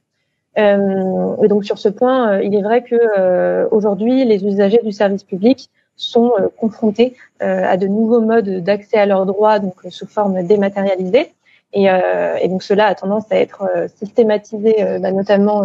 Euh, 0.58 1.36
et 1.42 1.48
donc 1.48 1.64
sur 1.64 1.78
ce 1.78 1.88
point, 1.88 2.40
il 2.40 2.54
est 2.54 2.62
vrai 2.62 2.82
que 2.82 3.68
aujourd'hui, 3.70 4.24
les 4.24 4.44
usagers 4.44 4.80
du 4.82 4.92
service 4.92 5.24
public 5.24 5.70
sont 5.96 6.32
confrontés 6.58 7.14
à 7.40 7.76
de 7.76 7.86
nouveaux 7.86 8.20
modes 8.20 8.48
d'accès 8.64 8.98
à 8.98 9.06
leurs 9.06 9.26
droits, 9.26 9.58
donc 9.58 9.74
sous 9.90 10.06
forme 10.06 10.42
dématérialisée. 10.42 11.32
Et, 11.72 11.90
euh, 11.90 12.48
donc 12.48 12.62
cela 12.62 12.86
a 12.86 12.94
tendance 12.94 13.30
à 13.30 13.36
être 13.36 13.62
euh, 13.76 13.88
systématisé, 13.96 14.82
euh, 14.82 14.98
bah, 14.98 15.12
notamment 15.12 15.64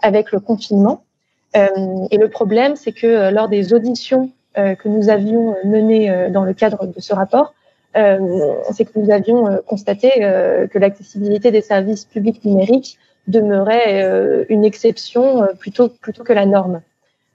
avec 0.00 0.32
le 0.32 0.40
confinement. 0.40 1.02
et 1.54 2.18
le 2.18 2.28
problème, 2.28 2.76
c'est 2.76 2.92
que 2.92 3.30
lors 3.30 3.48
des 3.48 3.72
auditions 3.72 4.30
que 4.54 4.88
nous 4.88 5.08
avions 5.08 5.56
menées 5.64 6.30
dans 6.30 6.44
le 6.44 6.52
cadre 6.52 6.86
de 6.86 7.00
ce 7.00 7.14
rapport, 7.14 7.54
c'est 8.72 8.84
que 8.84 8.98
nous 8.98 9.10
avions 9.10 9.60
constaté 9.66 10.10
que 10.10 10.78
l'accessibilité 10.78 11.50
des 11.50 11.62
services 11.62 12.04
publics 12.04 12.44
numériques 12.44 12.98
demeurait 13.26 14.46
une 14.48 14.64
exception 14.64 15.46
plutôt 15.58 15.88
plutôt 15.88 16.22
que 16.22 16.32
la 16.32 16.46
norme. 16.46 16.80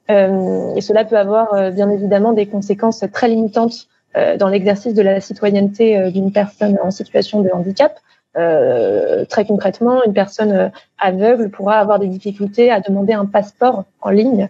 et 0.10 0.82
cela 0.82 1.06
peut 1.06 1.18
avoir 1.18 1.72
bien 1.72 1.90
évidemment 1.90 2.34
des 2.34 2.46
conséquences 2.46 3.04
très 3.12 3.28
limitantes 3.28 3.88
euh, 4.16 4.38
dans 4.38 4.48
l'exercice 4.48 4.94
de 4.94 5.02
la 5.02 5.20
citoyenneté 5.22 5.98
euh, 5.98 6.12
d'une 6.12 6.32
personne 6.32 6.78
en 6.84 6.92
situation 6.92 7.42
de 7.42 7.50
handicap. 7.52 7.98
Euh, 8.38 9.26
très 9.26 9.44
concrètement, 9.44 10.04
une 10.04 10.14
personne 10.14 10.72
aveugle 11.00 11.50
pourra 11.50 11.80
avoir 11.80 11.98
des 11.98 12.08
difficultés 12.08 12.70
à 12.70 12.80
demander 12.80 13.14
un 13.14 13.26
passeport 13.26 13.86
en 14.02 14.10
ligne 14.10 14.50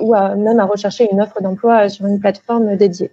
ou 0.00 0.14
à, 0.14 0.34
même 0.36 0.58
à 0.58 0.64
rechercher 0.64 1.06
une 1.12 1.20
offre 1.20 1.42
d'emploi 1.42 1.90
sur 1.90 2.06
une 2.06 2.18
plateforme 2.18 2.76
dédiée. 2.76 3.10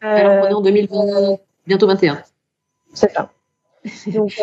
Alors 0.00 0.44
on 0.44 0.48
est 0.48 0.52
en 0.52 0.60
2020, 0.60 1.38
bientôt 1.66 1.86
21. 1.86 2.18
C'est 2.94 3.10
ça. 3.10 3.30
Donc, 4.06 4.40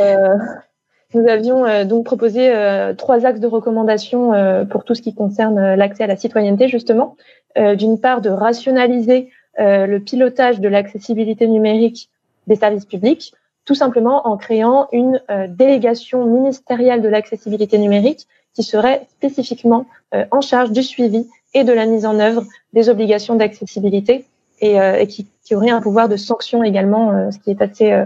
nous 1.14 1.28
avions 1.28 1.86
donc 1.86 2.06
proposé 2.06 2.52
trois 2.98 3.26
axes 3.26 3.40
de 3.40 3.48
recommandation 3.48 4.66
pour 4.70 4.84
tout 4.84 4.96
ce 4.96 5.02
qui 5.02 5.14
concerne 5.14 5.76
l'accès 5.76 6.04
à 6.04 6.08
la 6.08 6.16
citoyenneté, 6.16 6.68
justement. 6.68 7.16
D'une 7.56 8.00
part, 8.00 8.22
de 8.22 8.30
rationaliser 8.30 9.30
euh, 9.60 9.88
le 9.88 10.00
pilotage 10.00 10.60
de 10.60 10.68
l'accessibilité 10.68 11.48
numérique 11.48 12.12
des 12.46 12.56
services 12.56 12.86
publics, 12.86 13.34
tout 13.66 13.74
simplement 13.74 14.28
en 14.28 14.38
créant 14.38 14.88
une 14.92 15.20
euh, 15.32 15.48
délégation 15.50 16.26
ministérielle 16.26 17.02
de 17.02 17.08
l'accessibilité 17.08 17.80
numérique 17.80 18.28
qui 18.54 18.62
serait 18.62 19.08
spécifiquement 19.18 19.88
euh, 20.14 20.26
en 20.30 20.42
charge 20.42 20.72
du 20.72 20.84
suivi 20.84 21.28
et 21.56 21.64
de 21.64 21.74
la 21.74 21.88
mise 21.88 22.06
en 22.06 22.20
œuvre 22.20 22.44
des 22.74 22.88
obligations 22.88 23.34
d'accessibilité 23.34 24.26
et, 24.60 24.76
et 24.76 25.08
qui, 25.08 25.28
aurait 25.56 25.70
un 25.70 25.82
pouvoir 25.82 26.10
de 26.10 26.18
sanction 26.18 26.64
également, 26.64 27.32
ce 27.32 27.38
qui 27.40 27.52
est 27.52 27.62
assez, 27.62 28.04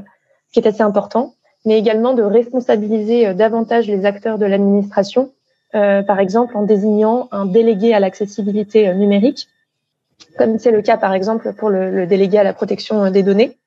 qui 0.51 0.59
est 0.59 0.67
assez 0.67 0.81
important, 0.81 1.33
mais 1.65 1.77
également 1.77 2.13
de 2.13 2.23
responsabiliser 2.23 3.33
davantage 3.33 3.87
les 3.87 4.05
acteurs 4.05 4.37
de 4.37 4.45
l'administration, 4.45 5.31
par 5.71 6.19
exemple 6.19 6.55
en 6.57 6.63
désignant 6.63 7.29
un 7.31 7.45
délégué 7.45 7.93
à 7.93 7.99
l'accessibilité 7.99 8.93
numérique 8.93 9.47
comme 10.37 10.59
c'est 10.59 10.71
le 10.71 10.81
cas 10.81 10.97
par 10.97 11.13
exemple 11.13 11.53
pour 11.53 11.69
le, 11.69 12.05
délégué 12.05 12.37
à 12.37 12.43
la 12.43 12.53
protection 12.53 13.09
des 13.11 13.23
données. 13.23 13.57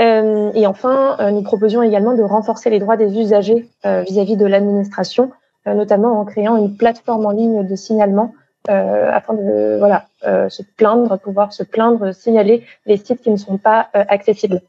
Euh, 0.00 0.50
et 0.54 0.66
enfin, 0.66 1.16
euh, 1.20 1.30
nous 1.30 1.42
proposions 1.42 1.82
également 1.82 2.14
de 2.14 2.22
renforcer 2.22 2.70
les 2.70 2.78
droits 2.78 2.96
des 2.96 3.18
usagers 3.18 3.68
euh, 3.84 4.02
vis-à-vis 4.02 4.36
de 4.36 4.46
l'administration, 4.46 5.30
euh, 5.66 5.74
notamment 5.74 6.18
en 6.18 6.24
créant 6.24 6.56
une 6.56 6.76
plateforme 6.76 7.26
en 7.26 7.30
ligne 7.30 7.66
de 7.66 7.76
signalement 7.76 8.32
afin 8.68 9.34
de 9.34 9.78
voilà 9.78 10.06
se 10.24 10.62
plaindre, 10.76 11.18
pouvoir 11.18 11.52
se 11.52 11.62
plaindre, 11.62 12.14
signaler 12.14 12.64
les 12.86 12.96
sites 12.96 13.22
qui 13.22 13.30
ne 13.30 13.36
sont 13.36 13.58
pas 13.58 13.88
accessibles. 13.92 14.62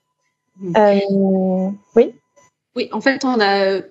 Mmh. 0.59 1.71
oui. 1.95 2.13
Oui, 2.75 2.89
en 2.91 3.01
fait, 3.01 3.23
on 3.23 3.39
a 3.39 3.81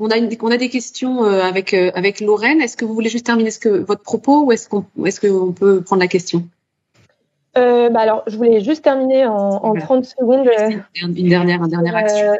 on 0.00 0.10
a, 0.10 0.16
une, 0.16 0.28
on 0.42 0.50
a 0.50 0.56
des 0.56 0.68
questions 0.70 1.22
avec 1.22 1.72
avec 1.72 2.20
Lorraine. 2.20 2.60
Est-ce 2.60 2.76
que 2.76 2.84
vous 2.84 2.94
voulez 2.94 3.10
juste 3.10 3.26
terminer 3.26 3.50
ce 3.50 3.60
que 3.60 3.68
votre 3.68 4.02
propos 4.02 4.44
ou 4.44 4.52
est-ce 4.52 4.68
qu'on 4.68 4.84
est-ce 5.04 5.20
qu'on 5.20 5.52
peut 5.52 5.82
prendre 5.82 6.02
la 6.02 6.08
question? 6.08 6.44
Euh, 7.56 7.88
bah 7.88 8.00
alors, 8.00 8.24
je 8.26 8.36
voulais 8.36 8.62
juste 8.62 8.82
terminer 8.82 9.26
en, 9.26 9.34
en 9.34 9.74
30 9.74 10.04
secondes. 10.04 10.48
Une 10.96 11.28
dernière, 11.28 11.62
un 11.62 11.68
dernier 11.68 11.94
action. 11.94 12.32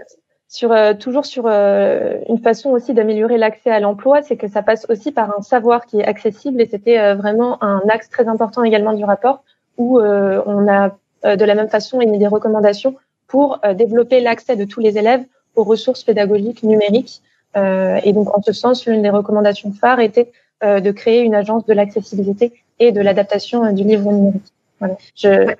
Euh, 0.63 0.91
sur 0.93 0.99
toujours 0.99 1.27
sur 1.27 1.47
une 1.47 2.39
façon 2.43 2.71
aussi 2.71 2.95
d'améliorer 2.95 3.39
l'accès 3.39 3.71
à 3.71 3.81
l'emploi, 3.81 4.23
c'est 4.23 4.37
que 4.37 4.49
ça 4.49 4.63
passe 4.63 4.87
aussi 4.89 5.11
par 5.11 5.37
un 5.37 5.43
savoir 5.43 5.87
qui 5.87 6.01
est 6.01 6.05
accessible 6.05 6.61
et 6.61 6.67
c'était 6.67 7.15
vraiment 7.15 7.63
un 7.63 7.83
axe 7.89 8.09
très 8.09 8.29
important 8.29 8.63
également 8.63 8.93
du 8.93 9.05
rapport 9.05 9.43
où 9.79 10.01
on 10.01 10.69
a 10.69 10.97
de 11.25 11.45
la 11.45 11.55
même 11.55 11.69
façon 11.69 12.01
émis 12.01 12.19
des 12.19 12.29
recommandations 12.29 12.95
pour 13.27 13.59
développer 13.75 14.21
l'accès 14.21 14.57
de 14.57 14.65
tous 14.65 14.81
les 14.81 14.97
élèves 14.97 15.25
aux 15.57 15.65
ressources 15.65 16.05
pédagogiques 16.05 16.63
numériques. 16.63 17.21
et 17.57 18.13
donc 18.13 18.37
en 18.37 18.43
ce 18.43 18.53
sens, 18.53 18.87
l'une 18.87 19.03
des 19.03 19.11
recommandations 19.11 19.73
phares 19.73 20.01
était 20.01 20.31
de 20.63 20.91
créer 20.93 21.23
une 21.23 21.35
agence 21.35 21.67
de 21.67 21.75
l'accessibilité 21.75 22.53
et 22.79 22.93
de 22.93 23.01
l'adaptation 23.01 23.73
du 23.73 23.83
livre 23.83 24.13
numérique. 24.13 24.53
Voilà. 24.79 24.97
Je, 25.17 25.53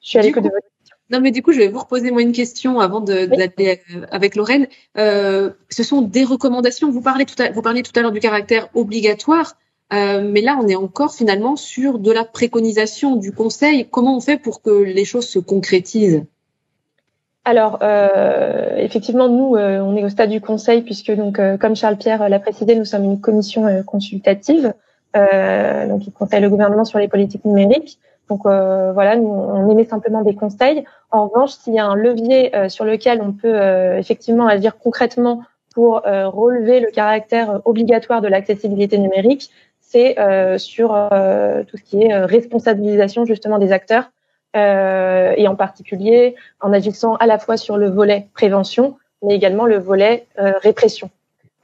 je 0.00 0.08
suis 0.08 0.18
à 0.18 0.22
l'écoute 0.22 0.44
de 0.44 0.50
votre 0.50 0.66
non, 1.10 1.20
mais 1.20 1.30
du 1.30 1.42
coup, 1.42 1.52
je 1.52 1.58
vais 1.58 1.68
vous 1.68 1.78
reposer 1.78 2.10
moi 2.10 2.22
une 2.22 2.32
question 2.32 2.80
avant 2.80 3.00
d'aller 3.00 3.80
euh, 3.94 4.06
avec 4.10 4.36
Lorraine. 4.36 4.66
Euh, 4.96 5.50
ce 5.70 5.82
sont 5.82 6.02
des 6.02 6.24
recommandations. 6.24 6.90
Vous 6.90 7.00
parlez 7.00 7.24
tout 7.24 7.40
à, 7.42 7.50
vous 7.50 7.62
parliez 7.62 7.82
tout 7.82 7.92
à 7.96 8.02
l'heure 8.02 8.12
du 8.12 8.20
caractère 8.20 8.68
obligatoire, 8.74 9.56
euh, 9.92 10.22
mais 10.22 10.42
là, 10.42 10.58
on 10.62 10.68
est 10.68 10.76
encore 10.76 11.14
finalement 11.14 11.56
sur 11.56 11.98
de 11.98 12.12
la 12.12 12.24
préconisation 12.24 13.16
du 13.16 13.32
Conseil. 13.32 13.88
Comment 13.90 14.16
on 14.16 14.20
fait 14.20 14.36
pour 14.36 14.60
que 14.60 14.70
les 14.70 15.04
choses 15.04 15.26
se 15.26 15.38
concrétisent? 15.38 16.24
Alors, 17.48 17.78
euh, 17.80 18.76
effectivement, 18.76 19.30
nous, 19.30 19.56
euh, 19.56 19.80
on 19.80 19.96
est 19.96 20.04
au 20.04 20.10
stade 20.10 20.28
du 20.28 20.42
Conseil 20.42 20.82
puisque, 20.82 21.10
donc, 21.12 21.38
euh, 21.38 21.56
comme 21.56 21.74
Charles 21.74 21.96
Pierre 21.96 22.28
l'a 22.28 22.40
précisé, 22.40 22.74
nous 22.74 22.84
sommes 22.84 23.04
une 23.04 23.20
commission 23.22 23.82
consultative, 23.84 24.74
donc 25.14 26.02
qui 26.02 26.12
conseille 26.12 26.42
le 26.42 26.50
gouvernement 26.50 26.84
sur 26.84 26.98
les 26.98 27.08
politiques 27.08 27.46
numériques. 27.46 27.98
Donc 28.28 28.44
euh, 28.44 28.92
voilà, 28.92 29.16
nous, 29.16 29.28
on 29.28 29.68
émet 29.70 29.84
simplement 29.84 30.22
des 30.22 30.34
conseils. 30.34 30.84
En 31.10 31.26
revanche, 31.26 31.52
s'il 31.52 31.74
y 31.74 31.78
a 31.78 31.86
un 31.86 31.96
levier 31.96 32.54
euh, 32.54 32.68
sur 32.68 32.84
lequel 32.84 33.22
on 33.22 33.32
peut 33.32 33.54
euh, 33.54 33.98
effectivement 33.98 34.46
agir 34.46 34.78
concrètement 34.78 35.42
pour 35.74 36.02
relever 36.02 36.80
le 36.80 36.90
caractère 36.90 37.60
obligatoire 37.64 38.20
de 38.20 38.26
l'accessibilité 38.26 38.98
numérique, 38.98 39.48
c'est 39.80 40.16
sur 40.58 40.88
tout 40.88 41.76
ce 41.76 41.82
qui 41.84 42.02
est 42.02 42.16
responsabilisation 42.24 43.24
justement 43.24 43.60
des 43.60 43.70
acteurs 43.70 44.10
et 44.56 45.46
en 45.46 45.54
particulier 45.54 46.34
en 46.60 46.72
agissant 46.72 47.14
à 47.16 47.26
la 47.26 47.38
fois 47.38 47.56
sur 47.56 47.76
le 47.76 47.88
volet 47.88 48.26
prévention, 48.34 48.96
mais 49.22 49.36
également 49.36 49.66
le 49.66 49.78
volet 49.78 50.26
répression. 50.36 51.10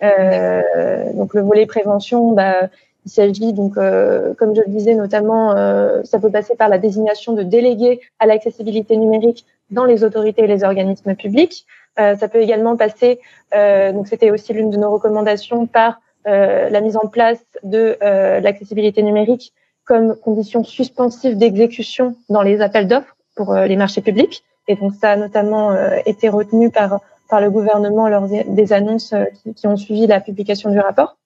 donc 0.00 1.34
le 1.34 1.40
volet 1.40 1.66
prévention, 1.66 2.30
bah, 2.30 2.68
il 3.04 3.10
s'agit 3.10 3.52
donc, 3.52 3.76
euh, 3.76 4.34
comme 4.34 4.54
je 4.54 4.62
le 4.62 4.68
disais, 4.68 4.94
notamment, 4.94 5.56
euh, 5.56 6.02
ça 6.04 6.18
peut 6.18 6.30
passer 6.30 6.54
par 6.54 6.68
la 6.68 6.78
désignation 6.78 7.34
de 7.34 7.42
délégués 7.42 8.00
à 8.18 8.26
l'accessibilité 8.26 8.96
numérique 8.96 9.44
dans 9.70 9.84
les 9.84 10.04
autorités 10.04 10.44
et 10.44 10.46
les 10.46 10.64
organismes 10.64 11.14
publics. 11.14 11.66
Euh, 11.98 12.16
ça 12.16 12.28
peut 12.28 12.40
également 12.40 12.76
passer, 12.76 13.20
donc 13.52 14.08
c'était 14.08 14.30
aussi 14.30 14.52
l'une 14.52 14.70
de 14.70 14.76
nos 14.76 14.90
recommandations, 14.90 15.66
par 15.66 16.00
la 16.26 16.80
mise 16.80 16.96
en 16.96 17.06
place 17.06 17.44
de 17.62 17.98
l'accessibilité 18.00 19.02
numérique 19.02 19.52
comme 19.84 20.16
condition 20.16 20.64
suspensive 20.64 21.36
d'exécution 21.36 22.16
dans 22.30 22.40
les 22.40 22.62
appels 22.62 22.88
d'offres 22.88 23.14
pour 23.36 23.54
les 23.54 23.76
marchés 23.76 24.00
publics. 24.00 24.42
Et 24.66 24.74
donc 24.76 24.94
ça 24.94 25.10
a 25.10 25.16
notamment 25.16 25.76
été 26.06 26.28
retenu 26.30 26.70
par 26.70 27.00
par 27.28 27.40
le 27.40 27.50
gouvernement 27.50 28.08
lors 28.08 28.26
des 28.28 28.72
annonces 28.72 29.14
qui 29.54 29.66
ont 29.66 29.76
suivi 29.76 30.06
la 30.06 30.20
publication 30.20 30.70
du 30.70 30.80
rapport. 30.80 31.16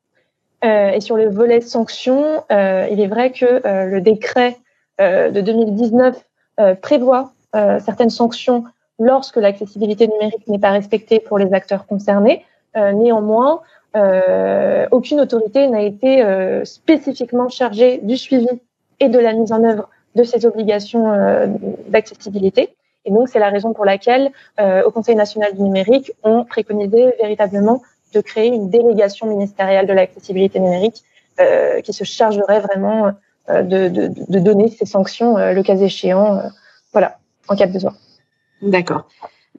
Euh, 0.64 0.90
et 0.90 1.00
sur 1.00 1.16
le 1.16 1.28
volet 1.28 1.61
sanctions, 1.61 2.42
euh, 2.50 2.88
il 2.90 3.00
est 3.00 3.06
vrai 3.06 3.30
que 3.30 3.66
euh, 3.66 3.84
le 3.86 4.00
décret 4.00 4.56
de 5.00 5.40
2019 5.40 6.24
prévoit 6.82 7.30
certaines 7.52 8.11
sanctions 8.11 8.64
lorsque 8.98 9.36
l'accessibilité 9.36 10.09
numérique 10.09 10.48
n'est 10.48 10.59
pas 10.59 10.72
respectée 10.72 11.20
pour 11.20 11.38
les 11.38 11.54
acteurs 11.54 11.86
concernés. 11.86 12.44
néanmoins, 12.74 13.61
aucune 14.90 15.20
autorité 15.20 15.68
n'a 15.68 15.82
été 15.82 16.24
spécifiquement 16.64 17.48
chargée 17.48 17.98
du 17.98 18.16
suivi 18.16 18.48
et 18.98 19.09
de 19.09 19.20
la 19.20 19.34
mise 19.34 19.52
en 19.52 19.62
œuvre 19.62 19.88
de 20.16 20.24
ces 20.24 20.44
obligations 20.46 21.46
d'accessibilité. 21.86 22.74
Et 23.04 23.12
donc, 23.12 23.28
c'est 23.28 23.38
la 23.38 23.50
raison 23.50 23.74
pour 23.74 23.84
laquelle, 23.84 24.32
au 24.59 24.90
Conseil 24.90 25.14
national 25.14 25.54
du 25.54 25.62
numérique, 25.62 26.11
on 26.24 26.44
préconisait 26.44 27.14
véritablement 27.22 27.82
de 28.14 28.20
créer 28.20 28.48
une 28.48 28.70
délégation 28.70 29.26
ministérielle 29.26 29.86
de 29.86 29.92
l'accessibilité 29.92 30.61
numérique 30.61 31.02
euh, 31.40 31.80
qui 31.80 31.92
se 31.92 32.04
chargerait 32.04 32.61
vraiment 32.61 33.12
euh, 33.50 33.62
de, 33.62 33.88
de, 33.88 34.12
de, 34.28 34.38
donner 34.38 34.68
ces 34.68 34.86
sanctions 34.86 35.38
euh, 35.38 35.52
le 35.52 35.62
cas 35.62 35.76
échéant, 35.76 36.36
euh, 36.36 36.48
voilà, 36.92 37.18
en 37.48 37.56
cas 37.56 37.66
de 37.66 37.72
besoin. 37.72 37.94
D'accord. 38.61 39.09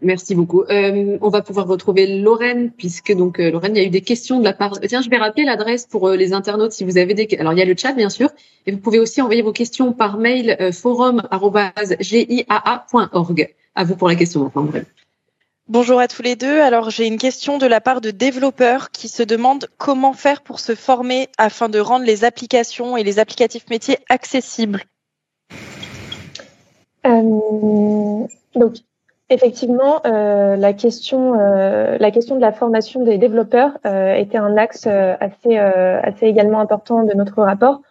Merci 0.02 0.36
beaucoup. 0.36 0.64
Euh, 0.70 1.18
on 1.22 1.30
va 1.30 1.42
pouvoir 1.42 1.68
retrouver 1.68 2.22
Lorraine, 2.22 2.72
puisque 2.72 3.14
donc 3.14 3.38
Lorraine, 3.38 3.76
il 3.76 3.82
y 3.82 3.84
a 3.84 3.88
eu 3.88 3.90
des 3.90 4.02
questions 4.02 4.40
de 4.40 4.46
la 4.46 4.54
part. 4.54 4.80
Tiens, 4.88 5.02
je 5.02 5.10
vais 5.10 5.18
rappeler 5.18 5.44
l'adresse 5.44 5.88
pour 5.88 6.10
les 6.10 6.32
internautes 6.32 6.72
si 6.72 6.86
vous 6.86 6.98
avez 6.98 7.14
des. 7.14 7.28
Alors 7.38 7.52
il 7.52 7.60
y 7.60 7.62
a 7.62 7.66
le 7.66 7.76
chat 7.76 7.92
bien 7.92 8.10
sûr, 8.10 8.30
et 8.66 8.72
vous 8.72 8.78
pouvez 8.78 9.00
aussi 9.00 9.22
envoyer 9.22 9.42
vos 9.42 9.52
questions 9.52 9.92
par 9.92 10.18
mail 10.18 10.56
forum@giaa.org. 10.72 13.56
À 13.76 13.84
vous 13.84 13.98
pour 13.98 14.08
la 14.08 14.16
question 14.16 14.44
maintenant, 14.44 14.70
Bonjour 15.70 16.00
à 16.00 16.08
tous 16.08 16.24
les 16.24 16.36
deux. 16.36 16.62
Alors 16.62 16.90
j'ai 16.90 17.06
une 17.06 17.20
question 17.20 17.60
de 17.60 17.68
la 17.68 17.80
part 17.80 18.02
de 18.02 18.10
développeurs 18.10 18.90
qui 18.90 19.08
se 19.08 19.22
demandent 19.22 19.68
comment 19.78 20.14
faire 20.14 20.42
pour 20.42 20.60
se 20.60 20.74
former 20.74 21.30
afin 21.38 21.70
de 21.70 21.78
rendre 21.78 22.06
les 22.06 22.26
applications 22.26 22.98
et 22.98 23.04
les 23.04 23.20
applicatifs 23.20 23.70
métiers 23.70 24.00
accessibles. 24.10 24.82
Euh, 27.06 27.22
donc 28.56 28.78
effectivement, 29.30 30.02
euh, 30.08 30.56
la 30.56 30.74
question, 30.74 31.40
euh, 31.40 31.98
la 32.00 32.10
question 32.10 32.36
de 32.36 32.42
la 32.42 32.52
formation 32.52 33.04
des 33.04 33.20
développeurs 33.20 33.78
était 33.86 34.40
un 34.40 34.58
axe 34.58 34.88
assez, 34.88 35.56
assez 35.56 36.26
également 36.26 36.62
important 36.62 37.04
de 37.04 37.14
notre 37.14 37.44
rapport, 37.44 37.84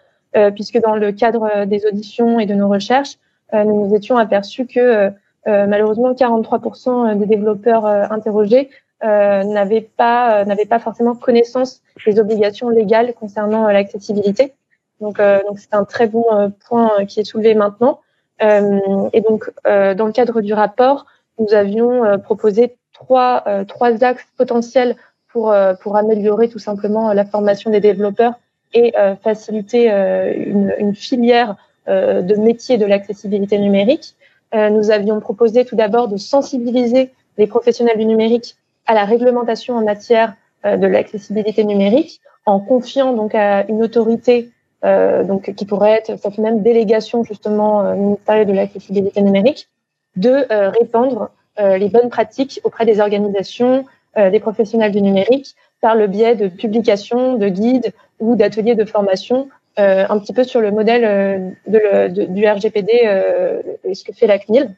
puisque 0.56 0.80
dans 0.80 0.96
le 0.96 1.12
cadre 1.12 1.64
des 1.64 1.86
auditions 1.86 2.40
et 2.40 2.46
de 2.46 2.54
nos 2.54 2.68
recherches, 2.68 3.18
nous 3.52 3.86
nous 3.86 3.94
étions 3.94 4.16
aperçus 4.16 4.66
que 4.66 5.12
malheureusement, 5.46 6.12
43% 6.12 7.18
des 7.18 7.26
développeurs 7.26 7.86
euh, 7.86 8.04
interrogés 8.10 8.70
euh, 9.04 9.44
n'avaient 9.44 9.88
pas 9.96 10.44
n'avaient 10.44 10.66
pas 10.66 10.80
forcément 10.80 11.14
connaissance 11.14 11.82
des 12.04 12.18
obligations 12.18 12.68
légales 12.68 13.14
concernant 13.14 13.68
l'accessibilité. 13.68 14.54
Donc, 15.00 15.18
donc 15.18 15.58
c'est 15.58 15.74
un 15.74 15.84
très 15.84 16.08
bon 16.08 16.52
point 16.68 17.04
qui 17.06 17.20
est 17.20 17.24
soulevé 17.24 17.54
maintenant. 17.54 18.00
et 18.40 19.20
donc, 19.20 19.52
dans 19.64 20.06
le 20.06 20.12
cadre 20.12 20.40
du 20.40 20.52
rapport, 20.52 21.06
nous 21.38 21.54
avions 21.54 22.18
proposé 22.18 22.76
trois 22.92 23.44
trois 23.68 24.02
axes 24.02 24.26
potentiels 24.36 24.96
pour 25.28 25.54
pour 25.80 25.96
améliorer 25.96 26.48
tout 26.48 26.58
simplement 26.58 27.12
la 27.12 27.24
formation 27.24 27.70
des 27.70 27.78
développeurs 27.78 28.34
et 28.74 28.92
faciliter 29.22 29.88
une, 29.88 30.74
une, 30.76 30.96
filière 30.96 31.54
de 31.86 32.34
métier 32.34 32.78
de 32.78 32.86
l'accessibilité 32.86 33.58
numérique. 33.58 34.16
Euh, 34.54 34.70
nous 34.70 34.90
avions 34.90 35.20
proposé 35.20 35.64
tout 35.64 35.76
d'abord 35.76 36.08
de 36.08 36.16
sensibiliser 36.16 37.10
les 37.36 37.46
professionnels 37.46 37.98
du 37.98 38.06
numérique 38.06 38.56
à 38.86 38.94
la 38.94 39.04
réglementation 39.04 39.76
en 39.76 39.84
matière 39.84 40.34
euh, 40.64 40.76
de 40.76 40.86
l'accessibilité 40.86 41.64
numérique, 41.64 42.20
en 42.46 42.58
confiant 42.58 43.12
donc 43.12 43.34
à 43.34 43.66
une 43.68 43.82
autorité 43.82 44.50
euh, 44.84 45.22
donc 45.24 45.52
qui 45.54 45.66
pourrait 45.66 45.92
être 45.92 46.18
cette 46.18 46.38
même 46.38 46.62
délégation 46.62 47.24
justement 47.24 47.94
ministérielle 47.94 48.46
de 48.46 48.52
l'accessibilité 48.52 49.20
numérique, 49.20 49.68
de 50.16 50.46
répandre 50.78 51.30
les 51.58 51.88
bonnes 51.88 52.08
pratiques 52.08 52.60
auprès 52.62 52.86
des 52.86 53.00
organisations, 53.00 53.84
des 54.16 54.38
professionnels 54.38 54.92
du 54.92 55.02
numérique, 55.02 55.56
par 55.80 55.96
le 55.96 56.06
biais 56.06 56.36
de 56.36 56.46
publications, 56.46 57.34
de 57.34 57.48
guides 57.48 57.92
ou 58.20 58.36
d'ateliers 58.36 58.76
de 58.76 58.84
formation 58.84 59.48
euh, 59.78 60.04
un 60.08 60.18
petit 60.18 60.32
peu 60.32 60.42
sur 60.42 60.60
le 60.60 60.72
modèle 60.72 61.04
euh, 61.04 61.50
de, 61.68 62.24
du 62.24 62.44
RGPD 62.48 63.02
euh, 63.04 63.62
et 63.84 63.94
ce 63.94 64.02
que 64.02 64.12
fait 64.12 64.26
la 64.26 64.38
CNIL. 64.38 64.74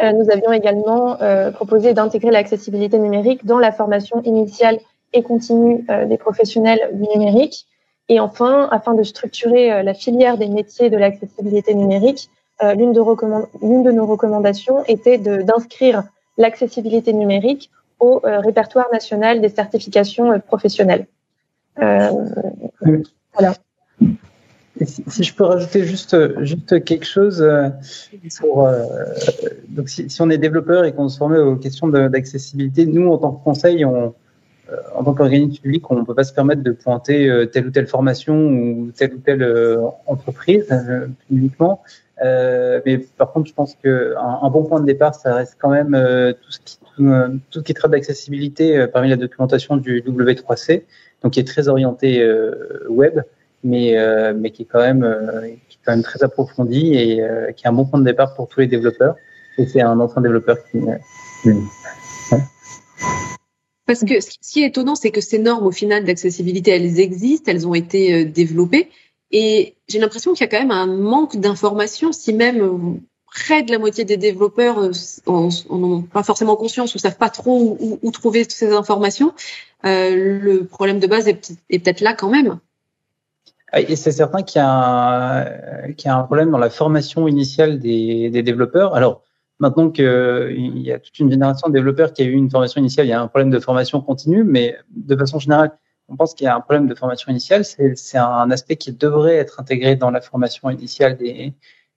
nous 0.00 0.30
avions 0.30 0.52
également 0.52 1.16
proposé 1.54 1.92
d'intégrer 1.94 2.30
l'accessibilité 2.30 2.98
numérique 2.98 3.44
dans 3.44 3.58
la 3.58 3.72
formation 3.72 4.22
initiale 4.22 4.78
et 5.12 5.22
continue 5.22 5.84
des 6.06 6.18
professionnels 6.18 6.90
du 6.92 7.08
numérique. 7.08 7.66
Et 8.08 8.20
enfin, 8.20 8.68
afin 8.70 8.94
de 8.94 9.02
structurer 9.02 9.82
la 9.82 9.94
filière 9.94 10.38
des 10.38 10.48
métiers 10.48 10.88
de 10.88 10.96
l'accessibilité 10.96 11.74
numérique, 11.74 12.30
l'une 12.62 12.92
de, 12.92 13.00
de, 13.00 13.90
nos 13.90 14.06
recommandations 14.06 14.84
était 14.86 15.18
d'inscrire 15.18 16.04
l'accessibilité 16.36 17.12
numérique 17.12 17.70
au 17.98 18.20
répertoire 18.22 18.86
national 18.92 19.40
des 19.40 19.48
certifications 19.48 20.38
professionnelles. 20.46 21.06
voilà. 21.76 23.54
Si, 24.84 25.24
je 25.24 25.34
peux 25.34 25.44
rajouter 25.44 25.84
juste, 25.84 26.16
juste 26.44 26.84
quelque 26.84 27.06
chose, 27.06 27.42
euh, 27.42 27.68
pour, 28.38 28.66
euh, 28.66 28.84
donc 29.68 29.88
si, 29.88 30.08
si, 30.08 30.22
on 30.22 30.30
est 30.30 30.38
développeur 30.38 30.84
et 30.84 30.92
qu'on 30.92 31.08
se 31.08 31.18
forme 31.18 31.36
aux 31.36 31.56
questions 31.56 31.88
d'accessibilité, 31.88 32.86
nous 32.86 33.10
en 33.10 33.18
tant 33.18 33.32
que 33.32 33.42
conseil, 33.42 33.84
on, 33.84 34.14
en 34.94 35.04
tant 35.04 35.14
qu'organisme 35.14 35.62
public, 35.62 35.90
on 35.90 35.96
ne 35.96 36.04
peut 36.04 36.14
pas 36.14 36.24
se 36.24 36.32
permettre 36.32 36.62
de 36.62 36.72
pointer 36.72 37.48
telle 37.52 37.68
ou 37.68 37.70
telle 37.70 37.86
formation 37.86 38.36
ou 38.36 38.92
telle 38.94 39.14
ou 39.14 39.18
telle 39.18 39.78
entreprise 40.06 40.66
publiquement. 41.26 41.82
mais 42.22 42.98
par 43.16 43.32
contre, 43.32 43.48
je 43.48 43.54
pense 43.54 43.74
qu'un 43.82 44.38
un 44.42 44.50
bon 44.50 44.64
point 44.64 44.80
de 44.80 44.86
départ, 44.86 45.14
ça 45.14 45.34
reste 45.34 45.56
quand 45.58 45.70
même 45.70 45.96
tout 46.42 46.52
ce 46.52 46.58
qui 46.60 46.78
tout 47.50 47.60
ce 47.60 47.64
qui 47.64 47.74
traite 47.74 47.92
d'accessibilité 47.92 48.86
parmi 48.92 49.08
la 49.08 49.16
documentation 49.16 49.78
du 49.78 50.02
W3C, 50.02 50.82
donc 51.22 51.32
qui 51.32 51.40
est 51.40 51.48
très 51.48 51.68
orienté 51.68 52.28
web, 52.90 53.20
mais 53.64 53.96
mais 54.34 54.50
qui 54.50 54.62
est 54.62 54.66
quand 54.66 54.80
même 54.80 55.02
qui 55.68 55.76
est 55.76 55.80
quand 55.84 55.92
même 55.92 56.02
très 56.02 56.22
approfondi 56.22 56.94
et 56.94 57.22
qui 57.56 57.64
est 57.64 57.68
un 57.68 57.72
bon 57.72 57.86
point 57.86 58.00
de 58.00 58.04
départ 58.04 58.34
pour 58.34 58.48
tous 58.48 58.60
les 58.60 58.66
développeurs. 58.66 59.16
Et 59.58 59.66
c'est 59.66 59.80
un 59.80 59.98
ancien 59.98 60.22
développeur 60.22 60.58
qui, 60.70 60.78
parce 63.88 64.04
que 64.04 64.20
ce 64.20 64.28
qui 64.42 64.62
est 64.62 64.66
étonnant, 64.66 64.94
c'est 64.94 65.10
que 65.10 65.22
ces 65.22 65.38
normes, 65.38 65.66
au 65.66 65.72
final, 65.72 66.04
d'accessibilité, 66.04 66.72
elles 66.72 67.00
existent, 67.00 67.50
elles 67.50 67.66
ont 67.66 67.74
été 67.74 68.12
euh, 68.12 68.24
développées. 68.26 68.90
Et 69.30 69.76
j'ai 69.88 69.98
l'impression 69.98 70.34
qu'il 70.34 70.42
y 70.42 70.44
a 70.44 70.50
quand 70.50 70.60
même 70.60 70.70
un 70.70 70.86
manque 70.86 71.36
d'informations, 71.36 72.12
si 72.12 72.34
même 72.34 72.60
euh, 72.60 73.00
près 73.26 73.62
de 73.62 73.72
la 73.72 73.78
moitié 73.78 74.04
des 74.04 74.18
développeurs 74.18 74.90
n'en 75.26 75.48
euh, 75.48 75.50
ont 75.70 76.02
pas 76.02 76.22
forcément 76.22 76.54
conscience 76.54 76.94
ou 76.94 76.98
savent 76.98 77.16
pas 77.16 77.30
trop 77.30 77.78
où, 78.02 78.10
trouver 78.10 78.42
toutes 78.42 78.52
ces 78.52 78.72
informations. 78.72 79.32
le 79.84 80.64
problème 80.64 81.00
de 81.00 81.06
base 81.06 81.26
est, 81.26 81.54
peut-être 81.70 82.02
là 82.02 82.12
quand 82.12 82.28
même. 82.28 82.58
Ah, 83.72 83.80
et 83.80 83.96
c'est 83.96 84.12
certain 84.12 84.42
qu'il 84.42 84.60
y, 84.60 84.64
y, 84.64 84.66
a 84.66 86.16
un 86.16 86.22
problème 86.24 86.50
dans 86.50 86.58
la 86.58 86.70
formation 86.70 87.28
initiale 87.28 87.78
des, 87.78 88.30
des 88.30 88.42
développeurs. 88.42 88.94
Alors, 88.94 89.22
Maintenant 89.60 89.90
qu'il 89.90 90.78
y 90.78 90.92
a 90.92 91.00
toute 91.00 91.18
une 91.18 91.30
génération 91.30 91.68
de 91.68 91.74
développeurs 91.74 92.12
qui 92.12 92.22
a 92.22 92.24
eu 92.24 92.32
une 92.32 92.48
formation 92.48 92.80
initiale, 92.80 93.06
il 93.06 93.10
y 93.10 93.12
a 93.12 93.20
un 93.20 93.26
problème 93.26 93.50
de 93.50 93.58
formation 93.58 94.00
continue, 94.00 94.44
mais 94.44 94.76
de 94.90 95.16
façon 95.16 95.40
générale, 95.40 95.76
on 96.08 96.16
pense 96.16 96.34
qu'il 96.34 96.44
y 96.44 96.48
a 96.48 96.54
un 96.54 96.60
problème 96.60 96.86
de 96.86 96.94
formation 96.94 97.30
initiale. 97.30 97.64
C'est 97.64 98.18
un 98.18 98.50
aspect 98.52 98.76
qui 98.76 98.92
devrait 98.92 99.34
être 99.34 99.58
intégré 99.60 99.96
dans 99.96 100.10
la 100.10 100.20
formation 100.20 100.70
initiale 100.70 101.16
des, 101.16 101.54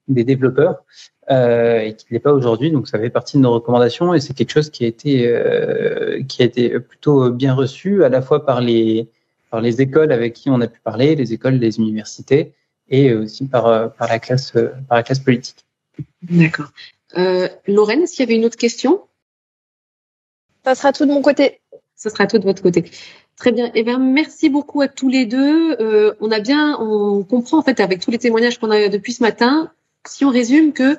des 0.07 0.24
développeurs 0.24 0.84
euh, 1.30 1.82
et 1.82 1.95
qui 1.95 2.07
ne 2.09 2.15
l'est 2.15 2.19
pas 2.19 2.34
aujourd'hui. 2.34 2.72
Donc, 2.72 2.88
ça 2.88 2.97
fait 2.97 3.11
partie 3.11 3.38
de 3.38 3.43
nos 3.43 3.53
recommandations 3.53 4.13
et 4.15 4.19
c'est 4.19 4.34
quelque 4.34 4.51
chose 4.51 4.72
qui 4.72 4.84
a 4.84 4.88
été 4.88 5.28
euh, 5.28 6.24
qui 6.24 6.41
a 6.41 6.45
été 6.45 6.80
plutôt 6.80 7.30
bien 7.32 7.53
reçu 7.53 8.03
à 8.03 8.09
la 8.09 8.24
fois 8.24 8.43
par 8.43 8.59
les 8.59 9.07
par 9.52 9.62
les 9.62 9.82
écoles 9.82 10.12
avec 10.12 10.34
qui 10.34 10.49
on 10.49 10.60
a 10.62 10.68
pu 10.68 10.80
parler, 10.80 11.16
les 11.16 11.34
écoles, 11.34 11.56
les 11.56 11.78
universités 11.78 12.54
et 12.89 13.14
aussi 13.14 13.45
par 13.45 13.93
par 13.93 14.08
la 14.08 14.20
classe 14.20 14.52
par 14.52 14.97
la 14.97 15.04
classe 15.04 15.20
politique. 15.20 15.66
D'accord. 16.24 16.72
Euh, 17.18 17.47
Lorraine, 17.68 18.04
est-ce 18.04 18.16
qu'il 18.16 18.26
y 18.26 18.28
avait 18.28 18.38
une 18.38 18.45
autre 18.45 18.58
question? 18.58 19.02
Ça 20.64 20.76
sera 20.76 20.93
tout 20.93 21.06
de 21.06 21.12
mon 21.12 21.22
côté. 21.22 21.60
Ça 21.95 22.10
sera 22.10 22.28
tout 22.28 22.39
de 22.39 22.43
votre 22.43 22.64
côté. 22.64 22.86
Très 23.36 23.52
bien. 23.52 23.72
Eh 23.74 23.84
bien, 23.84 23.97
merci 23.99 24.49
beaucoup 24.49 24.82
à 24.82 24.88
tous 24.88 25.10
les 25.10 25.26
deux. 25.26 25.76
Euh, 25.80 26.14
on 26.20 26.32
a 26.32 26.39
bien, 26.39 26.78
on 26.80 27.24
comprend 27.24 27.60
en 27.60 27.62
fait 27.62 27.80
avec 27.80 27.99
tous 27.99 28.12
les 28.12 28.18
témoignages 28.18 28.60
qu'on 28.60 28.72
a 28.72 28.88
depuis 28.88 29.14
ce 29.14 29.24
matin, 29.24 29.72
si 30.06 30.26
on 30.26 30.30
résume 30.30 30.74
que 30.74 30.97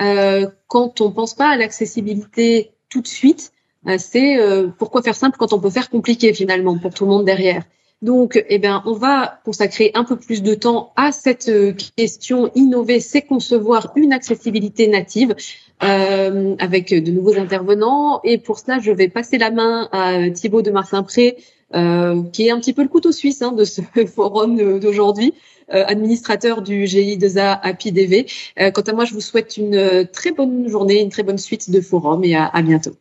euh, 0.00 0.48
quand 0.66 1.00
on 1.00 1.10
pense 1.10 1.34
pas 1.34 1.48
à 1.48 1.56
l'accessibilité 1.56 2.72
tout 2.88 3.00
de 3.00 3.06
suite, 3.06 3.52
euh, 3.86 3.96
c'est 3.98 4.38
euh, 4.38 4.68
pourquoi 4.76 5.02
faire 5.02 5.14
simple 5.14 5.36
quand 5.38 5.52
on 5.52 5.60
peut 5.60 5.70
faire 5.70 5.90
compliqué 5.90 6.32
finalement 6.34 6.78
pour 6.78 6.94
tout 6.94 7.04
le 7.04 7.10
monde 7.10 7.24
derrière. 7.24 7.64
Donc, 8.04 8.44
eh 8.50 8.58
bien, 8.58 8.82
on 8.84 8.92
va 8.92 9.40
consacrer 9.46 9.90
un 9.94 10.04
peu 10.04 10.16
plus 10.16 10.42
de 10.42 10.54
temps 10.54 10.92
à 10.94 11.10
cette 11.10 11.48
euh, 11.48 11.72
question. 11.96 12.50
Innover, 12.54 13.00
c'est 13.00 13.22
concevoir 13.22 13.94
une 13.96 14.12
accessibilité 14.12 14.88
native 14.88 15.34
euh, 15.82 16.54
avec 16.58 16.92
de 16.92 17.10
nouveaux 17.10 17.38
intervenants. 17.38 18.20
Et 18.22 18.36
pour 18.36 18.58
cela, 18.58 18.78
je 18.78 18.92
vais 18.92 19.08
passer 19.08 19.38
la 19.38 19.50
main 19.50 19.88
à 19.90 20.28
Thibaut 20.28 20.60
de 20.60 20.70
Martin-Pré, 20.70 21.38
euh, 21.74 22.22
qui 22.30 22.46
est 22.46 22.50
un 22.50 22.60
petit 22.60 22.74
peu 22.74 22.82
le 22.82 22.88
couteau 22.88 23.10
suisse 23.10 23.40
hein, 23.40 23.52
de 23.52 23.64
ce 23.64 23.80
forum 24.14 24.78
d'aujourd'hui. 24.80 25.32
administrateur 25.70 26.60
du 26.60 26.84
GI2A 26.84 27.58
API 27.62 27.90
DV. 27.90 28.26
quant 28.74 28.82
à 28.82 28.92
moi, 28.92 29.06
je 29.06 29.14
vous 29.14 29.22
souhaite 29.22 29.56
une 29.56 30.06
très 30.12 30.32
bonne 30.32 30.68
journée, 30.68 31.00
une 31.00 31.08
très 31.08 31.22
bonne 31.22 31.38
suite 31.38 31.70
de 31.70 31.80
forum 31.80 32.22
et 32.22 32.36
à 32.36 32.60
bientôt. 32.60 32.94